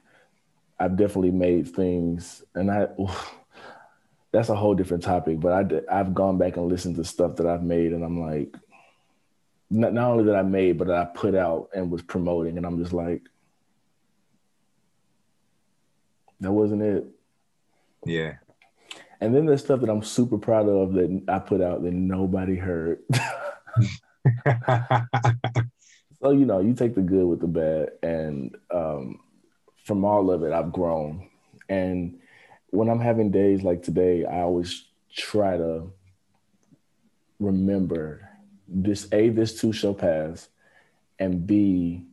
I've 0.81 0.97
definitely 0.97 1.31
made 1.31 1.69
things, 1.69 2.43
and 2.55 2.71
I. 2.71 2.89
That's 4.31 4.51
a 4.51 4.55
whole 4.55 4.75
different 4.75 5.03
topic, 5.03 5.41
but 5.41 5.53
I 5.53 5.81
I've 6.01 6.13
gone 6.13 6.37
back 6.37 6.59
and 6.59 6.69
listened 6.69 6.97
to 6.97 7.05
stuff 7.05 7.37
that 7.37 7.47
I've 7.47 7.63
made, 7.63 7.93
and 7.93 8.05
I'm 8.05 8.21
like, 8.21 8.55
not, 9.71 9.95
not 9.95 10.11
only 10.11 10.25
that 10.25 10.37
I 10.37 10.43
made, 10.43 10.77
but 10.77 10.89
that 10.89 10.97
I 10.97 11.05
put 11.07 11.35
out 11.35 11.71
and 11.75 11.91
was 11.91 12.03
promoting, 12.03 12.59
and 12.59 12.67
I'm 12.67 12.79
just 12.79 12.93
like, 12.93 13.23
that 16.41 16.53
wasn't 16.53 16.83
it. 16.83 17.07
Yeah, 18.05 18.35
And 19.21 19.35
then 19.35 19.47
there's 19.47 19.65
stuff 19.65 19.81
that 19.81 19.91
I'm 19.91 20.03
super 20.03 20.39
proud 20.39 20.69
of 20.69 20.93
that 20.93 21.23
I 21.29 21.39
put 21.39 21.61
out 21.61 21.83
that 21.83 21.93
nobody 21.93 22.57
heard. 22.57 23.01
so 26.23 26.31
you 26.31 26.45
know, 26.45 26.61
you 26.61 26.75
take 26.75 26.95
the 26.95 27.03
good 27.03 27.27
with 27.27 27.41
the 27.41 27.47
bad, 27.47 27.91
and 28.03 28.57
um, 28.71 29.21
from 29.89 30.05
all 30.05 30.31
of 30.31 30.45
it, 30.45 30.53
I've 30.53 30.71
grown. 30.71 31.29
And 31.71 32.21
when 32.71 32.91
I'm 32.91 33.01
having 33.01 33.31
days 33.31 33.63
like 33.63 33.83
today, 33.83 34.27
I 34.27 34.43
always 34.43 34.85
try 35.13 35.57
to 35.57 35.91
remember 37.41 38.29
this: 38.69 39.09
a, 39.13 39.31
this 39.31 39.59
too 39.61 39.73
shall 39.73 39.95
pass, 39.95 40.51
and 41.19 41.47
b, 41.47 42.05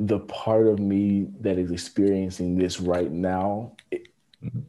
the 0.00 0.18
part 0.18 0.66
of 0.66 0.80
me 0.80 1.28
that 1.40 1.58
is 1.58 1.70
experiencing 1.70 2.58
this 2.58 2.80
right 2.80 3.10
now 3.12 3.76
it 3.92 4.08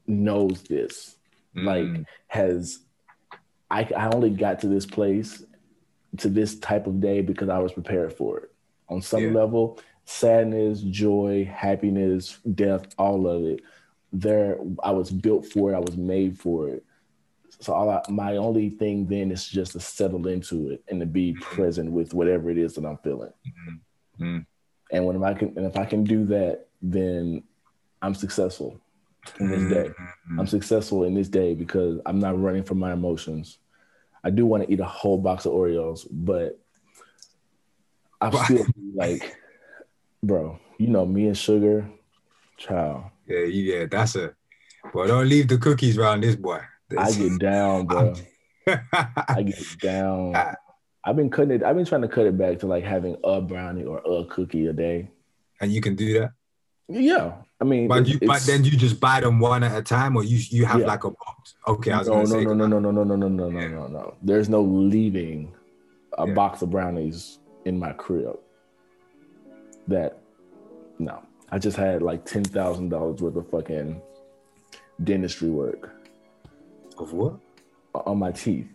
knows 0.05 0.61
this 0.63 1.15
like 1.55 1.85
Mm, 1.85 2.05
has 2.27 2.79
I, 3.71 3.89
I 3.97 4.09
only 4.13 4.29
got 4.29 4.59
to 4.59 4.67
this 4.67 4.85
place, 4.85 5.43
to 6.17 6.29
this 6.29 6.59
type 6.59 6.85
of 6.85 7.01
day 7.01 7.21
because 7.21 7.49
I 7.49 7.57
was 7.57 7.71
prepared 7.73 8.13
for 8.13 8.37
it. 8.41 8.51
On 8.89 9.01
some 9.01 9.23
Yeah. 9.23 9.33
level, 9.33 9.79
sadness, 10.05 10.81
joy, 10.81 11.45
happiness, 11.53 12.37
death, 12.55 12.85
all 12.97 13.27
of 13.27 13.43
it. 13.45 13.61
There, 14.11 14.57
I 14.83 14.91
was 14.91 15.09
built 15.09 15.45
for 15.47 15.71
it. 15.71 15.75
I 15.75 15.79
was 15.79 15.97
made 15.97 16.37
for 16.39 16.69
it. 16.69 16.83
So 17.59 17.73
all 17.73 17.89
I, 17.89 18.01
my 18.09 18.37
only 18.37 18.69
thing 18.69 19.07
then 19.07 19.31
is 19.31 19.47
just 19.47 19.71
to 19.73 19.79
settle 19.79 20.27
into 20.27 20.69
it 20.69 20.83
and 20.89 20.99
to 20.99 21.05
be 21.05 21.33
present 21.33 21.91
with 21.91 22.13
whatever 22.13 22.49
it 22.49 22.57
is 22.57 22.73
that 22.75 22.85
I'm 22.85 22.97
feeling. 22.97 23.31
Mhm. 24.19 24.45
And 24.91 25.05
when 25.05 25.23
I 25.23 25.33
can, 25.33 25.53
and 25.55 25.65
if 25.65 25.77
I 25.77 25.85
can 25.85 26.03
do 26.03 26.25
that, 26.25 26.67
then 26.81 27.43
I'm 28.01 28.13
successful 28.13 28.79
in 29.39 29.49
this 29.49 29.71
day. 29.73 29.89
Mhm. 29.89 30.39
I'm 30.39 30.47
successful 30.47 31.05
in 31.05 31.13
this 31.13 31.29
day 31.29 31.53
because 31.55 32.01
I'm 32.05 32.19
not 32.19 32.39
running 32.39 32.63
from 32.63 32.79
my 32.79 32.91
emotions. 32.93 33.59
I 34.23 34.29
do 34.29 34.45
want 34.45 34.63
to 34.63 34.71
eat 34.71 34.79
a 34.79 34.85
whole 34.85 35.17
box 35.17 35.45
of 35.45 35.53
Oreos, 35.53 36.05
but 36.11 36.59
I 38.21 38.29
But- 38.29 38.45
still 38.45 38.65
like, 38.93 39.35
bro, 40.23 40.59
you 40.79 40.87
know 40.87 41.05
me 41.05 41.27
and 41.27 41.37
sugar, 41.37 41.87
child. 42.57 43.03
Yeah, 43.27 43.39
yeah, 43.45 43.85
that's 43.89 44.15
a. 44.15 44.33
Well, 44.93 45.07
don't 45.07 45.29
leave 45.29 45.47
the 45.47 45.57
cookies 45.57 45.97
around 45.97 46.21
this 46.21 46.35
boy. 46.35 46.59
I 46.97 47.11
get 47.11 47.39
down, 47.39 47.85
bro. 47.87 48.13
I 48.67 49.43
get 49.45 49.63
down. 49.81 50.33
Ah. 50.35 50.55
I've 51.05 51.17
been 51.17 51.29
cutting 51.29 51.51
it. 51.51 51.63
I've 51.63 51.75
been 51.75 51.85
trying 51.85 52.03
to 52.03 52.07
cut 52.07 52.25
it 52.27 52.37
back 52.37 52.59
to 52.59 52.67
like 52.67 52.85
having 52.85 53.17
a 53.25 53.41
brownie 53.41 53.83
or 53.83 53.97
a 54.05 54.23
cookie 54.25 54.67
a 54.67 54.73
day. 54.73 55.09
and 55.59 55.69
you 55.71 55.81
can 55.81 55.95
do 55.95 56.17
that. 56.19 56.31
Yeah, 56.87 57.33
I 57.59 57.65
mean, 57.65 57.87
But 57.89 58.07
you, 58.07 58.19
but 58.25 58.41
then 58.43 58.63
you 58.63 58.71
just 58.71 58.99
buy 59.01 59.19
them 59.19 59.39
one 59.39 59.63
at 59.63 59.77
a 59.77 59.81
time, 59.81 60.15
or 60.15 60.23
you 60.23 60.37
you 60.49 60.65
have 60.65 60.79
Yeah. 60.81 60.87
like 60.87 61.03
a 61.03 61.09
box. 61.11 61.55
Okay, 61.67 61.91
I 61.91 61.99
was 61.99 62.07
no, 62.07 62.13
gonna 62.13 62.27
no, 62.27 62.35
say. 62.39 62.43
no, 62.45 62.53
no, 62.53 62.67
no, 62.67 62.79
no, 62.79 62.91
no, 62.91 63.03
no, 63.03 63.15
no, 63.15 63.27
no, 63.27 63.49
no, 63.49 63.67
no, 63.67 63.87
no. 63.87 64.15
There's 64.21 64.47
no 64.47 64.61
leaving 64.61 65.53
a 66.17 66.25
Yeah. 66.27 66.33
box 66.33 66.61
of 66.61 66.69
brownies 66.71 67.39
in 67.65 67.77
my 67.77 67.91
crib. 67.93 68.37
That 69.87 70.19
no, 70.99 71.21
I 71.49 71.59
just 71.59 71.77
had 71.77 72.01
like 72.01 72.25
ten 72.25 72.43
thousand 72.43 72.89
dollars 72.89 73.21
worth 73.21 73.35
of 73.35 73.49
fucking 73.49 74.01
dentistry 75.03 75.49
work 75.49 75.93
Of 76.97 77.13
what? 77.13 77.35
on 77.93 78.17
my 78.19 78.31
teeth. 78.31 78.69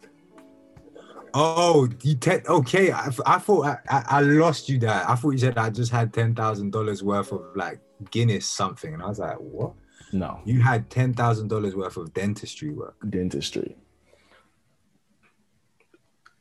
Oh, 1.35 1.89
you 2.03 2.15
te- 2.15 2.41
okay. 2.49 2.91
I, 2.93 3.11
I 3.27 3.39
thought 3.39 3.79
I, 3.89 4.05
I, 4.09 4.21
lost 4.23 4.69
you 4.69 4.79
there. 4.79 5.05
I 5.09 5.15
thought 5.15 5.31
you 5.31 5.39
said 5.39 5.59
I 5.59 5.71
just 5.71 5.93
had 5.93 6.13
ten 6.13 6.35
thousand 6.35 6.71
dollars 6.73 7.03
worth 7.03 7.33
of 7.33 7.43
like 7.55 7.81
Guinness 8.11 8.47
something, 8.47 8.95
and 8.95 9.03
I 9.03 9.07
was 9.07 9.19
like, 9.19 9.37
what? 9.39 9.73
No, 10.13 10.41
You 10.45 10.61
had 10.63 10.89
ten 10.89 11.13
thousand 11.13 11.49
dollars 11.49 11.75
worth 11.77 11.97
of 11.99 12.15
dentistry 12.15 12.71
work. 12.71 12.97
dentistry, 13.11 13.77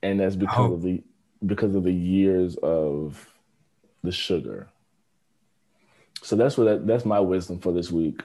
and 0.03 0.19
that's 0.19 0.35
because 0.35 0.71
Oh. 0.71 0.73
of 0.75 0.81
the 0.81 1.03
because 1.45 1.75
of 1.75 1.83
the 1.83 1.93
years 1.93 2.55
of 2.63 3.27
the 4.03 4.11
sugar. 4.11 4.67
So 6.21 6.35
that's 6.35 6.57
what 6.57 6.65
that, 6.65 6.87
that's 6.87 7.05
my 7.05 7.19
wisdom 7.19 7.59
for 7.59 7.71
this 7.71 7.91
week. 7.91 8.21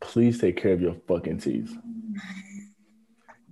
Please 0.00 0.38
take 0.38 0.56
care 0.56 0.72
of 0.72 0.80
your 0.80 0.94
fucking 1.08 1.38
teeth. 1.38 1.76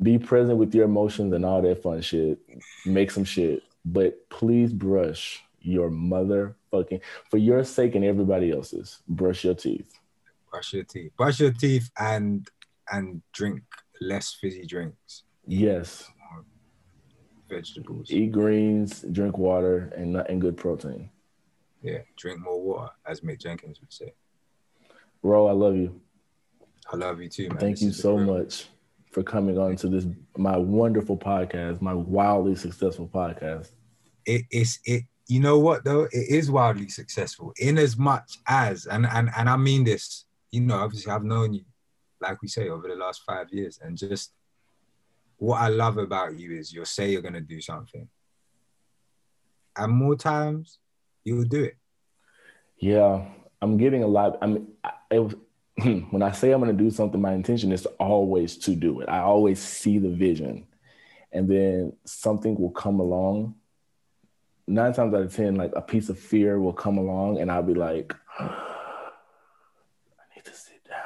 Be 0.02 0.18
present 0.18 0.58
with 0.58 0.74
your 0.74 0.84
emotions 0.84 1.32
and 1.32 1.44
all 1.44 1.62
that 1.62 1.82
fun 1.82 2.00
shit. 2.00 2.38
Make 2.84 3.10
some 3.10 3.24
shit, 3.24 3.62
but 3.84 4.28
please 4.28 4.72
brush 4.72 5.42
your 5.60 5.90
motherfucking 5.90 7.00
for 7.30 7.38
your 7.38 7.64
sake 7.64 7.94
and 7.94 8.04
everybody 8.04 8.52
else's. 8.52 9.00
Brush 9.08 9.44
your 9.44 9.54
teeth. 9.54 9.92
Brush 10.50 10.72
your 10.74 10.84
teeth. 10.84 11.12
Brush 11.16 11.40
your 11.40 11.52
teeth 11.52 11.90
and 11.98 12.48
and 12.90 13.22
drink 13.32 13.62
less 14.00 14.36
fizzy 14.40 14.66
drinks. 14.66 15.22
Yes, 15.46 16.10
Vegetables. 17.49 18.11
eat 18.11 18.32
greens, 18.32 19.05
drink 19.12 19.38
water, 19.38 19.92
and 19.97 20.16
and 20.16 20.40
good 20.40 20.57
protein. 20.57 21.11
Yeah, 21.82 21.99
drink 22.16 22.40
more 22.40 22.61
water, 22.61 22.92
as 23.07 23.20
Mick 23.20 23.40
Jenkins 23.40 23.80
would 23.80 23.92
say. 23.92 24.14
Ro, 25.22 25.47
I 25.47 25.53
love 25.53 25.76
you. 25.76 26.01
I 26.92 26.97
love 26.97 27.20
you 27.20 27.28
too, 27.28 27.49
man. 27.49 27.59
Thank 27.59 27.76
This 27.76 27.82
you 27.82 27.92
so 27.92 28.16
real. 28.16 28.38
much 28.38 28.66
for 29.11 29.22
coming 29.22 29.59
on 29.59 29.76
to 29.76 29.88
this 29.88 30.07
my 30.36 30.57
wonderful 30.57 31.16
podcast, 31.16 31.80
my 31.80 31.95
wildly 31.95 32.55
successful 32.57 33.09
podcast. 33.09 33.70
It 34.26 34.42
is 34.51 34.78
it. 34.84 35.05
You 35.28 35.40
know 35.40 35.59
what 35.59 35.84
though? 35.84 36.05
It 36.05 36.28
is 36.28 36.51
wildly 36.51 36.88
successful 36.88 37.53
in 37.59 37.78
as 37.78 37.97
much 37.97 38.38
as, 38.47 38.86
and 38.86 39.07
and 39.07 39.30
and 39.36 39.49
I 39.49 39.57
mean 39.57 39.84
this. 39.84 40.24
You 40.51 40.61
know, 40.61 40.76
obviously 40.78 41.12
I've 41.12 41.24
known 41.24 41.55
you, 41.55 41.64
like 42.20 42.40
we 42.42 42.49
say, 42.49 42.68
over 42.68 42.88
the 42.88 42.95
last 42.95 43.22
five 43.26 43.51
years, 43.51 43.78
and 43.82 43.97
just 43.97 44.32
what 45.39 45.61
I 45.61 45.68
love 45.68 45.99
about 45.99 46.39
you 46.39 46.53
is 46.53 46.72
you'll 46.72 46.85
say 46.85 47.11
you're 47.11 47.22
gonna 47.22 47.41
do 47.41 47.61
something, 47.61 48.09
and 49.76 49.93
more 49.93 50.16
times 50.16 50.78
you'll 51.24 51.45
do 51.45 51.64
it. 51.64 51.76
Yeah, 52.78 53.26
I'm 53.62 53.76
getting 53.76 54.03
a 54.03 54.07
lot. 54.07 54.39
I 54.43 54.47
mean, 54.47 54.68
it 55.11 55.35
when 56.11 56.22
I 56.22 56.30
say 56.30 56.53
I'm 56.53 56.61
going 56.61 56.76
to 56.76 56.85
do 56.85 56.91
something, 56.91 57.20
my 57.20 57.32
intention 57.32 57.72
is 57.72 57.87
always 57.99 58.57
to 58.59 58.76
do 58.76 59.01
it. 59.01 59.09
I 59.09 59.20
always 59.20 59.61
see 59.61 59.99
the 59.99 60.11
vision, 60.11 60.66
and 61.32 61.49
then 61.49 61.95
something 62.05 62.57
will 62.57 62.70
come 62.70 63.01
along. 63.01 63.57
Nine 64.66 64.93
times 64.93 65.12
out 65.14 65.22
of 65.22 65.35
ten, 65.35 65.57
like 65.57 65.72
a 65.74 65.82
piece 65.82 66.09
of 66.09 66.18
fear 66.18 66.61
will 66.61 66.72
come 66.72 66.97
along, 66.97 67.41
and 67.41 67.51
I'll 67.51 67.62
be 67.62 67.74
like, 67.74 68.14
"I 68.39 68.62
need 70.37 70.45
to 70.45 70.55
sit 70.55 70.85
down," 70.89 71.01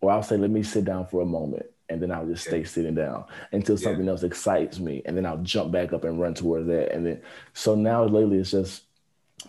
or 0.00 0.12
I'll 0.12 0.22
say, 0.22 0.38
"Let 0.38 0.50
me 0.50 0.62
sit 0.62 0.86
down 0.86 1.06
for 1.06 1.20
a 1.20 1.26
moment." 1.26 1.66
And 1.94 2.02
then 2.02 2.12
I'll 2.12 2.26
just 2.26 2.44
stay 2.46 2.64
sitting 2.64 2.94
down 2.94 3.24
until 3.52 3.76
Yeah. 3.76 3.84
something 3.84 4.08
else 4.08 4.22
excites 4.22 4.78
me, 4.78 5.00
and 5.06 5.16
then 5.16 5.24
I'll 5.24 5.38
jump 5.38 5.72
back 5.72 5.92
up 5.92 6.04
and 6.04 6.20
run 6.20 6.34
towards 6.34 6.66
that. 6.66 6.92
And 6.92 7.06
then, 7.06 7.20
so 7.54 7.74
now 7.74 8.04
lately, 8.04 8.38
it's 8.38 8.50
just 8.50 8.82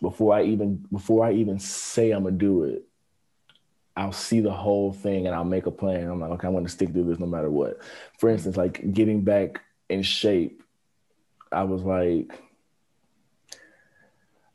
before 0.02 0.34
I 0.36 0.43
even 0.43 0.86
before 0.91 1.26
I 1.26 1.34
even 1.34 1.60
say 1.60 2.12
I'm 2.12 2.24
gonna 2.24 2.38
do 2.38 2.64
it, 2.64 2.84
I'll 3.98 4.12
see 4.12 4.41
the 4.41 4.52
whole 4.52 4.91
thing 4.91 5.26
and 5.26 5.36
I'll 5.36 5.43
make 5.43 5.66
a 5.66 5.72
plan. 5.72 6.08
I'm 6.08 6.20
like, 6.20 6.32
okay, 6.32 6.48
I'm 6.48 6.54
gonna 6.54 6.70
stick 6.70 6.93
to 6.93 7.04
this 7.04 7.20
no 7.20 7.26
matter 7.26 7.50
what. 7.50 7.80
For 8.18 8.28
mm-hmm. 8.28 8.34
instance, 8.36 8.58
like 8.58 8.93
getting 8.93 9.22
back 9.22 9.62
in 9.89 10.04
shape, 10.04 10.62
I 11.52 11.64
was 11.64 11.84
like, 11.84 12.32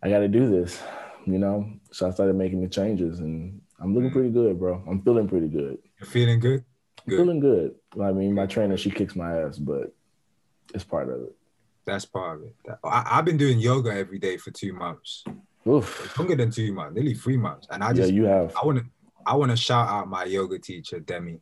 I 0.03 0.11
gotta 0.11 0.29
do 0.29 0.49
this, 0.49 0.81
you 1.27 1.39
know. 1.39 1.71
So 1.91 2.07
I 2.07 2.11
started 2.11 2.37
making 2.37 2.61
the 2.63 2.69
changes 2.69 3.21
and 3.21 3.61
I'm 3.81 3.95
looking 3.95 4.11
mm-hmm. 4.11 4.19
pretty 4.19 4.31
good, 4.31 4.59
bro. 4.59 4.83
I'm 4.87 5.03
feeling 5.03 5.29
pretty 5.29 5.49
good. 5.49 5.79
You're 5.99 6.09
feeling 6.09 6.41
good. 6.41 6.65
Good. 7.07 7.19
feeling 7.19 7.41
good. 7.41 7.75
I 8.01 8.13
mean, 8.13 8.35
my 8.35 8.47
trainer, 8.47 8.77
she 8.77 8.91
kicks 8.91 9.17
my 9.17 9.43
ass, 9.43 9.59
but 9.59 9.95
it's 10.75 10.85
part 10.85 11.09
of 11.09 11.23
it. 11.23 11.37
That's 11.85 12.05
part 12.05 12.39
of 12.39 12.45
it. 12.45 12.55
I, 12.85 13.05
I've 13.11 13.25
been 13.25 13.37
doing 13.37 13.59
yoga 13.59 13.91
every 13.93 14.19
day 14.19 14.37
for 14.37 14.51
two 14.51 14.73
months, 14.73 15.25
Oof. 15.67 16.17
longer 16.19 16.37
than 16.37 16.51
two 16.51 16.73
months, 16.73 16.95
nearly 16.95 17.15
three 17.15 17.37
months, 17.37 17.67
and 17.71 17.83
I 17.83 17.93
just, 17.93 18.11
Yeah, 18.13 18.17
you 18.17 18.25
have. 18.25 18.55
I 18.61 18.65
want 18.67 18.79
to 18.79 18.85
I 19.27 19.35
want 19.37 19.51
to 19.51 19.57
shout 19.57 19.89
out 19.89 20.09
my 20.09 20.25
yoga 20.25 20.59
teacher 20.59 21.01
Demi. 21.01 21.41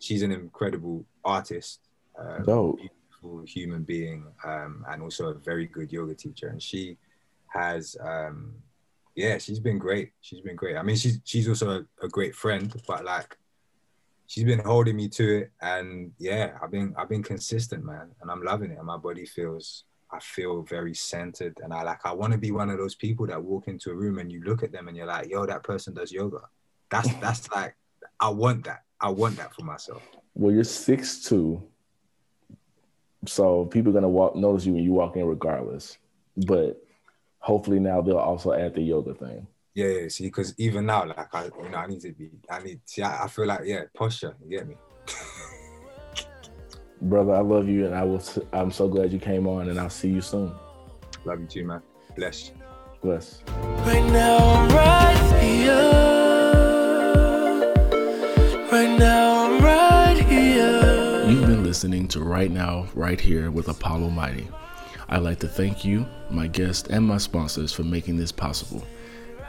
She's 0.00 0.22
an 0.22 0.32
incredible 0.32 1.04
artist, 1.24 1.80
uh, 2.18 2.38
Dope. 2.38 2.78
beautiful 2.78 3.42
human 3.46 3.82
being, 3.82 4.26
um, 4.44 4.84
and 4.88 5.02
also 5.02 5.28
a 5.28 5.34
very 5.34 5.66
good 5.66 5.92
yoga 5.92 6.14
teacher. 6.14 6.48
And 6.48 6.62
she 6.62 6.96
has, 7.48 7.96
um, 8.00 8.54
yeah, 9.14 9.38
she's 9.38 9.58
been 9.60 9.78
great. 9.78 10.12
She's 10.20 10.40
been 10.40 10.56
great. 10.56 10.76
I 10.76 10.82
mean, 10.82 10.96
she's 10.96 11.20
she's 11.24 11.48
also 11.48 11.80
a, 11.80 12.04
a 12.04 12.08
great 12.08 12.34
friend, 12.34 12.72
but 12.86 13.04
like, 13.04 13.36
she's 14.28 14.44
been 14.44 14.60
holding 14.60 14.94
me 14.94 15.08
to 15.08 15.38
it. 15.38 15.52
And 15.60 16.12
yeah, 16.18 16.52
I've 16.62 16.70
been 16.70 16.94
I've 16.96 17.08
been 17.08 17.24
consistent, 17.24 17.84
man, 17.84 18.10
and 18.20 18.30
I'm 18.30 18.44
loving 18.44 18.70
it. 18.70 18.78
And 18.78 18.86
my 18.86 18.96
body 18.96 19.26
feels. 19.26 19.84
I 20.10 20.20
feel 20.20 20.62
very 20.62 20.94
centered, 20.94 21.58
and 21.62 21.70
I 21.70 21.82
like. 21.82 22.00
I 22.06 22.12
want 22.12 22.32
to 22.32 22.38
be 22.38 22.50
one 22.50 22.70
of 22.70 22.78
those 22.78 22.94
people 22.94 23.26
that 23.26 23.42
walk 23.42 23.68
into 23.68 23.90
a 23.90 23.94
room 23.94 24.18
and 24.18 24.32
you 24.32 24.42
look 24.42 24.62
at 24.62 24.72
them 24.72 24.88
and 24.88 24.96
you're 24.96 25.04
like, 25.04 25.28
"Yo, 25.28 25.44
that 25.44 25.62
person 25.62 25.92
does 25.92 26.10
yoga." 26.10 26.40
That's 26.90 27.12
that's 27.20 27.50
like, 27.50 27.76
I 28.18 28.30
want 28.30 28.64
that. 28.64 28.84
I 29.02 29.10
want 29.10 29.36
that 29.36 29.54
for 29.54 29.64
myself. 29.64 30.02
Well, 30.32 30.54
you're 30.54 30.64
six 30.64 31.22
two, 31.22 31.62
so 33.26 33.66
people 33.66 33.90
are 33.90 33.92
gonna 33.92 34.08
walk 34.08 34.34
notice 34.34 34.64
you 34.64 34.72
when 34.72 34.82
you 34.82 34.92
walk 34.92 35.16
in 35.16 35.26
regardless. 35.26 35.98
But 36.46 36.82
hopefully 37.40 37.78
now 37.78 38.00
they'll 38.00 38.16
also 38.16 38.54
add 38.54 38.74
the 38.74 38.80
yoga 38.80 39.12
thing. 39.12 39.46
Yeah, 39.78 39.86
yeah. 39.86 40.08
See, 40.08 40.24
because 40.24 40.54
even 40.58 40.86
now, 40.86 41.06
like 41.06 41.32
I, 41.32 41.44
you 41.44 41.68
know, 41.70 41.78
I 41.78 41.86
need 41.86 42.00
to 42.00 42.10
be. 42.10 42.30
I 42.50 42.60
need. 42.60 42.80
See, 42.84 43.00
I, 43.00 43.22
I 43.22 43.28
feel 43.28 43.46
like 43.46 43.60
yeah, 43.64 43.82
posture. 43.94 44.34
You 44.42 44.58
get 44.58 44.66
me? 44.66 44.74
Brother, 47.02 47.34
I 47.34 47.42
love 47.42 47.68
you, 47.68 47.86
and 47.86 47.94
I 47.94 48.02
will. 48.02 48.20
I'm 48.52 48.72
so 48.72 48.88
glad 48.88 49.12
you 49.12 49.20
came 49.20 49.46
on, 49.46 49.68
and 49.68 49.78
I'll 49.78 49.88
see 49.88 50.08
you 50.08 50.20
soon. 50.20 50.52
Love 51.24 51.38
you 51.38 51.46
too, 51.46 51.64
man. 51.64 51.80
Bless. 52.16 52.50
Bless. 53.02 53.44
Right 53.86 54.04
now 54.10 54.38
I'm 54.38 54.68
right 54.70 55.40
here. 55.40 55.74
Right 58.72 58.98
now 58.98 59.44
I'm 59.44 59.62
right 59.62 60.24
here. 60.26 61.24
You've 61.30 61.46
been 61.46 61.62
listening 61.62 62.08
to 62.08 62.24
Right 62.24 62.50
Now, 62.50 62.88
Right 62.94 63.20
Here 63.20 63.52
with 63.52 63.68
Apollo 63.68 64.10
Mighty. 64.10 64.48
I'd 65.08 65.22
like 65.22 65.38
to 65.38 65.48
thank 65.48 65.84
you, 65.84 66.04
my 66.30 66.48
guests, 66.48 66.88
and 66.88 67.06
my 67.06 67.18
sponsors 67.18 67.72
for 67.72 67.84
making 67.84 68.16
this 68.16 68.32
possible. 68.32 68.82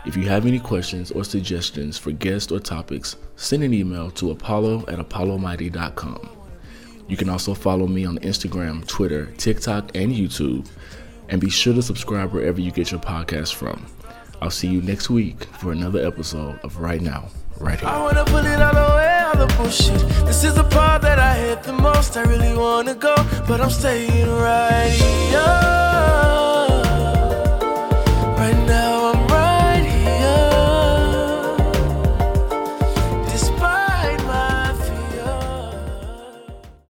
If 0.09 0.17
you 0.17 0.23
have 0.23 0.47
any 0.47 0.57
questions 0.57 1.11
or 1.11 1.23
suggestions 1.23 1.95
for 1.99 2.11
guests 2.11 2.51
or 2.51 2.59
topics, 2.59 3.15
send 3.35 3.61
an 3.61 3.75
email 3.75 4.09
to 4.09 4.31
apollo 4.31 4.79
at 4.87 4.97
apollomighty.com. 4.97 6.29
You 7.07 7.15
can 7.15 7.29
also 7.29 7.53
follow 7.53 7.85
me 7.85 8.05
on 8.05 8.17
Instagram, 8.17 8.87
Twitter, 8.87 9.27
TikTok, 9.37 9.95
and 9.95 10.11
YouTube. 10.11 10.67
And 11.27 11.39
be 11.39 11.51
sure 11.51 11.75
to 11.75 11.83
subscribe 11.83 12.33
wherever 12.33 12.59
you 12.59 12.71
get 12.71 12.89
your 12.89 12.99
podcast 12.99 13.53
from. 13.53 13.85
I'll 14.41 14.49
see 14.49 14.67
you 14.67 14.81
next 14.81 15.11
week 15.11 15.43
for 15.59 15.73
another 15.73 16.03
episode 16.03 16.59
of 16.63 16.79
Right 16.79 17.01
Now, 17.01 17.29
Right 17.59 17.79
Here. 17.79 17.89
I 17.89 18.01
wanna 18.01 18.25
put 18.25 18.45
it 18.45 18.59
all 18.59 18.75
away, 18.75 19.19
all 19.27 19.45
the 19.45 19.53
bullshit. 19.57 19.99
This 20.25 20.43
is 20.43 20.55
the 20.55 20.63
part 20.63 21.03
that 21.03 21.19
I 21.19 21.35
hate 21.35 21.61
the 21.61 21.73
most. 21.73 22.17
I 22.17 22.23
really 22.23 22.57
wanna 22.57 22.95
go, 22.95 23.15
but 23.47 23.61
I'm 23.61 23.69
staying 23.69 24.27
right 24.27 24.89
here. 24.89 25.78